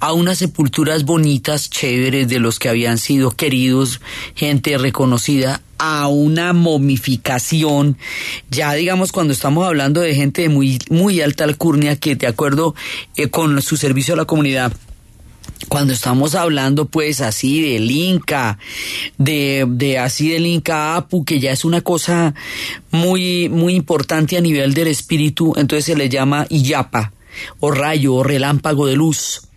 a 0.00 0.12
unas 0.12 0.38
sepulturas 0.38 1.04
bonitas, 1.04 1.70
chéveres, 1.70 2.28
de 2.28 2.40
los 2.40 2.58
que 2.58 2.68
habían 2.68 2.98
sido 2.98 3.30
queridos, 3.30 4.00
gente 4.34 4.76
reconocida, 4.78 5.60
a 5.84 6.06
una 6.06 6.52
momificación, 6.52 7.98
ya 8.50 8.72
digamos 8.74 9.10
cuando 9.10 9.32
estamos 9.32 9.66
hablando 9.66 10.00
de 10.00 10.14
gente 10.14 10.42
de 10.42 10.48
muy, 10.48 10.78
muy 10.90 11.20
alta 11.20 11.42
alcurnia 11.42 11.96
que 11.96 12.14
de 12.14 12.28
acuerdo 12.28 12.76
eh, 13.16 13.30
con 13.30 13.60
su 13.62 13.76
servicio 13.76 14.14
a 14.14 14.16
la 14.16 14.24
comunidad, 14.24 14.72
cuando 15.68 15.92
estamos 15.92 16.34
hablando 16.34 16.86
pues 16.86 17.20
así 17.20 17.62
del 17.62 17.90
Inca, 17.90 18.58
de, 19.18 19.64
de 19.68 19.98
así 19.98 20.30
del 20.30 20.46
Inca 20.46 20.96
Apu, 20.96 21.24
que 21.24 21.40
ya 21.40 21.50
es 21.50 21.64
una 21.64 21.80
cosa 21.80 22.34
muy, 22.90 23.48
muy 23.48 23.74
importante 23.74 24.36
a 24.36 24.40
nivel 24.40 24.74
del 24.74 24.88
espíritu, 24.88 25.54
entonces 25.56 25.84
se 25.86 25.96
le 25.96 26.08
llama 26.08 26.46
Iyapa, 26.48 27.12
o 27.60 27.70
rayo, 27.70 28.14
o 28.14 28.22
relámpago 28.22 28.86
de 28.86 28.96
luz. 28.96 29.48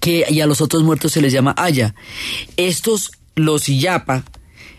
que, 0.00 0.26
y 0.28 0.40
a 0.40 0.46
los 0.46 0.60
otros 0.60 0.82
muertos 0.82 1.12
se 1.12 1.20
les 1.20 1.32
llama 1.32 1.54
Aya. 1.56 1.94
Estos, 2.56 3.12
los 3.34 3.66
Yapa, 3.66 4.24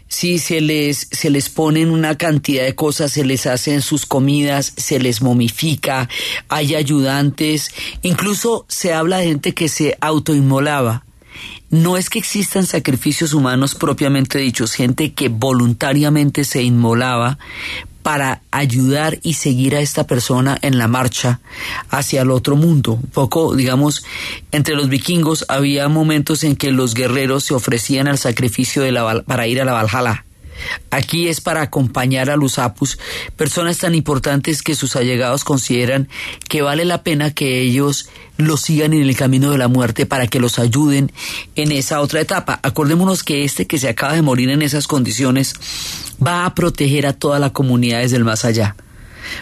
sí 0.08 0.39
se 0.39 0.62
les, 0.62 1.08
se 1.12 1.30
les 1.30 1.49
ponen 1.49 1.89
una 1.89 2.18
cantidad 2.18 2.64
de 2.64 2.76
cosas, 2.76 3.12
se 3.12 3.26
les 3.26 3.45
hacen 3.47 3.82
sus 3.82 4.06
comidas, 4.06 4.74
se 4.78 4.99
les 4.99 5.22
momifica, 5.22 6.10
hay 6.49 6.76
ayudantes, 6.76 7.72
incluso 8.01 8.66
se 8.68 8.93
habla 8.93 9.18
de 9.18 9.28
gente 9.28 9.53
que 9.53 9.70
se 9.70 9.97
autoinmolaba. 10.01 11.03
No 11.70 11.97
es 11.97 12.10
que 12.10 12.20
existan 12.20 12.66
sacrificios 12.66 13.34
humanos 13.34 13.76
propiamente 13.76 14.39
dichos, 14.39 14.74
gente 14.74 15.14
que 15.14 15.28
voluntariamente 15.30 16.45
se 16.45 16.64
inmolaba 16.64 17.38
para 18.06 18.43
ayudar 18.51 19.18
y 19.24 19.34
seguir 19.34 19.76
a 19.76 19.80
esta 19.80 20.06
persona 20.06 20.60
en 20.62 20.78
la 20.78 20.88
marcha 20.88 21.39
hacia 21.89 22.22
el 22.22 22.30
otro 22.30 22.56
mundo. 22.56 22.99
Un 23.01 23.10
poco, 23.10 23.56
digamos, 23.56 24.06
entre 24.51 24.76
los 24.76 24.89
vikingos 24.89 25.43
había 25.47 25.89
momentos 25.89 26.43
en 26.43 26.56
que 26.56 26.70
los 26.70 26.93
guerreros 26.93 27.45
se 27.45 27.56
ofrecían 27.56 28.08
al 28.08 28.20
sacrificio 28.20 28.84
de 28.84 28.91
la, 28.91 29.24
para 29.24 29.47
ir 29.47 29.60
a 29.60 29.66
la 29.66 29.74
Valhalla. 29.74 30.24
Aquí 30.89 31.28
es 31.28 31.41
para 31.41 31.62
acompañar 31.62 32.30
a 32.30 32.38
los 32.38 32.60
apus, 32.60 32.97
personas 33.36 33.78
tan 33.78 33.95
importantes 33.95 34.62
que 34.62 34.76
sus 34.76 34.95
allegados 34.95 35.43
consideran 35.43 36.08
que 36.47 36.62
vale 36.62 36.86
la 36.86 37.03
pena 37.03 37.32
que 37.32 37.62
ellos 37.62 38.10
los 38.38 38.62
sigan 38.62 38.93
en 38.93 39.01
el 39.01 39.16
camino 39.16 39.51
de 39.51 39.58
la 39.58 39.68
muerte 39.68 40.06
para 40.06 40.28
que 40.28 40.39
los 40.39 40.60
ayuden 40.60 41.12
en 41.56 41.72
esa 41.72 42.01
otra 42.01 42.22
etapa. 42.22 42.60
Acordémonos 42.64 43.24
que 43.24 43.43
este 43.43 43.68
que 43.68 43.78
se 43.78 43.89
acaba 43.89 44.14
de 44.14 44.22
morir 44.22 44.49
en 44.49 44.62
esas 44.62 44.88
condiciones 44.88 45.53
va 46.26 46.45
a 46.45 46.56
proteger 46.56 47.08
a 47.08 47.14
toda 47.14 47.39
la 47.39 47.51
comunidad 47.51 47.99
desde 47.99 48.18
el 48.18 48.26
más 48.26 48.45
allá. 48.45 48.76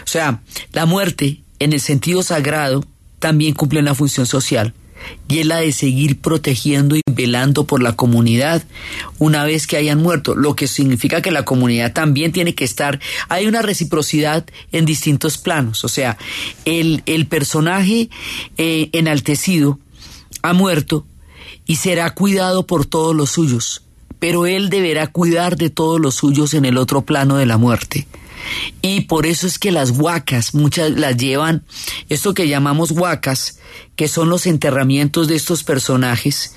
O 0.04 0.08
sea, 0.08 0.40
la 0.72 0.86
muerte, 0.86 1.42
en 1.58 1.72
el 1.72 1.80
sentido 1.80 2.22
sagrado, 2.22 2.84
también 3.18 3.54
cumple 3.54 3.80
una 3.80 3.94
función 3.94 4.26
social 4.26 4.74
y 5.28 5.38
es 5.38 5.46
la 5.46 5.58
de 5.58 5.72
seguir 5.72 6.20
protegiendo 6.20 6.96
y 6.96 7.02
velando 7.10 7.64
por 7.64 7.82
la 7.82 7.92
comunidad 7.92 8.62
una 9.18 9.44
vez 9.44 9.66
que 9.66 9.76
hayan 9.76 10.02
muerto, 10.02 10.34
lo 10.34 10.54
que 10.54 10.66
significa 10.66 11.22
que 11.22 11.30
la 11.30 11.44
comunidad 11.44 11.92
también 11.92 12.32
tiene 12.32 12.54
que 12.54 12.64
estar, 12.64 13.00
hay 13.28 13.46
una 13.46 13.62
reciprocidad 13.62 14.44
en 14.72 14.84
distintos 14.84 15.38
planos, 15.38 15.84
o 15.84 15.88
sea, 15.88 16.16
el, 16.64 17.02
el 17.06 17.26
personaje 17.26 18.08
eh, 18.56 18.90
enaltecido 18.92 19.78
ha 20.42 20.52
muerto 20.52 21.06
y 21.66 21.76
será 21.76 22.10
cuidado 22.14 22.66
por 22.66 22.86
todos 22.86 23.14
los 23.14 23.30
suyos, 23.30 23.82
pero 24.18 24.46
él 24.46 24.68
deberá 24.68 25.06
cuidar 25.06 25.56
de 25.56 25.70
todos 25.70 26.00
los 26.00 26.14
suyos 26.14 26.54
en 26.54 26.64
el 26.64 26.76
otro 26.76 27.02
plano 27.02 27.36
de 27.36 27.46
la 27.46 27.58
muerte. 27.58 28.06
Y 28.82 29.02
por 29.02 29.26
eso 29.26 29.46
es 29.46 29.58
que 29.58 29.72
las 29.72 29.90
huacas, 29.90 30.54
muchas 30.54 30.90
las 30.92 31.16
llevan, 31.16 31.64
esto 32.08 32.34
que 32.34 32.48
llamamos 32.48 32.90
huacas, 32.90 33.58
que 33.96 34.08
son 34.08 34.28
los 34.28 34.46
enterramientos 34.46 35.28
de 35.28 35.36
estos 35.36 35.64
personajes, 35.64 36.54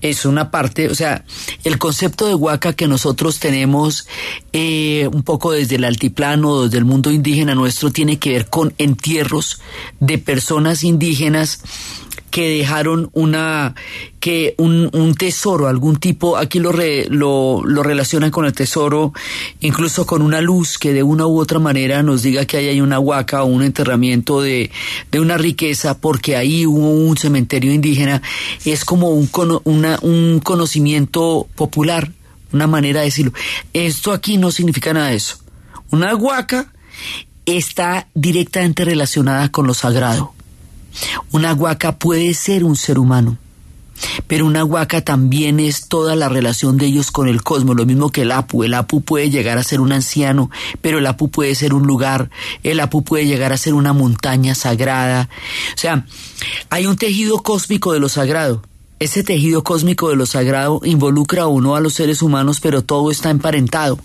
es 0.00 0.24
una 0.24 0.50
parte, 0.50 0.88
o 0.88 0.94
sea, 0.94 1.24
el 1.64 1.78
concepto 1.78 2.26
de 2.26 2.34
huaca 2.34 2.72
que 2.72 2.88
nosotros 2.88 3.38
tenemos 3.38 4.06
eh, 4.52 5.08
un 5.12 5.22
poco 5.22 5.52
desde 5.52 5.76
el 5.76 5.84
altiplano, 5.84 6.64
desde 6.64 6.78
el 6.78 6.84
mundo 6.84 7.10
indígena 7.10 7.54
nuestro, 7.54 7.90
tiene 7.90 8.18
que 8.18 8.32
ver 8.32 8.48
con 8.48 8.74
entierros 8.78 9.60
de 10.00 10.18
personas 10.18 10.82
indígenas 10.82 11.60
que 12.30 12.48
dejaron 12.48 13.10
una 13.12 13.74
que 14.20 14.54
un, 14.58 14.90
un 14.92 15.14
tesoro, 15.14 15.66
algún 15.66 15.96
tipo, 15.96 16.36
aquí 16.36 16.58
lo, 16.58 16.72
lo, 17.08 17.62
lo, 17.64 17.82
relacionan 17.82 18.30
con 18.30 18.44
el 18.44 18.52
tesoro, 18.52 19.12
incluso 19.60 20.06
con 20.06 20.22
una 20.22 20.40
luz 20.40 20.78
que 20.78 20.92
de 20.92 21.02
una 21.02 21.26
u 21.26 21.40
otra 21.40 21.58
manera 21.58 22.02
nos 22.02 22.22
diga 22.22 22.44
que 22.44 22.58
ahí 22.58 22.68
hay 22.68 22.80
una 22.80 23.00
huaca 23.00 23.42
o 23.42 23.46
un 23.46 23.62
enterramiento 23.62 24.42
de, 24.42 24.70
de 25.10 25.20
una 25.20 25.38
riqueza, 25.38 25.98
porque 25.98 26.36
ahí 26.36 26.66
hubo 26.66 26.90
un 26.90 27.16
cementerio 27.16 27.72
indígena, 27.72 28.22
es 28.64 28.84
como 28.84 29.10
un, 29.10 29.30
una, 29.64 29.98
un 30.02 30.40
conocimiento 30.40 31.48
popular, 31.56 32.12
una 32.52 32.66
manera 32.66 33.00
de 33.00 33.06
decirlo. 33.06 33.32
Esto 33.72 34.12
aquí 34.12 34.36
no 34.36 34.50
significa 34.50 34.92
nada 34.92 35.08
de 35.08 35.16
eso. 35.16 35.38
Una 35.90 36.14
huaca 36.14 36.72
está 37.46 38.06
directamente 38.14 38.84
relacionada 38.84 39.50
con 39.50 39.66
lo 39.66 39.74
sagrado 39.74 40.34
una 41.32 41.54
huaca 41.54 41.96
puede 41.96 42.34
ser 42.34 42.64
un 42.64 42.76
ser 42.76 42.98
humano, 42.98 43.38
pero 44.26 44.46
una 44.46 44.64
huaca 44.64 45.02
también 45.02 45.60
es 45.60 45.88
toda 45.88 46.16
la 46.16 46.28
relación 46.28 46.76
de 46.76 46.86
ellos 46.86 47.10
con 47.10 47.28
el 47.28 47.42
cosmos, 47.42 47.76
lo 47.76 47.86
mismo 47.86 48.10
que 48.10 48.22
el 48.22 48.32
apu. 48.32 48.64
El 48.64 48.74
apu 48.74 49.02
puede 49.02 49.30
llegar 49.30 49.58
a 49.58 49.64
ser 49.64 49.80
un 49.80 49.92
anciano, 49.92 50.50
pero 50.80 50.98
el 50.98 51.06
apu 51.06 51.30
puede 51.30 51.54
ser 51.54 51.74
un 51.74 51.86
lugar, 51.86 52.30
el 52.62 52.80
apu 52.80 53.02
puede 53.02 53.26
llegar 53.26 53.52
a 53.52 53.58
ser 53.58 53.74
una 53.74 53.92
montaña 53.92 54.54
sagrada. 54.54 55.28
O 55.74 55.78
sea, 55.78 56.06
hay 56.70 56.86
un 56.86 56.96
tejido 56.96 57.38
cósmico 57.42 57.92
de 57.92 58.00
lo 58.00 58.08
sagrado. 58.08 58.62
Ese 58.98 59.22
tejido 59.22 59.64
cósmico 59.64 60.10
de 60.10 60.16
lo 60.16 60.26
sagrado 60.26 60.80
involucra 60.84 61.46
o 61.46 61.60
no 61.60 61.74
a 61.74 61.80
los 61.80 61.94
seres 61.94 62.20
humanos, 62.20 62.60
pero 62.60 62.82
todo 62.82 63.10
está 63.10 63.30
emparentado 63.30 63.98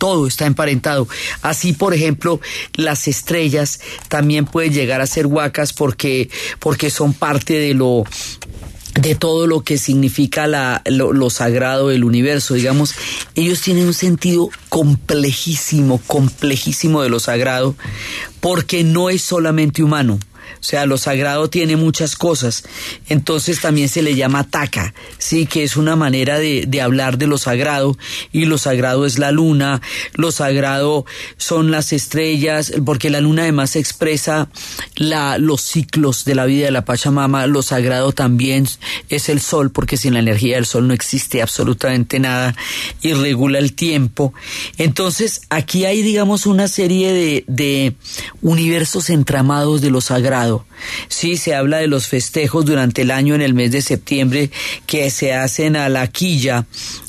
todo 0.00 0.26
está 0.26 0.46
emparentado. 0.46 1.06
Así, 1.42 1.74
por 1.74 1.92
ejemplo, 1.92 2.40
las 2.74 3.06
estrellas 3.06 3.80
también 4.08 4.46
pueden 4.46 4.72
llegar 4.72 5.02
a 5.02 5.06
ser 5.06 5.26
huacas 5.26 5.74
porque, 5.74 6.30
porque 6.58 6.90
son 6.90 7.12
parte 7.12 7.52
de 7.52 7.74
lo 7.74 8.04
de 8.94 9.14
todo 9.14 9.46
lo 9.46 9.60
que 9.60 9.78
significa 9.78 10.48
la, 10.48 10.82
lo, 10.84 11.12
lo, 11.12 11.30
sagrado 11.30 11.88
del 11.88 12.02
universo, 12.02 12.54
digamos, 12.54 12.94
ellos 13.36 13.60
tienen 13.60 13.86
un 13.86 13.94
sentido 13.94 14.50
complejísimo, 14.68 16.00
complejísimo 16.08 17.00
de 17.00 17.08
lo 17.08 17.20
sagrado, 17.20 17.76
porque 18.40 18.82
no 18.82 19.08
es 19.08 19.22
solamente 19.22 19.84
humano, 19.84 20.18
o 20.58 20.62
sea, 20.62 20.86
lo 20.86 20.98
sagrado 20.98 21.48
tiene 21.48 21.76
muchas 21.76 22.16
cosas. 22.16 22.64
Entonces 23.08 23.60
también 23.60 23.88
se 23.88 24.02
le 24.02 24.14
llama 24.14 24.44
taca, 24.44 24.94
sí, 25.18 25.46
que 25.46 25.62
es 25.62 25.76
una 25.76 25.96
manera 25.96 26.38
de, 26.38 26.64
de, 26.66 26.80
hablar 26.80 27.18
de 27.18 27.26
lo 27.26 27.38
sagrado. 27.38 27.96
Y 28.32 28.46
lo 28.46 28.58
sagrado 28.58 29.06
es 29.06 29.18
la 29.18 29.30
luna, 29.30 29.80
lo 30.14 30.32
sagrado 30.32 31.04
son 31.36 31.70
las 31.70 31.92
estrellas, 31.92 32.72
porque 32.84 33.10
la 33.10 33.20
luna 33.20 33.42
además 33.42 33.76
expresa 33.76 34.48
la, 34.96 35.38
los 35.38 35.62
ciclos 35.62 36.24
de 36.24 36.34
la 36.34 36.46
vida 36.46 36.66
de 36.66 36.72
la 36.72 36.84
Pachamama. 36.84 37.46
Lo 37.46 37.62
sagrado 37.62 38.12
también 38.12 38.66
es 39.08 39.28
el 39.28 39.40
sol, 39.40 39.70
porque 39.70 39.96
sin 39.96 40.14
la 40.14 40.20
energía 40.20 40.56
del 40.56 40.66
sol 40.66 40.88
no 40.88 40.94
existe 40.94 41.42
absolutamente 41.42 42.18
nada 42.18 42.56
y 43.02 43.12
regula 43.12 43.58
el 43.58 43.74
tiempo. 43.74 44.32
Entonces 44.78 45.42
aquí 45.50 45.84
hay, 45.84 46.02
digamos, 46.02 46.46
una 46.46 46.68
serie 46.68 47.12
de, 47.12 47.44
de 47.46 47.94
universos 48.42 49.10
entramados 49.10 49.80
de 49.80 49.90
lo 49.90 50.00
sagrado 50.00 50.39
Sí, 51.08 51.36
se 51.36 51.54
habla 51.54 51.78
de 51.78 51.86
los 51.86 52.06
festejos 52.06 52.64
durante 52.64 53.02
el 53.02 53.10
año 53.10 53.34
en 53.34 53.42
el 53.42 53.54
mes 53.54 53.72
de 53.72 53.82
septiembre 53.82 54.50
que 54.86 55.10
se 55.10 55.34
hacen 55.34 55.76
a 55.76 55.88
la 55.88 56.06
quilla, 56.06 56.66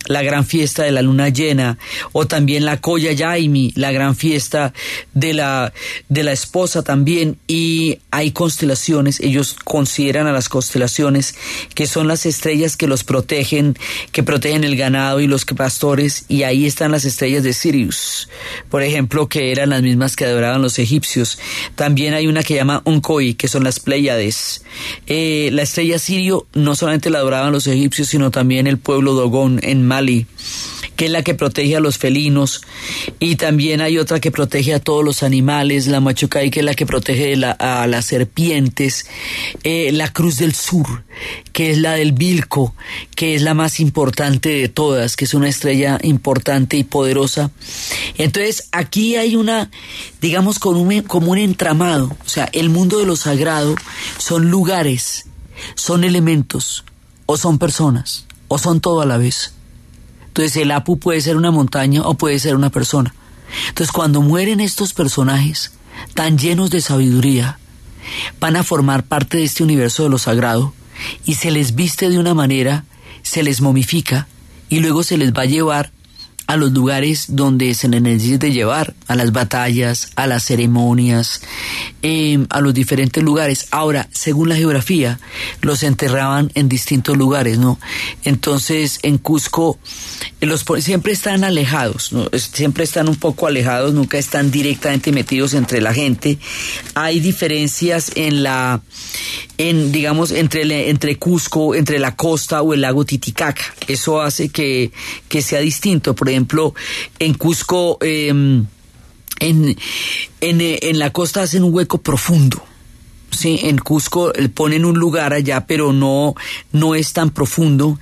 la 0.08 0.24
gran 0.24 0.45
fiesta 0.45 0.84
de 0.84 0.91
la 0.91 1.02
luna 1.02 1.30
llena, 1.30 1.78
o 2.12 2.28
también 2.28 2.66
la 2.66 2.82
Koya 2.82 3.12
Yaimi, 3.12 3.74
la 3.76 3.91
gran 3.91 4.16
fiesta 4.16 4.74
de 5.14 5.34
la, 5.34 5.74
de 6.10 6.24
la 6.24 6.32
esposa 6.32 6.84
también, 6.84 7.38
y 7.47 7.99
hay 8.12 8.32
constelaciones, 8.32 9.20
ellos 9.20 9.56
consideran 9.64 10.28
a 10.28 10.32
las 10.32 10.49
constelaciones 10.49 11.36
que 11.76 11.88
son 11.88 12.08
las 12.08 12.26
estrellas 12.26 12.78
que 12.78 12.88
los 12.88 13.04
protegen, 13.04 13.78
que 14.12 14.24
protegen 14.24 14.64
el 14.64 14.76
ganado 14.76 15.20
y 15.20 15.28
los 15.28 15.45
pastores, 15.45 16.26
y 16.28 16.43
ahí 16.43 16.66
están 16.66 16.91
las 16.91 17.06
estrellas 17.06 17.43
de 17.43 17.54
Sirius, 17.54 18.30
por 18.70 18.84
ejemplo, 18.84 19.28
que 19.28 19.52
eran 19.52 19.70
las 19.70 19.82
mismas 19.82 20.16
que 20.16 20.26
adoraban 20.26 20.62
los 20.62 20.80
egipcios. 20.80 21.39
También 21.76 22.14
hay 22.14 22.28
una 22.28 22.43
que 22.43 22.56
llama 22.56 22.82
Onkoi, 22.86 23.36
que 23.36 23.47
son 23.47 23.64
las 23.64 23.80
Pleiades. 23.80 24.64
Eh, 25.08 25.49
la 25.54 25.64
estrella 25.64 25.99
Sirio 25.99 26.47
no 26.54 26.76
solamente 26.76 27.10
la 27.10 27.20
adoraban 27.20 27.52
los 27.52 27.68
egipcios, 27.68 28.08
sino 28.08 28.32
también 28.32 28.68
el 28.68 28.78
pueblo 28.78 29.14
Dogón 29.14 29.60
en 29.64 29.86
Mali, 29.92 30.26
que 30.96 31.08
es 31.08 31.12
la 31.12 31.22
que 31.22 31.34
protege 31.34 31.76
a 31.76 31.82
los 31.82 31.98
felinos, 31.98 32.62
y 33.20 33.36
también 33.36 33.82
hay 33.82 33.98
otra 33.98 34.22
que 34.22 34.32
protege 34.32 34.74
a 34.74 34.80
todos 34.80 35.04
los 35.04 35.22
animales, 35.22 35.88
la 35.88 36.00
Machucay, 36.00 36.50
que 36.50 36.62
es 36.62 36.66
la 36.66 36.76
que 36.76 36.86
protege 36.86 37.36
a 37.44 37.88
las 37.88 38.06
serpientes, 38.06 39.06
eh, 39.66 39.92
la 39.92 40.08
Cruz 40.14 40.38
del 40.38 40.56
Sur, 40.56 41.04
que 41.52 41.72
es 41.72 41.78
la 41.78 41.96
del 41.96 42.14
Vilco, 42.14 42.74
que 43.18 43.36
es 43.36 43.42
la 43.42 43.54
más 43.54 43.82
importante 43.82 44.48
de 44.48 44.70
todas, 44.70 45.18
que 45.18 45.26
es 45.26 45.34
una 45.34 45.50
estrella 45.50 46.00
importante 46.04 46.78
y 46.78 46.86
poderosa. 46.86 47.52
Entonces, 48.18 48.70
aquí 48.72 49.18
hay 49.18 49.36
una, 49.36 49.70
digamos, 50.22 50.58
como 50.58 50.80
un, 50.80 51.02
como 51.02 51.32
un 51.32 51.38
entramado, 51.38 52.16
o 52.26 52.30
sea, 52.30 52.48
el 52.54 52.70
mundo 52.70 53.00
de 53.00 53.08
lo 53.08 53.18
sagrado 53.18 53.76
son 54.20 54.50
lugares, 54.50 55.26
son 55.76 56.06
elementos, 56.06 56.86
o 57.26 57.36
son 57.38 57.58
personas, 57.60 58.26
o 58.48 58.58
son 58.58 58.80
todo 58.80 59.02
a 59.02 59.06
la 59.06 59.18
vez. 59.18 59.54
Entonces 60.32 60.56
el 60.56 60.72
Apu 60.72 60.98
puede 60.98 61.20
ser 61.20 61.36
una 61.36 61.52
montaña 61.52 62.04
o 62.04 62.14
puede 62.14 62.40
ser 62.40 62.56
una 62.56 62.70
persona. 62.70 63.14
Entonces 63.68 63.92
cuando 63.92 64.22
mueren 64.22 64.62
estos 64.62 64.94
personajes 64.94 65.74
tan 66.14 66.38
llenos 66.38 66.72
de 66.72 66.80
sabiduría, 66.80 67.60
van 68.40 68.56
a 68.56 68.64
formar 68.64 69.04
parte 69.04 69.38
de 69.38 69.44
este 69.44 69.62
universo 69.62 70.04
de 70.04 70.10
lo 70.10 70.18
sagrado 70.18 70.74
y 71.26 71.34
se 71.34 71.52
les 71.52 71.76
viste 71.76 72.10
de 72.10 72.18
una 72.18 72.34
manera, 72.34 72.86
se 73.24 73.44
les 73.44 73.60
momifica 73.60 74.30
y 74.70 74.80
luego 74.80 75.04
se 75.04 75.18
les 75.18 75.34
va 75.34 75.42
a 75.42 75.48
llevar 75.48 75.92
a 76.52 76.58
los 76.58 76.72
lugares 76.74 77.26
donde 77.30 77.74
se 77.74 77.88
les 77.88 78.02
necesite 78.02 78.52
llevar, 78.52 78.93
a 79.08 79.16
las 79.16 79.32
batallas, 79.32 80.10
a 80.16 80.28
las 80.28 80.43
ceremonias, 80.43 81.41
eh, 82.02 82.45
a 82.49 82.60
los 82.60 82.74
diferentes 82.74 83.24
lugares. 83.24 83.68
Ahora, 83.72 84.10
según 84.12 84.49
la 84.49 84.56
geografía, 84.56 85.20
los 85.62 85.84
enterraban 85.84 86.52
en 86.54 86.68
distintos 86.68 87.16
lugares, 87.16 87.58
¿no? 87.58 87.80
Entonces, 88.26 88.99
en 89.04 89.18
Cusco, 89.18 89.80
los 90.41 90.64
po- 90.64 90.82
siempre 90.82 91.14
están 91.14 91.43
alejados, 91.43 92.12
¿no? 92.12 92.30
Siempre 92.38 92.84
están 92.84 93.08
un 93.08 93.16
poco 93.16 93.47
alejados, 93.47 93.93
nunca 93.93 94.18
están 94.18 94.52
directamente 94.52 95.12
metidos 95.12 95.54
entre 95.54 95.80
la 95.80 95.93
gente. 95.93 96.38
Hay 96.95 97.20
diferencias 97.22 98.12
en 98.16 98.43
la, 98.43 98.82
en, 99.62 99.91
digamos, 99.91 100.32
entre, 100.32 100.89
entre 100.89 101.18
Cusco, 101.18 101.76
entre 101.76 101.99
la 101.99 102.16
costa 102.16 102.64
o 102.64 102.74
el 102.74 102.82
lago 102.82 103.05
Titicaca. 103.05 103.62
Eso 103.88 104.20
hace 104.20 104.49
que, 104.49 104.91
que 105.30 105.43
sea 105.43 105.59
distinto. 105.59 106.16
Por 106.16 106.30
ejemplo, 106.30 106.74
en 107.20 107.36
Cusco, 107.36 107.99
em, 108.01 108.66
en, 109.39 109.78
en, 110.41 110.62
eh, 110.62 110.80
en 110.82 110.97
la 110.97 111.12
costa 111.12 111.43
hacen 111.43 111.64
un 111.64 111.76
hueco 111.76 111.99
profundo. 111.99 112.64
Sí, 113.30 113.59
en 113.62 113.78
Cusco 113.78 114.34
eh, 114.34 114.49
ponen 114.49 114.84
un 114.84 114.97
lugar 114.97 115.32
allá, 115.32 115.68
pero 115.68 115.93
no, 115.93 116.34
no 116.72 116.95
es 116.95 117.14
tan 117.14 117.30
profundo. 117.30 117.99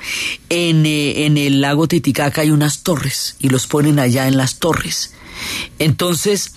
En, 0.47 0.86
eh, 0.86 1.26
en 1.26 1.38
el 1.38 1.60
lago 1.60 1.89
Titicaca 1.89 2.39
hay 2.39 2.51
unas 2.51 2.84
torres 2.84 3.36
y 3.41 3.49
los 3.49 3.68
ponen 3.68 3.99
allá 3.99 4.30
en 4.30 4.38
las 4.38 4.60
torres. 4.60 5.14
Entonces, 5.78 6.53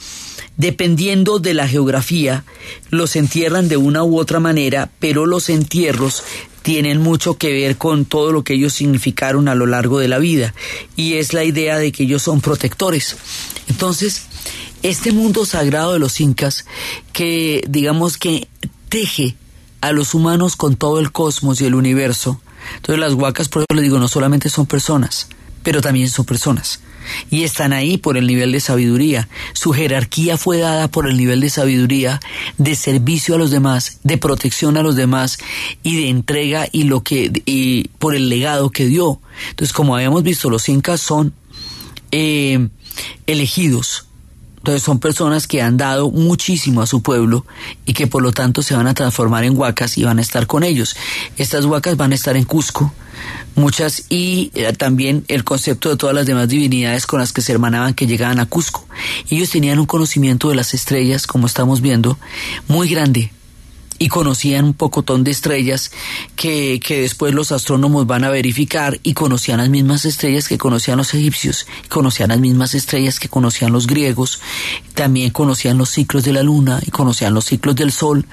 dependiendo 0.56 1.38
de 1.38 1.54
la 1.54 1.68
geografía, 1.68 2.44
los 2.90 3.16
entierran 3.16 3.68
de 3.68 3.76
una 3.76 4.04
u 4.04 4.18
otra 4.18 4.40
manera, 4.40 4.90
pero 4.98 5.26
los 5.26 5.48
entierros 5.48 6.22
tienen 6.62 7.00
mucho 7.00 7.38
que 7.38 7.52
ver 7.52 7.76
con 7.76 8.04
todo 8.04 8.32
lo 8.32 8.44
que 8.44 8.54
ellos 8.54 8.72
significaron 8.72 9.48
a 9.48 9.54
lo 9.54 9.66
largo 9.66 9.98
de 9.98 10.08
la 10.08 10.18
vida. 10.18 10.54
Y 10.96 11.14
es 11.14 11.32
la 11.32 11.44
idea 11.44 11.78
de 11.78 11.92
que 11.92 12.04
ellos 12.04 12.22
son 12.22 12.40
protectores. 12.40 13.16
Entonces, 13.68 14.26
este 14.82 15.12
mundo 15.12 15.44
sagrado 15.44 15.92
de 15.92 15.98
los 15.98 16.20
incas, 16.20 16.64
que 17.12 17.64
digamos 17.68 18.16
que 18.16 18.48
teje 18.88 19.36
a 19.80 19.92
los 19.92 20.14
humanos 20.14 20.56
con 20.56 20.76
todo 20.76 21.00
el 21.00 21.12
cosmos 21.12 21.60
y 21.60 21.66
el 21.66 21.74
universo. 21.74 22.40
Entonces 22.76 23.00
las 23.00 23.14
huacas, 23.14 23.48
por 23.48 23.62
eso 23.62 23.74
les 23.74 23.82
digo, 23.82 23.98
no 23.98 24.08
solamente 24.08 24.48
son 24.48 24.66
personas, 24.66 25.28
pero 25.62 25.80
también 25.80 26.08
son 26.08 26.24
personas. 26.24 26.80
Y 27.30 27.42
están 27.42 27.72
ahí 27.72 27.98
por 27.98 28.16
el 28.16 28.26
nivel 28.26 28.52
de 28.52 28.60
sabiduría. 28.60 29.28
Su 29.54 29.72
jerarquía 29.72 30.36
fue 30.36 30.58
dada 30.58 30.88
por 30.88 31.08
el 31.08 31.16
nivel 31.16 31.40
de 31.40 31.50
sabiduría, 31.50 32.20
de 32.58 32.76
servicio 32.76 33.34
a 33.34 33.38
los 33.38 33.50
demás, 33.50 33.98
de 34.04 34.18
protección 34.18 34.76
a 34.76 34.82
los 34.82 34.94
demás 34.94 35.38
y 35.82 35.96
de 35.96 36.08
entrega 36.08 36.68
y 36.70 36.84
lo 36.84 37.02
que 37.02 37.42
y 37.44 37.88
por 37.98 38.14
el 38.14 38.28
legado 38.28 38.70
que 38.70 38.86
dio. 38.86 39.20
Entonces, 39.50 39.72
como 39.72 39.96
habíamos 39.96 40.22
visto, 40.22 40.48
los 40.48 40.68
incas 40.68 41.00
son 41.00 41.34
eh, 42.12 42.68
elegidos. 43.26 44.06
Entonces 44.62 44.84
son 44.84 45.00
personas 45.00 45.48
que 45.48 45.60
han 45.60 45.76
dado 45.76 46.08
muchísimo 46.12 46.82
a 46.82 46.86
su 46.86 47.02
pueblo 47.02 47.44
y 47.84 47.94
que 47.94 48.06
por 48.06 48.22
lo 48.22 48.30
tanto 48.30 48.62
se 48.62 48.76
van 48.76 48.86
a 48.86 48.94
transformar 48.94 49.42
en 49.42 49.58
huacas 49.58 49.98
y 49.98 50.04
van 50.04 50.20
a 50.20 50.22
estar 50.22 50.46
con 50.46 50.62
ellos. 50.62 50.94
Estas 51.36 51.64
huacas 51.64 51.96
van 51.96 52.12
a 52.12 52.14
estar 52.14 52.36
en 52.36 52.44
Cusco, 52.44 52.92
muchas, 53.56 54.04
y 54.08 54.52
eh, 54.54 54.72
también 54.72 55.24
el 55.26 55.42
concepto 55.42 55.88
de 55.88 55.96
todas 55.96 56.14
las 56.14 56.26
demás 56.26 56.46
divinidades 56.46 57.08
con 57.08 57.18
las 57.18 57.32
que 57.32 57.42
se 57.42 57.50
hermanaban 57.50 57.94
que 57.94 58.06
llegaban 58.06 58.38
a 58.38 58.46
Cusco. 58.46 58.86
Ellos 59.28 59.50
tenían 59.50 59.80
un 59.80 59.86
conocimiento 59.86 60.48
de 60.48 60.54
las 60.54 60.74
estrellas, 60.74 61.26
como 61.26 61.48
estamos 61.48 61.80
viendo, 61.80 62.16
muy 62.68 62.88
grande 62.88 63.32
y 64.02 64.08
conocían 64.08 64.64
un 64.64 64.74
pocotón 64.74 65.22
de 65.22 65.30
estrellas 65.30 65.92
que, 66.34 66.80
que 66.84 67.02
después 67.02 67.32
los 67.34 67.52
astrónomos 67.52 68.04
van 68.04 68.24
a 68.24 68.30
verificar 68.30 68.98
y 69.04 69.14
conocían 69.14 69.58
las 69.58 69.68
mismas 69.68 70.04
estrellas 70.04 70.48
que 70.48 70.58
conocían 70.58 70.98
los 70.98 71.14
egipcios, 71.14 71.68
conocían 71.88 72.30
las 72.30 72.40
mismas 72.40 72.74
estrellas 72.74 73.20
que 73.20 73.28
conocían 73.28 73.70
los 73.70 73.86
griegos, 73.86 74.40
también 74.94 75.30
conocían 75.30 75.78
los 75.78 75.90
ciclos 75.90 76.24
de 76.24 76.32
la 76.32 76.42
luna 76.42 76.80
y 76.84 76.90
conocían 76.90 77.32
los 77.32 77.44
ciclos 77.44 77.76
del 77.76 77.92
sol, 77.92 78.26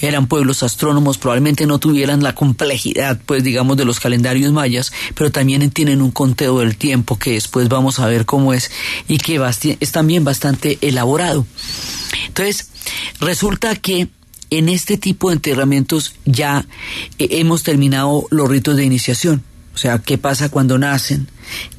eran 0.00 0.26
pueblos 0.26 0.64
astrónomos, 0.64 1.16
probablemente 1.16 1.64
no 1.64 1.78
tuvieran 1.78 2.20
la 2.24 2.34
complejidad, 2.34 3.20
pues 3.24 3.44
digamos, 3.44 3.76
de 3.76 3.84
los 3.84 4.00
calendarios 4.00 4.52
mayas, 4.52 4.92
pero 5.14 5.30
también 5.30 5.70
tienen 5.70 6.02
un 6.02 6.10
conteo 6.10 6.58
del 6.58 6.76
tiempo 6.76 7.20
que 7.20 7.34
después 7.34 7.68
vamos 7.68 8.00
a 8.00 8.08
ver 8.08 8.26
cómo 8.26 8.52
es 8.52 8.72
y 9.06 9.18
que 9.18 9.40
es 9.78 9.92
también 9.92 10.24
bastante 10.24 10.76
elaborado. 10.80 11.46
Entonces, 12.26 12.68
resulta 13.20 13.76
que 13.76 14.08
en 14.58 14.68
este 14.68 14.96
tipo 14.98 15.30
de 15.30 15.36
enterramientos 15.36 16.14
ya 16.24 16.66
eh, 17.18 17.28
hemos 17.32 17.62
terminado 17.62 18.26
los 18.30 18.48
ritos 18.48 18.76
de 18.76 18.84
iniciación. 18.84 19.42
O 19.74 19.76
sea, 19.76 19.98
¿qué 19.98 20.18
pasa 20.18 20.48
cuando 20.48 20.78
nacen? 20.78 21.26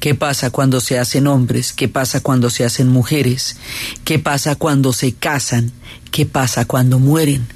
¿Qué 0.00 0.14
pasa 0.14 0.50
cuando 0.50 0.80
se 0.80 0.98
hacen 0.98 1.26
hombres? 1.26 1.72
¿Qué 1.72 1.88
pasa 1.88 2.20
cuando 2.20 2.50
se 2.50 2.64
hacen 2.64 2.88
mujeres? 2.88 3.56
¿Qué 4.04 4.18
pasa 4.18 4.54
cuando 4.54 4.92
se 4.92 5.14
casan? 5.14 5.72
¿Qué 6.10 6.26
pasa 6.26 6.66
cuando 6.66 6.98
mueren? 6.98 7.46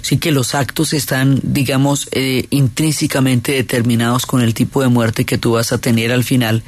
Así 0.00 0.18
que 0.18 0.32
los 0.32 0.54
actos 0.54 0.92
están, 0.92 1.40
digamos, 1.42 2.08
eh, 2.12 2.46
intrínsecamente 2.50 3.52
determinados 3.52 4.26
con 4.26 4.40
el 4.40 4.54
tipo 4.54 4.82
de 4.82 4.88
muerte 4.88 5.24
que 5.24 5.38
tú 5.38 5.52
vas 5.52 5.72
a 5.72 5.78
tener 5.78 6.12
al 6.12 6.24
final, 6.24 6.62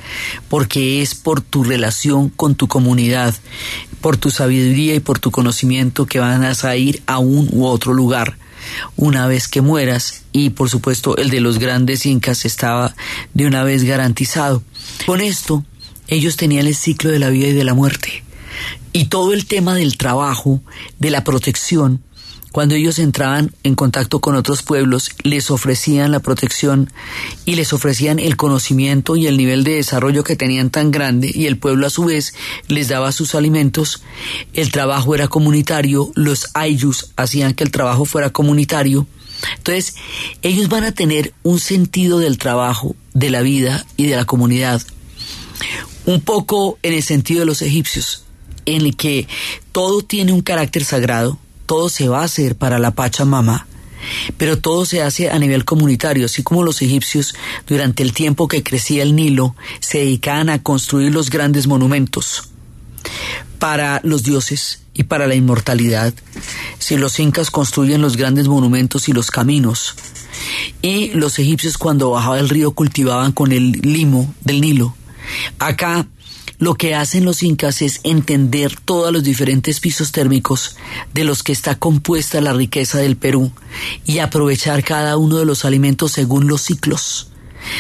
porque 0.49 1.03
es 1.03 1.15
por 1.15 1.41
tu 1.41 1.65
relación 1.65 2.29
con 2.29 2.55
tu 2.55 2.69
comunidad, 2.69 3.35
por 4.01 4.17
tu 4.17 4.31
sabiduría 4.31 4.95
y 4.95 5.01
por 5.01 5.19
tu 5.19 5.31
conocimiento 5.31 6.07
que 6.07 6.19
van 6.19 6.45
a 6.45 6.77
ir 6.77 7.03
a 7.07 7.19
un 7.19 7.49
u 7.53 7.67
otro 7.67 7.93
lugar 7.93 8.39
una 8.97 9.27
vez 9.27 9.49
que 9.49 9.61
mueras 9.61 10.25
y 10.33 10.51
por 10.51 10.69
supuesto 10.69 11.17
el 11.17 11.31
de 11.31 11.41
los 11.41 11.59
grandes 11.59 12.07
incas 12.07 12.45
estaba 12.45 12.95
de 13.35 13.47
una 13.47 13.63
vez 13.65 13.85
garantizado. 13.85 14.63
Con 15.07 15.21
esto 15.21 15.65
ellos 16.09 16.37
tenían 16.37 16.67
el 16.67 16.75
ciclo 16.75 17.11
de 17.11 17.19
la 17.19 17.31
vida 17.31 17.49
y 17.49 17.53
de 17.53 17.65
la 17.65 17.75
muerte 17.75 18.25
y 18.93 19.07
todo 19.07 19.35
el 19.35 19.47
tema 19.47 19.75
del 19.75 19.99
trabajo, 19.99 20.63
de 20.99 21.11
la 21.11 21.23
protección, 21.23 22.03
cuando 22.57 22.75
ellos 22.75 22.99
entraban 22.99 23.53
en 23.65 23.75
contacto 23.75 24.23
con 24.23 24.35
otros 24.35 24.63
pueblos, 24.63 25.11
les 25.23 25.51
ofrecían 25.51 26.11
la 26.11 26.21
protección 26.21 26.91
y 27.45 27.55
les 27.55 27.75
ofrecían 27.75 28.19
el 28.19 28.39
conocimiento 28.39 29.15
y 29.15 29.27
el 29.27 29.37
nivel 29.37 29.63
de 29.63 29.75
desarrollo 29.75 30.25
que 30.25 30.37
tenían 30.37 30.71
tan 30.71 30.91
grande 30.91 31.31
y 31.35 31.45
el 31.45 31.59
pueblo 31.59 31.87
a 31.87 31.91
su 31.91 32.07
vez 32.07 32.33
les 32.67 32.89
daba 32.89 33.13
sus 33.13 33.35
alimentos. 33.35 34.03
El 34.55 34.73
trabajo 34.73 35.15
era 35.15 35.29
comunitario, 35.29 36.11
los 36.15 36.49
ayllus 36.55 37.13
hacían 37.17 37.53
que 37.53 37.63
el 37.63 37.71
trabajo 37.71 38.07
fuera 38.07 38.31
comunitario. 38.31 39.07
Entonces, 39.59 39.95
ellos 40.41 40.71
van 40.71 40.85
a 40.85 40.93
tener 40.93 41.35
un 41.43 41.61
sentido 41.61 42.21
del 42.21 42.39
trabajo, 42.39 42.97
de 43.13 43.29
la 43.29 43.43
vida 43.43 43.85
y 43.99 44.07
de 44.07 44.17
la 44.17 44.25
comunidad. 44.25 44.81
Un 46.07 46.23
poco 46.23 46.79
en 46.83 46.95
el 46.95 47.03
sentido 47.03 47.41
de 47.41 47.47
los 47.47 47.61
egipcios, 47.61 48.25
en 48.65 48.81
el 48.81 48.97
que 48.97 49.29
todo 49.73 50.01
tiene 50.01 50.33
un 50.33 50.41
carácter 50.41 50.87
sagrado, 50.87 51.39
todo 51.67 51.89
se 51.89 52.09
va 52.09 52.21
a 52.21 52.25
hacer 52.25 52.57
para 52.57 52.79
la 52.79 52.93
Pachamama, 52.93 53.67
pero 54.37 54.59
todo 54.59 54.85
se 54.85 55.03
hace 55.03 55.31
a 55.31 55.39
nivel 55.39 55.65
comunitario, 55.65 56.27
así 56.27 56.43
como 56.43 56.63
los 56.63 56.81
egipcios 56.83 57.35
durante 57.67 58.03
el 58.03 58.13
tiempo 58.13 58.49
que 58.49 58.63
crecía 58.63 59.03
el 59.03 59.17
Nilo 59.17 59.55
se 59.81 59.99
dedicaban 59.99 60.49
a 60.49 60.63
construir 60.63 61.13
los 61.13 61.31
grandes 61.31 61.67
monumentos 61.67 62.51
para 63.59 64.01
los 64.05 64.23
dioses 64.23 64.83
y 64.95 65.05
para 65.05 65.27
la 65.27 65.35
inmortalidad. 65.35 66.15
Si 66.79 66.97
los 66.97 67.19
incas 67.21 67.51
construyen 67.51 68.01
los 68.01 68.17
grandes 68.17 68.49
monumentos 68.49 69.09
y 69.09 69.13
los 69.13 69.31
caminos, 69.31 69.95
y 70.83 71.09
los 71.11 71.39
egipcios 71.39 71.79
cuando 71.79 72.11
bajaba 72.11 72.39
el 72.39 72.49
río 72.49 72.73
cultivaban 72.73 73.33
con 73.33 73.53
el 73.53 73.73
limo 73.73 74.35
del 74.43 74.61
Nilo. 74.61 74.95
Acá 75.59 76.07
lo 76.59 76.75
que 76.75 76.95
hacen 76.95 77.25
los 77.25 77.43
incas 77.43 77.83
es 77.83 78.01
entender 78.03 78.77
todos 78.85 79.13
los 79.13 79.23
diferentes 79.23 79.81
pisos 79.81 80.13
térmicos 80.13 80.77
de 81.13 81.25
los 81.25 81.43
que 81.43 81.53
está 81.53 81.75
compuesta 81.75 82.41
la 82.41 82.53
riqueza 82.53 82.99
del 82.99 83.17
Perú 83.17 83.53
y 84.05 84.19
aprovechar 84.19 84.83
cada 84.83 85.17
uno 85.17 85.39
de 85.39 85.45
los 85.45 85.65
alimentos 85.65 86.13
según 86.13 86.47
los 86.47 86.63
ciclos. 86.63 87.31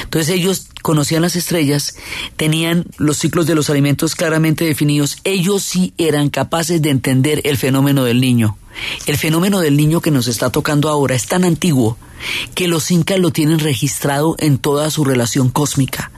Entonces 0.03 0.35
ellos 0.35 0.67
conocían 0.83 1.23
las 1.23 1.37
estrellas, 1.37 1.97
tenían 2.37 2.87
los 2.99 3.19
ciclos 3.19 3.47
de 3.47 3.55
los 3.55 3.71
alimentos 3.71 4.15
claramente 4.15 4.65
definidos, 4.65 5.19
ellos 5.25 5.63
sí 5.63 5.95
eran 5.97 6.29
capaces 6.29 6.83
de 6.83 6.91
entender 6.91 7.41
el 7.45 7.57
fenómeno 7.57 8.05
del 8.05 8.21
niño. 8.21 8.59
El 9.07 9.17
fenómeno 9.17 9.61
del 9.61 9.77
niño 9.77 10.01
que 10.01 10.11
nos 10.11 10.29
está 10.29 10.51
tocando 10.51 10.91
ahora 10.91 11.15
es 11.15 11.27
tan 11.27 11.45
antiguo 11.45 11.97
que 12.55 12.69
los 12.69 12.91
incas 12.91 13.19
lo 13.19 13.31
tienen 13.31 13.59
registrado 13.59 14.37
en 14.39 14.59
toda 14.59 14.91
su 14.91 15.05
relación 15.05 15.49
cósmica. 15.49 16.11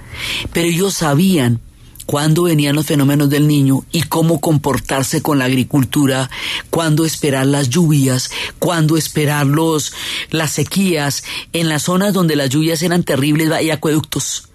Pero 0.52 0.66
ellos 0.66 0.94
sabían 0.94 1.60
cuándo 2.08 2.44
venían 2.44 2.74
los 2.74 2.86
fenómenos 2.86 3.28
del 3.28 3.46
niño 3.46 3.84
y 3.92 4.00
cómo 4.04 4.40
comportarse 4.40 5.20
con 5.20 5.38
la 5.38 5.44
agricultura, 5.44 6.30
cuándo 6.70 7.04
esperar 7.04 7.46
las 7.46 7.68
lluvias, 7.68 8.30
cuándo 8.58 8.96
esperar 8.96 9.44
los, 9.44 9.92
las 10.30 10.52
sequías. 10.52 11.22
En 11.52 11.68
las 11.68 11.82
zonas 11.82 12.14
donde 12.14 12.34
las 12.34 12.48
lluvias 12.48 12.82
eran 12.82 13.02
terribles 13.02 13.50
hay 13.50 13.70
acueductos 13.70 14.47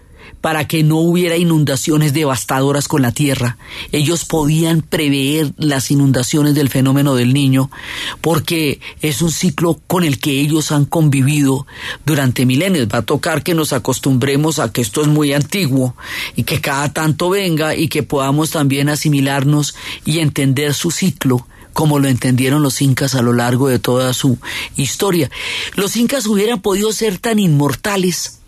para 0.44 0.68
que 0.68 0.84
no 0.84 0.98
hubiera 0.98 1.38
inundaciones 1.38 2.12
devastadoras 2.12 2.90
con 2.90 3.02
la 3.02 3.14
tierra. 3.14 3.58
Ellos 3.94 4.26
podían 4.26 4.82
prever 4.82 5.54
las 5.56 5.90
inundaciones 5.90 6.54
del 6.54 6.68
fenómeno 6.68 7.16
del 7.16 7.34
niño 7.34 7.72
porque 8.20 8.82
es 9.00 9.22
un 9.22 9.32
ciclo 9.32 9.80
con 9.88 10.04
el 10.04 10.20
que 10.20 10.42
ellos 10.42 10.74
han 10.74 10.84
convivido 10.84 11.66
durante 12.06 12.46
milenios. 12.46 12.90
Va 12.94 12.98
a 12.98 13.04
tocar 13.04 13.42
que 13.42 13.54
nos 13.54 13.72
acostumbremos 13.72 14.60
a 14.60 14.70
que 14.74 14.82
esto 14.82 15.02
es 15.02 15.08
muy 15.08 15.32
antiguo 15.32 15.96
y 16.36 16.44
que 16.44 16.60
cada 16.60 16.92
tanto 16.92 17.30
venga 17.30 17.74
y 17.74 17.88
que 17.88 18.04
podamos 18.04 18.52
también 18.52 18.90
asimilarnos 18.90 19.76
y 20.04 20.20
entender 20.20 20.74
su 20.74 20.92
ciclo 20.92 21.48
como 21.72 22.00
lo 22.00 22.10
entendieron 22.10 22.62
los 22.62 22.82
incas 22.82 23.16
a 23.16 23.22
lo 23.22 23.32
largo 23.32 23.70
de 23.70 23.80
toda 23.80 24.14
su 24.14 24.38
historia. 24.76 25.32
Los 25.76 25.96
incas 25.96 26.28
hubieran 26.28 26.62
podido 26.62 26.92
ser 26.92 27.18
tan 27.18 27.40
inmortales 27.40 28.40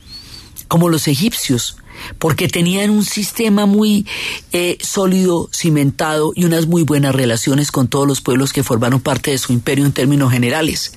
como 0.68 0.90
los 0.90 1.08
egipcios, 1.08 1.78
porque 2.20 2.48
tenían 2.48 2.90
un 2.90 3.06
sistema 3.06 3.66
muy 3.66 4.06
eh, 4.52 4.78
sólido, 4.82 5.50
cimentado 5.54 6.32
y 6.36 6.46
unas 6.46 6.68
muy 6.68 6.84
buenas 6.84 7.16
relaciones 7.16 7.72
con 7.72 7.88
todos 7.88 8.08
los 8.08 8.22
pueblos 8.22 8.54
que 8.54 8.64
formaron 8.64 9.00
parte 9.00 9.32
de 9.32 9.38
su 9.38 9.54
imperio 9.54 9.86
en 9.86 9.92
términos 9.92 10.32
generales. 10.32 10.94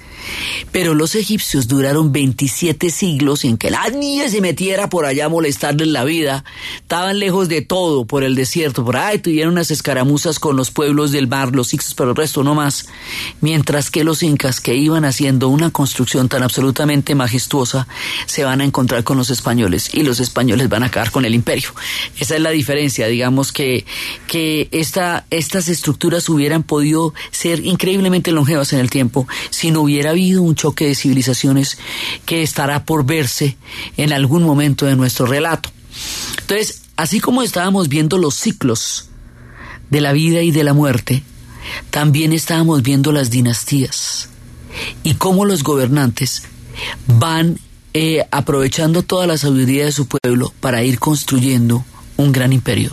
Pero 0.73 0.95
los 0.95 1.15
egipcios 1.15 1.69
duraron 1.69 2.13
27 2.13 2.91
siglos 2.91 3.41
sin 3.41 3.57
que 3.57 3.71
la 3.71 3.89
niña 3.89 4.29
se 4.29 4.41
metiera 4.41 4.89
por 4.89 5.07
allá 5.07 5.27
a 5.27 5.29
molestarles 5.29 5.89
la 5.89 6.05
vida. 6.05 6.45
Estaban 6.77 7.19
lejos 7.19 7.49
de 7.49 7.63
todo 7.63 8.05
por 8.05 8.25
el 8.25 8.35
desierto, 8.35 8.85
por 8.85 8.97
ahí 8.97 9.19
tuvieron 9.19 9.55
unas 9.55 9.71
escaramuzas 9.71 10.39
con 10.39 10.57
los 10.57 10.71
pueblos 10.71 11.13
del 11.13 11.29
mar, 11.29 11.55
los 11.55 11.75
ixos, 11.75 11.95
pero 11.95 12.11
el 12.11 12.17
resto 12.17 12.45
no 12.45 12.55
más. 12.55 12.87
Mientras 13.41 13.91
que 13.91 14.05
los 14.05 14.23
incas, 14.23 14.61
que 14.61 14.75
iban 14.75 15.05
haciendo 15.05 15.49
una 15.49 15.71
construcción 15.71 16.29
tan 16.29 16.43
absolutamente 16.43 17.15
majestuosa, 17.15 17.87
se 18.27 18.45
van 18.45 18.61
a 18.61 18.65
encontrar 18.65 19.05
con 19.05 19.17
los 19.17 19.31
españoles 19.31 19.91
y 19.93 20.03
los 20.03 20.21
españoles 20.21 20.69
van 20.69 20.83
a 20.83 20.87
acabar 20.87 21.11
con 21.11 21.25
el 21.25 21.35
imperio. 21.35 21.71
Esa 22.19 22.37
es 22.37 22.41
la 22.41 22.51
diferencia, 22.51 23.07
digamos 23.07 23.53
que, 23.53 23.85
que 24.27 24.69
esta, 24.73 25.27
estas 25.31 25.69
estructuras 25.69 26.29
hubieran 26.29 26.63
podido 26.63 27.15
ser 27.31 27.65
increíblemente 27.65 28.33
longevas 28.33 28.73
en 28.73 28.81
el 28.81 28.91
tiempo 28.91 29.27
si 29.51 29.71
no 29.71 29.83
hubiera 29.83 30.13
un 30.19 30.55
choque 30.55 30.87
de 30.87 30.95
civilizaciones 30.95 31.79
que 32.27 32.43
estará 32.43 32.85
por 32.85 33.05
verse 33.05 33.57
en 33.97 34.13
algún 34.13 34.43
momento 34.43 34.87
de 34.87 34.97
nuestro 34.97 35.27
relato. 35.27 35.71
Entonces, 36.41 36.83
así 36.97 37.21
como 37.21 37.43
estábamos 37.43 37.89
viendo 37.89 38.19
los 38.19 38.35
ciclos 38.35 39.09
de 39.91 40.01
la 40.01 40.13
vida 40.13 40.43
y 40.43 40.51
de 40.51 40.65
la 40.65 40.75
muerte, 40.75 41.23
también 41.91 42.33
estábamos 42.33 42.83
viendo 42.83 43.13
las 43.13 43.31
dinastías 43.31 44.29
y 45.03 45.15
cómo 45.15 45.45
los 45.45 45.63
gobernantes 45.63 46.45
van 47.07 47.59
eh, 47.95 48.27
aprovechando 48.31 49.03
toda 49.03 49.27
la 49.27 49.39
sabiduría 49.39 49.87
de 49.87 49.93
su 49.93 50.07
pueblo 50.07 50.53
para 50.61 50.83
ir 50.83 50.99
construyendo 50.99 51.85
un 52.17 52.33
gran 52.33 52.53
imperio. 52.53 52.91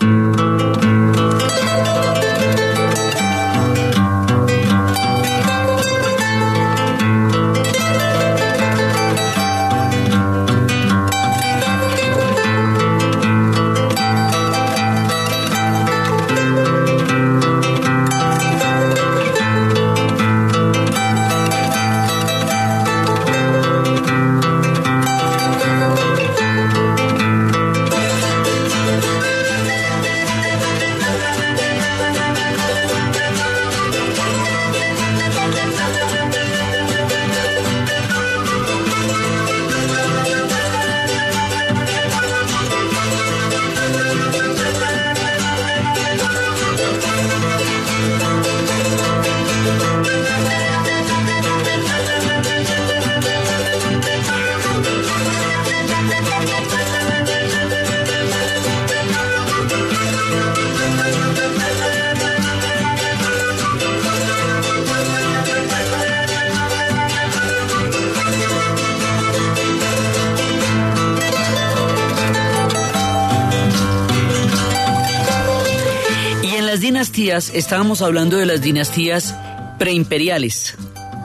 Estábamos 77.36 78.02
hablando 78.02 78.38
de 78.38 78.46
las 78.46 78.62
dinastías 78.62 79.36
preimperiales 79.78 80.76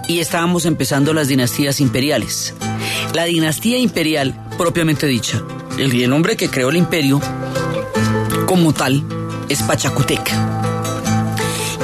y 0.08 0.18
estábamos 0.18 0.66
empezando 0.66 1.14
las 1.14 1.28
dinastías 1.28 1.80
imperiales. 1.80 2.52
La 3.14 3.24
dinastía 3.24 3.78
imperial, 3.78 4.34
propiamente 4.58 5.06
dicha, 5.06 5.40
el 5.78 6.10
nombre 6.10 6.36
que 6.36 6.50
creó 6.50 6.70
el 6.70 6.76
imperio 6.76 7.20
como 8.46 8.72
tal 8.72 9.04
es 9.48 9.62
Pachacutec. 9.62 10.32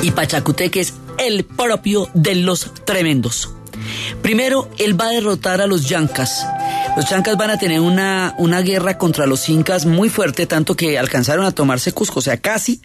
Y 0.03 0.11
Pachacutec 0.11 0.74
es 0.77 0.95
el 1.18 1.45
propio 1.45 2.09
de 2.12 2.35
los 2.35 2.74
tremendos. 2.85 3.53
Primero, 4.22 4.68
él 4.79 5.01
va 5.01 5.07
a 5.07 5.12
derrotar 5.12 5.61
a 5.61 5.68
los 5.68 5.89
yancas. 5.89 6.45
Los 6.97 7.09
yancas 7.09 7.37
van 7.37 7.51
a 7.51 7.59
tener 7.59 7.79
una, 7.79 8.35
una 8.39 8.61
guerra 8.61 8.99
contra 8.99 9.27
los 9.27 9.49
incas 9.49 9.87
muy 9.87 10.09
fuerte, 10.09 10.47
tanto 10.47 10.74
que 10.74 10.99
alcanzaron 10.99 11.47
a 11.47 11.53
tomarse 11.53 11.93
Cusco, 11.93 12.18
o 12.18 12.22
sea, 12.22 12.39
casi 12.39 12.81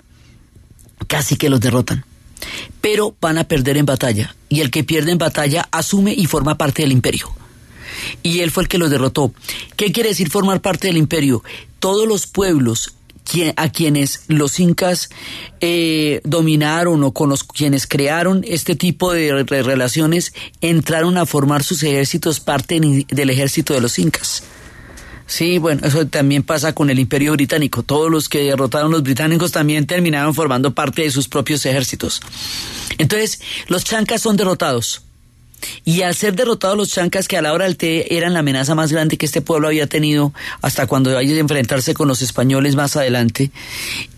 casi 1.11 1.35
que 1.35 1.49
los 1.49 1.59
derrotan. 1.59 2.05
Pero 2.79 3.13
van 3.19 3.37
a 3.37 3.43
perder 3.43 3.75
en 3.75 3.85
batalla, 3.85 4.33
y 4.47 4.61
el 4.61 4.71
que 4.71 4.85
pierde 4.85 5.11
en 5.11 5.17
batalla 5.17 5.67
asume 5.69 6.13
y 6.13 6.25
forma 6.25 6.57
parte 6.57 6.83
del 6.83 6.93
imperio. 6.93 7.29
Y 8.23 8.39
él 8.39 8.49
fue 8.49 8.63
el 8.63 8.69
que 8.69 8.77
los 8.77 8.89
derrotó. 8.89 9.33
¿Qué 9.75 9.91
quiere 9.91 10.09
decir 10.09 10.29
formar 10.29 10.61
parte 10.61 10.87
del 10.87 10.95
imperio? 10.95 11.43
Todos 11.79 12.07
los 12.07 12.27
pueblos 12.27 12.93
a 13.57 13.69
quienes 13.69 14.23
los 14.27 14.59
incas 14.59 15.09
eh, 15.59 16.21
dominaron 16.23 17.03
o 17.03 17.11
con 17.11 17.29
los 17.29 17.43
quienes 17.43 17.87
crearon 17.87 18.43
este 18.45 18.75
tipo 18.75 19.13
de 19.13 19.43
relaciones 19.43 20.33
entraron 20.59 21.17
a 21.17 21.25
formar 21.25 21.63
sus 21.63 21.83
ejércitos 21.83 22.39
parte 22.39 22.79
del 22.79 23.29
ejército 23.29 23.73
de 23.73 23.81
los 23.81 23.99
incas. 23.99 24.43
Sí, 25.31 25.59
bueno, 25.59 25.87
eso 25.87 26.05
también 26.07 26.43
pasa 26.43 26.73
con 26.73 26.89
el 26.89 26.99
Imperio 26.99 27.31
Británico. 27.31 27.83
Todos 27.83 28.11
los 28.11 28.27
que 28.27 28.39
derrotaron 28.39 28.91
los 28.91 29.01
británicos 29.01 29.53
también 29.53 29.87
terminaron 29.87 30.35
formando 30.35 30.73
parte 30.73 31.03
de 31.03 31.09
sus 31.09 31.29
propios 31.29 31.65
ejércitos. 31.65 32.19
Entonces, 32.97 33.39
los 33.69 33.85
chancas 33.85 34.21
son 34.21 34.35
derrotados. 34.35 35.03
Y 35.85 36.01
al 36.01 36.15
ser 36.15 36.35
derrotados 36.35 36.75
los 36.75 36.89
chancas, 36.89 37.29
que 37.29 37.37
a 37.37 37.41
la 37.41 37.53
hora 37.53 37.63
del 37.63 37.77
té 37.77 38.13
eran 38.17 38.33
la 38.33 38.39
amenaza 38.39 38.75
más 38.75 38.91
grande 38.91 39.15
que 39.15 39.25
este 39.25 39.39
pueblo 39.39 39.69
había 39.69 39.87
tenido 39.87 40.33
hasta 40.61 40.85
cuando 40.85 41.13
vaya 41.13 41.33
a 41.33 41.39
enfrentarse 41.39 41.93
con 41.93 42.09
los 42.09 42.21
españoles 42.21 42.75
más 42.75 42.97
adelante, 42.97 43.51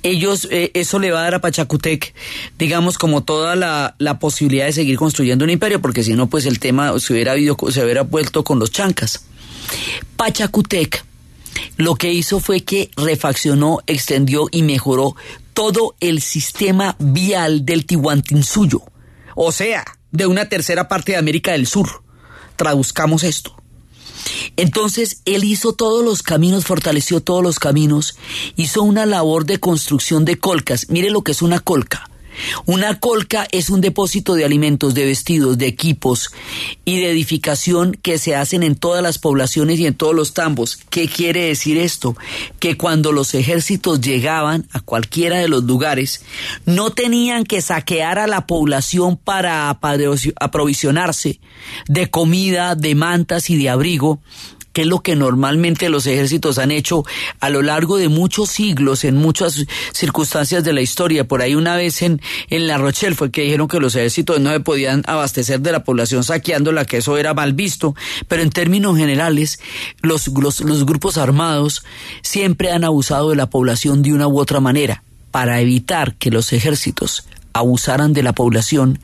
ellos, 0.01 0.47
eh, 0.49 0.71
eso 0.73 0.97
le 0.97 1.11
va 1.11 1.19
a 1.19 1.23
dar 1.25 1.35
a 1.35 1.41
Pachacutec, 1.41 2.15
digamos, 2.57 2.97
como 2.97 3.23
toda 3.23 3.55
la, 3.55 3.93
la, 3.99 4.17
posibilidad 4.17 4.65
de 4.65 4.73
seguir 4.73 4.97
construyendo 4.97 5.45
un 5.45 5.51
imperio, 5.51 5.79
porque 5.79 6.03
si 6.03 6.13
no, 6.13 6.27
pues 6.27 6.47
el 6.47 6.57
tema 6.57 6.97
se 6.99 7.13
hubiera, 7.13 7.33
habido, 7.33 7.55
se 7.69 7.83
hubiera 7.83 8.01
vuelto 8.01 8.43
con 8.43 8.57
los 8.57 8.71
chancas. 8.71 9.25
Pachacutec 10.17 11.05
lo 11.77 11.95
que 11.95 12.11
hizo 12.11 12.39
fue 12.39 12.61
que 12.61 12.91
refaccionó, 12.95 13.79
extendió 13.87 14.47
y 14.51 14.63
mejoró 14.63 15.15
todo 15.53 15.95
el 15.99 16.21
sistema 16.21 16.95
vial 16.99 17.65
del 17.65 17.85
Tihuantinsuyo, 17.85 18.83
o 19.35 19.51
sea, 19.51 19.85
de 20.11 20.27
una 20.27 20.49
tercera 20.49 20.87
parte 20.87 21.13
de 21.13 21.17
América 21.17 21.51
del 21.51 21.67
Sur. 21.67 22.03
Traduzcamos 22.55 23.23
esto. 23.23 23.55
Entonces, 24.55 25.21
él 25.25 25.43
hizo 25.43 25.73
todos 25.73 26.03
los 26.05 26.23
caminos, 26.23 26.65
fortaleció 26.65 27.19
todos 27.19 27.43
los 27.43 27.59
caminos, 27.59 28.15
hizo 28.55 28.83
una 28.83 29.05
labor 29.05 29.45
de 29.45 29.59
construcción 29.59 30.23
de 30.25 30.37
colcas. 30.37 30.87
Mire 30.89 31.09
lo 31.09 31.23
que 31.23 31.33
es 31.33 31.41
una 31.41 31.59
colca. 31.59 32.09
Una 32.65 32.99
colca 32.99 33.47
es 33.51 33.69
un 33.69 33.81
depósito 33.81 34.35
de 34.35 34.45
alimentos, 34.45 34.93
de 34.93 35.05
vestidos, 35.05 35.57
de 35.57 35.67
equipos 35.67 36.29
y 36.85 36.99
de 36.99 37.11
edificación 37.11 37.97
que 38.01 38.17
se 38.17 38.35
hacen 38.35 38.63
en 38.63 38.75
todas 38.75 39.03
las 39.03 39.19
poblaciones 39.19 39.79
y 39.79 39.87
en 39.87 39.93
todos 39.93 40.15
los 40.15 40.33
tambos. 40.33 40.77
¿Qué 40.89 41.07
quiere 41.07 41.45
decir 41.45 41.77
esto? 41.77 42.15
Que 42.59 42.77
cuando 42.77 43.11
los 43.11 43.33
ejércitos 43.33 44.01
llegaban 44.01 44.67
a 44.71 44.79
cualquiera 44.79 45.37
de 45.37 45.47
los 45.47 45.63
lugares, 45.63 46.23
no 46.65 46.91
tenían 46.91 47.43
que 47.43 47.61
saquear 47.61 48.19
a 48.19 48.27
la 48.27 48.45
población 48.47 49.17
para 49.17 49.69
aprovisionarse 49.69 51.39
de 51.87 52.09
comida, 52.09 52.75
de 52.75 52.95
mantas 52.95 53.49
y 53.49 53.57
de 53.57 53.69
abrigo, 53.69 54.21
que 54.73 54.81
es 54.81 54.87
lo 54.87 54.99
que 54.99 55.15
normalmente 55.15 55.89
los 55.89 56.07
ejércitos 56.07 56.57
han 56.57 56.71
hecho 56.71 57.05
a 57.39 57.49
lo 57.49 57.61
largo 57.61 57.97
de 57.97 58.09
muchos 58.09 58.49
siglos, 58.49 59.03
en 59.03 59.15
muchas 59.15 59.65
circunstancias 59.93 60.63
de 60.63 60.73
la 60.73 60.81
historia. 60.81 61.27
Por 61.27 61.41
ahí 61.41 61.55
una 61.55 61.75
vez 61.75 62.01
en, 62.01 62.21
en 62.49 62.67
La 62.67 62.77
Rochelle 62.77 63.15
fue 63.15 63.31
que 63.31 63.43
dijeron 63.43 63.67
que 63.67 63.79
los 63.79 63.95
ejércitos 63.95 64.39
no 64.39 64.51
se 64.51 64.59
podían 64.59 65.03
abastecer 65.07 65.61
de 65.61 65.71
la 65.71 65.83
población 65.83 66.23
saqueándola, 66.23 66.85
que 66.85 66.97
eso 66.97 67.17
era 67.17 67.33
mal 67.33 67.53
visto, 67.53 67.95
pero 68.27 68.41
en 68.41 68.49
términos 68.49 68.97
generales, 68.97 69.59
los, 70.01 70.27
los, 70.27 70.59
los 70.61 70.85
grupos 70.85 71.17
armados 71.17 71.83
siempre 72.21 72.71
han 72.71 72.83
abusado 72.83 73.29
de 73.29 73.35
la 73.35 73.49
población 73.49 74.01
de 74.01 74.13
una 74.13 74.27
u 74.27 74.39
otra 74.39 74.59
manera 74.59 75.03
para 75.31 75.59
evitar 75.61 76.15
que 76.15 76.31
los 76.31 76.53
ejércitos 76.53 77.25
abusaran 77.53 78.13
de 78.13 78.23
la 78.23 78.33
población, 78.33 78.99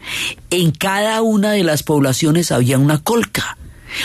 en 0.50 0.72
cada 0.72 1.22
una 1.22 1.52
de 1.52 1.64
las 1.64 1.84
poblaciones 1.84 2.52
había 2.52 2.78
una 2.78 2.98
colca. 2.98 3.58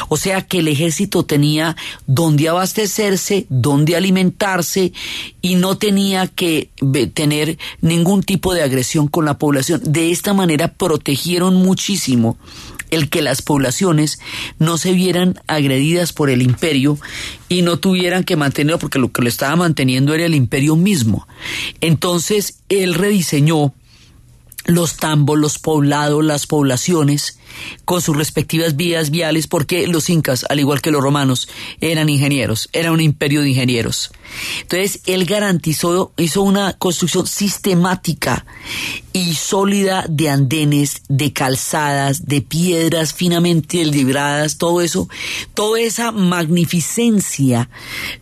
O 0.08 0.16
sea 0.16 0.42
que 0.42 0.58
el 0.58 0.68
ejército 0.68 1.24
tenía 1.24 1.76
donde 2.06 2.48
abastecerse, 2.48 3.46
donde 3.48 3.96
alimentarse 3.96 4.92
y 5.42 5.56
no 5.56 5.76
tenía 5.78 6.26
que 6.26 6.70
tener 7.14 7.58
ningún 7.80 8.22
tipo 8.22 8.54
de 8.54 8.62
agresión 8.62 9.08
con 9.08 9.24
la 9.24 9.38
población. 9.38 9.80
De 9.84 10.10
esta 10.10 10.32
manera 10.34 10.68
protegieron 10.68 11.56
muchísimo 11.56 12.38
el 12.90 13.08
que 13.08 13.22
las 13.22 13.42
poblaciones 13.42 14.18
no 14.58 14.78
se 14.78 14.92
vieran 14.92 15.40
agredidas 15.46 16.12
por 16.12 16.30
el 16.30 16.42
imperio 16.42 16.98
y 17.48 17.62
no 17.62 17.78
tuvieran 17.78 18.24
que 18.24 18.36
mantenerlo 18.36 18.78
porque 18.78 18.98
lo 18.98 19.12
que 19.12 19.22
lo 19.22 19.28
estaba 19.28 19.56
manteniendo 19.56 20.14
era 20.14 20.26
el 20.26 20.34
imperio 20.34 20.76
mismo. 20.76 21.26
Entonces 21.80 22.60
él 22.68 22.94
rediseñó 22.94 23.74
los 24.64 24.96
tambos, 24.96 25.38
los 25.38 25.58
poblados, 25.58 26.24
las 26.24 26.46
poblaciones, 26.46 27.38
con 27.84 28.02
sus 28.02 28.16
respectivas 28.16 28.76
vías 28.76 29.10
viales, 29.10 29.46
porque 29.46 29.86
los 29.86 30.10
incas, 30.10 30.44
al 30.48 30.60
igual 30.60 30.80
que 30.80 30.90
los 30.90 31.02
romanos, 31.02 31.48
eran 31.80 32.08
ingenieros, 32.08 32.68
era 32.72 32.92
un 32.92 33.00
imperio 33.00 33.42
de 33.42 33.50
ingenieros. 33.50 34.10
Entonces, 34.62 35.00
él 35.06 35.24
garantizó, 35.24 36.12
hizo 36.16 36.42
una 36.42 36.72
construcción 36.74 37.26
sistemática 37.26 38.46
y 39.12 39.34
sólida 39.34 40.04
de 40.08 40.30
andenes, 40.30 41.02
de 41.08 41.32
calzadas, 41.32 42.26
de 42.26 42.40
piedras 42.40 43.14
finamente 43.14 43.84
libradas, 43.84 44.58
todo 44.58 44.80
eso, 44.80 45.08
toda 45.54 45.80
esa 45.80 46.10
magnificencia 46.10 47.68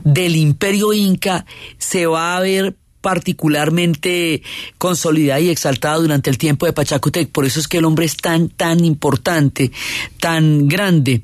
del 0.05 0.37
imperio 0.37 0.93
inca 0.93 1.47
se 1.79 2.07
va 2.07 2.37
a 2.37 2.41
ver 2.41 2.77
particularmente 3.03 4.43
consolidada 4.79 5.41
y 5.41 5.51
exaltada 5.51 5.99
durante 5.99 6.31
el 6.31 6.39
tiempo 6.39 6.65
de 6.65 6.73
Pachacutec. 6.73 7.29
Por 7.29 7.45
eso 7.45 7.61
es 7.61 7.69
que 7.69 7.79
el 7.79 7.85
hombre 7.85 8.07
es 8.07 8.17
tan, 8.17 8.49
tan 8.49 8.83
importante, 8.85 9.71
tan 10.19 10.69
grande. 10.69 11.23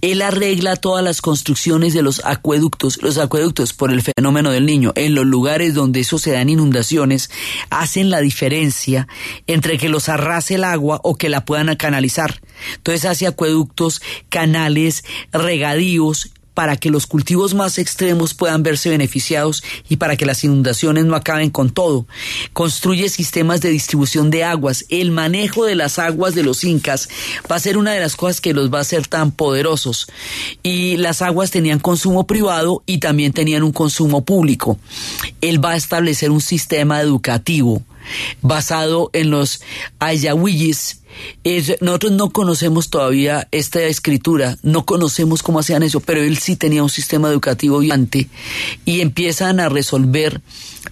Él 0.00 0.20
arregla 0.20 0.76
todas 0.76 1.02
las 1.02 1.22
construcciones 1.22 1.94
de 1.94 2.02
los 2.02 2.22
acueductos, 2.26 3.02
los 3.02 3.16
acueductos 3.16 3.72
por 3.72 3.90
el 3.90 4.02
fenómeno 4.02 4.50
del 4.50 4.66
niño. 4.66 4.92
En 4.96 5.14
los 5.14 5.24
lugares 5.24 5.72
donde 5.72 6.00
eso 6.00 6.18
se 6.18 6.32
dan 6.32 6.50
inundaciones, 6.50 7.30
hacen 7.70 8.10
la 8.10 8.20
diferencia 8.20 9.08
entre 9.46 9.78
que 9.78 9.88
los 9.88 10.10
arrase 10.10 10.56
el 10.56 10.64
agua 10.64 11.00
o 11.02 11.16
que 11.16 11.30
la 11.30 11.46
puedan 11.46 11.74
canalizar. 11.76 12.42
Entonces 12.76 13.06
hace 13.06 13.26
acueductos, 13.26 14.02
canales, 14.28 15.04
regadíos 15.32 16.30
para 16.54 16.76
que 16.76 16.90
los 16.90 17.06
cultivos 17.06 17.52
más 17.54 17.78
extremos 17.78 18.32
puedan 18.32 18.62
verse 18.62 18.88
beneficiados 18.88 19.62
y 19.88 19.96
para 19.96 20.16
que 20.16 20.24
las 20.24 20.44
inundaciones 20.44 21.04
no 21.04 21.16
acaben 21.16 21.50
con 21.50 21.70
todo. 21.70 22.06
Construye 22.52 23.08
sistemas 23.08 23.60
de 23.60 23.70
distribución 23.70 24.30
de 24.30 24.44
aguas. 24.44 24.86
El 24.88 25.10
manejo 25.10 25.64
de 25.64 25.74
las 25.74 25.98
aguas 25.98 26.34
de 26.34 26.44
los 26.44 26.64
incas 26.64 27.08
va 27.50 27.56
a 27.56 27.60
ser 27.60 27.76
una 27.76 27.92
de 27.92 28.00
las 28.00 28.16
cosas 28.16 28.40
que 28.40 28.54
los 28.54 28.72
va 28.72 28.78
a 28.78 28.82
hacer 28.82 29.06
tan 29.06 29.32
poderosos. 29.32 30.06
Y 30.62 30.96
las 30.96 31.22
aguas 31.22 31.50
tenían 31.50 31.80
consumo 31.80 32.26
privado 32.26 32.82
y 32.86 32.98
también 32.98 33.32
tenían 33.32 33.64
un 33.64 33.72
consumo 33.72 34.24
público. 34.24 34.78
Él 35.40 35.62
va 35.62 35.72
a 35.72 35.76
establecer 35.76 36.30
un 36.30 36.40
sistema 36.40 37.00
educativo 37.00 37.82
basado 38.42 39.10
en 39.12 39.30
los 39.30 39.60
ayahuillis. 39.98 41.00
Nosotros 41.80 42.12
no 42.12 42.30
conocemos 42.30 42.90
todavía 42.90 43.48
esta 43.50 43.82
escritura, 43.82 44.56
no 44.62 44.84
conocemos 44.84 45.42
cómo 45.42 45.60
hacían 45.60 45.82
eso, 45.82 46.00
pero 46.00 46.22
él 46.22 46.38
sí 46.38 46.56
tenía 46.56 46.82
un 46.82 46.90
sistema 46.90 47.28
educativo 47.28 47.82
y 48.84 49.00
empiezan 49.00 49.60
a 49.60 49.68
resolver 49.68 50.40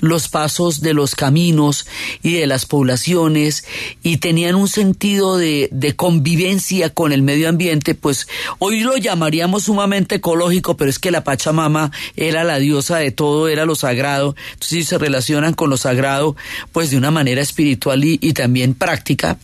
los 0.01 0.29
pasos 0.29 0.81
de 0.81 0.95
los 0.95 1.15
caminos 1.15 1.87
y 2.23 2.35
de 2.35 2.47
las 2.47 2.67
poblaciones 2.67 3.65
y 4.03 4.19
tenían 4.19 4.55
un 4.55 4.69
sentido 4.69 5.37
de, 5.37 5.69
de 5.73 5.95
convivencia 5.95 6.91
con 6.91 7.13
el 7.13 7.23
medio 7.23 7.49
ambiente, 7.49 7.95
pues 7.95 8.27
hoy 8.59 8.81
lo 8.81 8.97
llamaríamos 8.97 9.65
sumamente 9.65 10.17
ecológico, 10.17 10.77
pero 10.77 10.91
es 10.91 10.99
que 10.99 11.11
la 11.11 11.25
Pachamama 11.25 11.93
era 12.17 12.45
la 12.45 12.59
diosa 12.59 12.99
de 12.99 13.11
todo, 13.11 13.49
era 13.49 13.65
lo 13.65 13.75
sagrado, 13.75 14.35
entonces 14.53 14.79
si 14.79 14.85
se 14.85 14.99
relacionan 14.99 15.55
con 15.55 15.71
lo 15.71 15.77
sagrado, 15.77 16.37
pues 16.73 16.91
de 16.91 16.97
una 16.97 17.11
manera 17.11 17.43
espiritual 17.43 18.05
y, 18.05 18.19
y 18.21 18.33
también 18.33 18.75
práctica, 18.75 19.39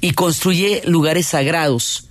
y 0.00 0.12
construye 0.12 0.82
lugares 0.84 1.26
sagrados 1.26 2.08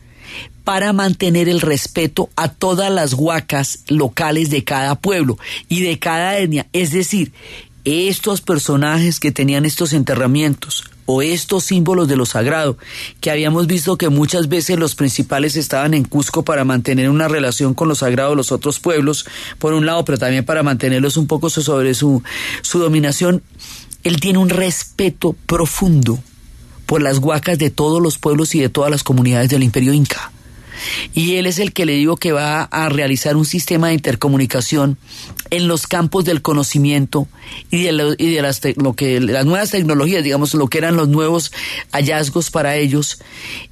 para 0.67 0.91
mantener 0.91 1.47
el 1.47 1.61
respeto 1.61 2.29
a 2.35 2.49
todas 2.49 2.91
las 2.91 3.13
huacas 3.13 3.85
locales 3.87 4.49
de 4.49 4.65
cada 4.65 4.95
pueblo 4.95 5.37
y 5.69 5.81
de 5.81 5.97
cada 5.97 6.37
etnia. 6.39 6.67
Es 6.73 6.91
decir, 6.91 7.31
estos 7.87 8.41
personajes 8.41 9.21
que 9.21 9.31
tenían 9.31 9.63
estos 9.63 9.93
enterramientos 9.93 10.83
o 11.05 11.21
estos 11.21 11.63
símbolos 11.63 12.09
de 12.09 12.17
lo 12.17 12.25
sagrado, 12.25 12.77
que 13.21 13.31
habíamos 13.31 13.65
visto 13.65 13.97
que 13.97 14.09
muchas 14.09 14.49
veces 14.49 14.77
los 14.77 14.93
principales 14.93 15.55
estaban 15.55 15.93
en 15.93 16.03
Cusco 16.03 16.43
para 16.43 16.65
mantener 16.65 17.09
una 17.09 17.29
relación 17.29 17.73
con 17.73 17.87
lo 17.87 17.95
sagrado 17.95 18.31
de 18.31 18.35
los 18.35 18.51
otros 18.51 18.81
pueblos, 18.81 19.25
por 19.57 19.73
un 19.73 19.85
lado, 19.85 20.03
pero 20.03 20.17
también 20.17 20.43
para 20.43 20.63
mantenerlos 20.63 21.15
un 21.15 21.27
poco 21.27 21.49
sobre 21.49 21.93
su, 21.93 22.21
su 22.61 22.79
dominación, 22.79 23.41
él 24.03 24.19
tiene 24.19 24.39
un 24.39 24.49
respeto 24.49 25.33
profundo 25.45 26.19
por 26.85 27.01
las 27.01 27.19
huacas 27.19 27.57
de 27.57 27.69
todos 27.69 28.01
los 28.01 28.17
pueblos 28.17 28.53
y 28.53 28.59
de 28.59 28.67
todas 28.67 28.91
las 28.91 29.03
comunidades 29.03 29.49
del 29.49 29.63
imperio 29.63 29.93
inca 29.93 30.33
y 31.13 31.35
él 31.35 31.45
es 31.45 31.59
el 31.59 31.73
que 31.73 31.85
le 31.85 31.93
digo 31.93 32.17
que 32.17 32.31
va 32.31 32.63
a 32.63 32.89
realizar 32.89 33.35
un 33.35 33.45
sistema 33.45 33.87
de 33.87 33.95
intercomunicación 33.95 34.97
en 35.49 35.67
los 35.67 35.87
campos 35.87 36.25
del 36.25 36.41
conocimiento 36.41 37.27
y 37.71 37.83
de, 37.83 37.91
las, 38.41 38.61
lo 38.75 38.93
que, 38.93 39.19
las 39.19 39.45
nuevas 39.45 39.71
tecnologías, 39.71 40.23
digamos, 40.23 40.53
lo 40.53 40.67
que 40.67 40.77
eran 40.77 40.95
los 40.95 41.07
nuevos 41.07 41.51
hallazgos 41.91 42.51
para 42.51 42.75
ellos, 42.75 43.19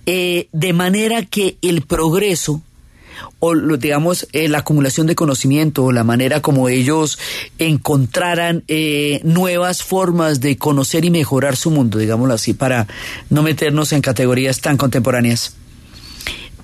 eh, 0.06 0.48
de 0.52 0.74
manera 0.74 1.24
que 1.24 1.58
el 1.62 1.82
progreso 1.82 2.62
o 3.40 3.56
digamos 3.56 4.28
eh, 4.34 4.48
la 4.50 4.60
acumulación 4.60 5.08
de 5.08 5.16
conocimiento 5.16 5.84
o 5.84 5.92
la 5.92 6.04
manera 6.04 6.42
como 6.42 6.70
ellos 6.70 7.18
encontraran 7.60 8.64
eh, 8.68 9.22
nuevas 9.24 9.84
formas 9.84 10.42
de 10.42 10.58
conocer 10.58 11.06
y 11.06 11.12
mejorar 11.12 11.56
su 11.56 11.72
mundo, 11.72 11.98
digámoslo 11.98 12.34
así, 12.34 12.54
para 12.54 12.88
no 13.30 13.44
meternos 13.44 13.94
en 13.94 14.02
categorías 14.02 14.62
tan 14.62 14.78
contemporáneas. 14.78 15.56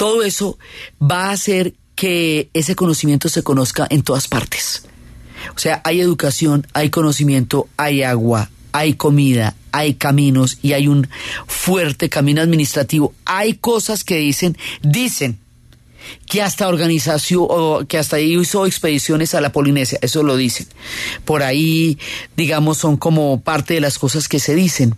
Todo 0.02 0.24
eso 0.24 0.58
va 1.00 1.26
a 1.26 1.32
hacer 1.34 1.76
que 1.94 2.50
ese 2.56 2.76
conocimiento 2.76 3.30
se 3.30 3.44
conozca 3.44 3.86
en 3.88 4.02
todas 4.02 4.28
partes. 4.28 4.82
O 5.56 5.60
sea, 5.60 5.80
hay 5.84 6.02
educación, 6.02 6.66
hay 6.74 6.90
conocimiento, 6.90 7.68
hay 7.78 8.02
agua, 8.02 8.50
hay 8.72 8.96
comida, 8.96 9.56
hay 9.72 9.94
caminos 9.94 10.58
y 10.64 10.74
hay 10.74 10.88
un 10.88 11.08
fuerte 11.46 12.10
camino 12.10 12.42
administrativo. 12.42 13.14
Hay 13.26 13.54
cosas 13.54 14.04
que 14.04 14.18
dicen, 14.18 14.58
dicen 14.82 15.38
que 16.26 16.42
hasta 16.42 16.68
organización 16.68 17.46
o 17.48 17.86
que 17.88 18.00
hasta 18.00 18.20
hizo 18.20 18.66
expediciones 18.66 19.36
a 19.36 19.42
la 19.42 19.52
Polinesia, 19.52 20.00
eso 20.02 20.24
lo 20.24 20.36
dicen. 20.36 20.66
Por 21.26 21.44
ahí, 21.44 22.00
digamos, 22.36 22.80
son 22.80 22.98
como 22.98 23.40
parte 23.42 23.76
de 23.76 23.82
las 23.82 24.00
cosas 24.00 24.28
que 24.28 24.40
se 24.40 24.56
dicen. 24.56 24.96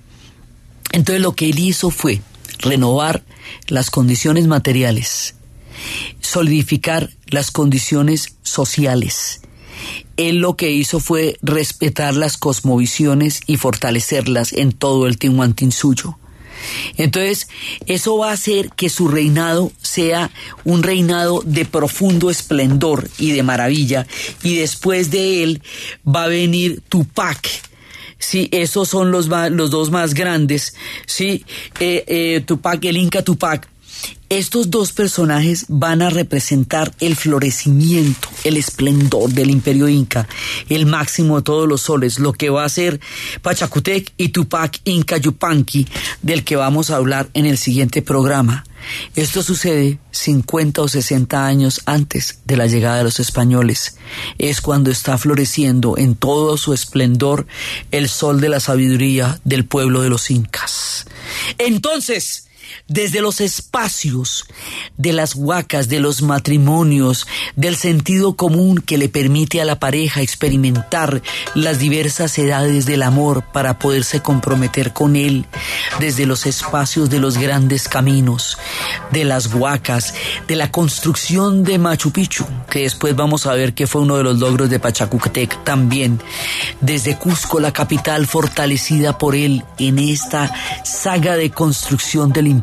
Entonces 0.93 1.21
lo 1.21 1.35
que 1.35 1.49
él 1.49 1.59
hizo 1.59 1.89
fue 1.89 2.21
renovar 2.63 3.23
las 3.67 3.91
condiciones 3.91 4.47
materiales, 4.47 5.35
solidificar 6.21 7.11
las 7.27 7.51
condiciones 7.51 8.35
sociales. 8.41 9.41
Él 10.17 10.37
lo 10.37 10.55
que 10.55 10.71
hizo 10.71 10.99
fue 10.99 11.37
respetar 11.41 12.15
las 12.15 12.37
cosmovisiones 12.37 13.41
y 13.47 13.57
fortalecerlas 13.57 14.53
en 14.53 14.71
todo 14.71 15.07
el 15.07 15.17
suyo. 15.71 16.17
Entonces, 16.97 17.47
eso 17.87 18.17
va 18.17 18.29
a 18.29 18.33
hacer 18.33 18.69
que 18.69 18.89
su 18.89 19.07
reinado 19.07 19.71
sea 19.81 20.31
un 20.63 20.83
reinado 20.83 21.41
de 21.45 21.65
profundo 21.65 22.29
esplendor 22.29 23.09
y 23.17 23.31
de 23.31 23.43
maravilla. 23.43 24.07
Y 24.43 24.55
después 24.55 25.11
de 25.11 25.43
él 25.43 25.61
va 26.07 26.25
a 26.25 26.29
venir 26.29 26.81
Tupac, 26.87 27.49
Sí, 28.23 28.47
esos 28.53 28.87
son 28.87 29.11
los, 29.11 29.27
los 29.27 29.69
dos 29.69 29.91
más 29.91 30.13
grandes. 30.13 30.75
Sí, 31.05 31.45
eh, 31.81 32.05
eh, 32.07 32.41
Tupac, 32.45 32.83
el 32.85 32.95
Inca 32.95 33.21
Tupac. 33.21 33.67
Estos 34.29 34.71
dos 34.71 34.93
personajes 34.93 35.65
van 35.67 36.01
a 36.01 36.09
representar 36.09 36.91
el 36.99 37.15
florecimiento, 37.15 38.29
el 38.43 38.57
esplendor 38.57 39.29
del 39.29 39.51
imperio 39.51 39.87
inca, 39.87 40.27
el 40.69 40.87
máximo 40.87 41.37
de 41.37 41.43
todos 41.43 41.67
los 41.67 41.81
soles, 41.81 42.17
lo 42.17 42.33
que 42.33 42.49
va 42.49 42.65
a 42.65 42.69
ser 42.69 42.99
Pachacutec 43.43 44.11
y 44.17 44.29
Tupac 44.29 44.79
Inca 44.85 45.17
Yupanqui, 45.17 45.87
del 46.23 46.43
que 46.43 46.55
vamos 46.55 46.89
a 46.89 46.95
hablar 46.95 47.29
en 47.35 47.45
el 47.45 47.59
siguiente 47.59 48.01
programa. 48.01 48.63
Esto 49.15 49.43
sucede 49.43 49.99
50 50.11 50.81
o 50.81 50.87
60 50.87 51.45
años 51.45 51.81
antes 51.85 52.39
de 52.45 52.57
la 52.57 52.65
llegada 52.65 52.97
de 52.97 53.03
los 53.03 53.19
españoles. 53.19 53.97
Es 54.37 54.61
cuando 54.61 54.91
está 54.91 55.17
floreciendo 55.17 55.97
en 55.97 56.15
todo 56.15 56.57
su 56.57 56.73
esplendor 56.73 57.45
el 57.91 58.09
sol 58.09 58.41
de 58.41 58.49
la 58.49 58.59
sabiduría 58.59 59.39
del 59.43 59.65
pueblo 59.65 60.01
de 60.01 60.09
los 60.09 60.31
incas. 60.31 61.05
Entonces, 61.57 62.47
desde 62.87 63.21
los 63.21 63.41
espacios 63.41 64.45
de 64.97 65.13
las 65.13 65.35
huacas, 65.35 65.89
de 65.89 65.99
los 65.99 66.21
matrimonios, 66.21 67.27
del 67.55 67.75
sentido 67.75 68.35
común 68.35 68.79
que 68.79 68.97
le 68.97 69.09
permite 69.09 69.61
a 69.61 69.65
la 69.65 69.79
pareja 69.79 70.21
experimentar 70.21 71.21
las 71.55 71.79
diversas 71.79 72.37
edades 72.37 72.85
del 72.85 73.03
amor 73.03 73.43
para 73.51 73.79
poderse 73.79 74.21
comprometer 74.21 74.93
con 74.93 75.15
él, 75.15 75.45
desde 75.99 76.25
los 76.25 76.45
espacios 76.45 77.09
de 77.09 77.19
los 77.19 77.37
grandes 77.37 77.87
caminos, 77.87 78.57
de 79.11 79.25
las 79.25 79.53
huacas, 79.53 80.13
de 80.47 80.55
la 80.55 80.71
construcción 80.71 81.63
de 81.63 81.77
Machu 81.77 82.11
Picchu, 82.11 82.45
que 82.69 82.83
después 82.83 83.15
vamos 83.15 83.45
a 83.45 83.53
ver 83.53 83.73
que 83.73 83.87
fue 83.87 84.01
uno 84.01 84.17
de 84.17 84.23
los 84.23 84.39
logros 84.39 84.69
de 84.69 84.79
Pachacútec 84.79 85.63
también, 85.63 86.19
desde 86.81 87.17
Cusco, 87.17 87.59
la 87.59 87.71
capital 87.71 88.27
fortalecida 88.27 89.17
por 89.17 89.35
él 89.35 89.63
en 89.77 89.99
esta 89.99 90.53
saga 90.83 91.35
de 91.35 91.49
construcción 91.51 92.31
del 92.31 92.47
imperio 92.47 92.62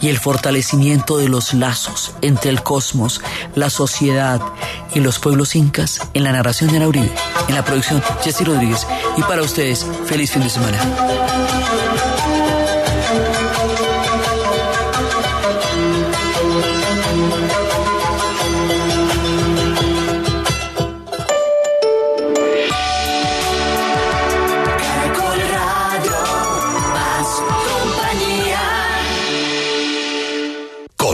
y 0.00 0.08
el 0.08 0.18
fortalecimiento 0.18 1.18
de 1.18 1.28
los 1.28 1.54
lazos 1.54 2.12
entre 2.22 2.50
el 2.50 2.62
cosmos, 2.62 3.20
la 3.54 3.70
sociedad 3.70 4.40
y 4.94 5.00
los 5.00 5.18
pueblos 5.18 5.56
incas 5.56 6.00
en 6.14 6.24
la 6.24 6.32
narración 6.32 6.72
de 6.72 6.86
Uribe, 6.86 7.12
en 7.48 7.54
la 7.54 7.64
producción 7.64 8.02
Jesse 8.22 8.46
Rodríguez 8.46 8.86
y 9.16 9.22
para 9.22 9.42
ustedes, 9.42 9.86
feliz 10.06 10.30
fin 10.30 10.42
de 10.42 10.50
semana. 10.50 12.07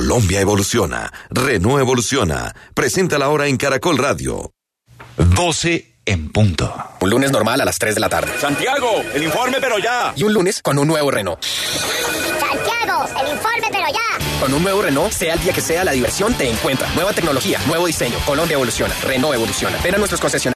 Colombia 0.05 0.39
evoluciona. 0.39 1.11
Renault 1.31 1.81
evoluciona. 1.81 2.55
Presenta 2.75 3.19
la 3.19 3.31
hora 3.31 3.47
en 3.47 3.57
Caracol 3.57 3.97
Radio. 3.97 4.53
12 5.17 5.95
en 6.05 6.31
punto. 6.31 6.75
Un 7.01 7.09
lunes 7.09 7.33
normal 7.33 7.63
a 7.63 7.65
las 7.65 7.79
3 7.79 7.95
de 7.95 8.01
la 8.03 8.11
tarde. 8.11 8.31
Santiago, 8.39 9.03
el 9.15 9.23
informe, 9.23 9.63
pero 9.63 9.79
ya. 9.79 10.13
Y 10.15 10.25
un 10.25 10.35
lunes 10.35 10.61
con 10.61 10.79
un 10.79 10.87
nuevo 10.89 11.11
Renault. 11.11 11.43
Santiago, 11.43 13.07
el 13.19 13.33
informe, 13.33 13.69
pero 13.71 13.87
ya. 13.91 14.41
Con 14.41 14.53
un 14.53 14.63
nuevo 14.63 14.83
Renault, 14.83 15.11
sea 15.11 15.35
el 15.35 15.41
día 15.41 15.55
que 15.55 15.63
sea, 15.63 15.85
la 15.85 15.93
diversión 15.93 16.35
te 16.35 16.51
encuentra. 16.51 16.87
Nueva 16.95 17.15
tecnología, 17.15 17.59
nuevo 17.67 17.87
diseño. 17.87 18.19
Colombia 18.27 18.57
evoluciona. 18.57 18.95
Renault 19.05 19.35
evoluciona. 19.35 19.79
Ven 19.83 19.95
a 19.95 19.99
nuestros 19.99 20.21
concesionarios. 20.21 20.53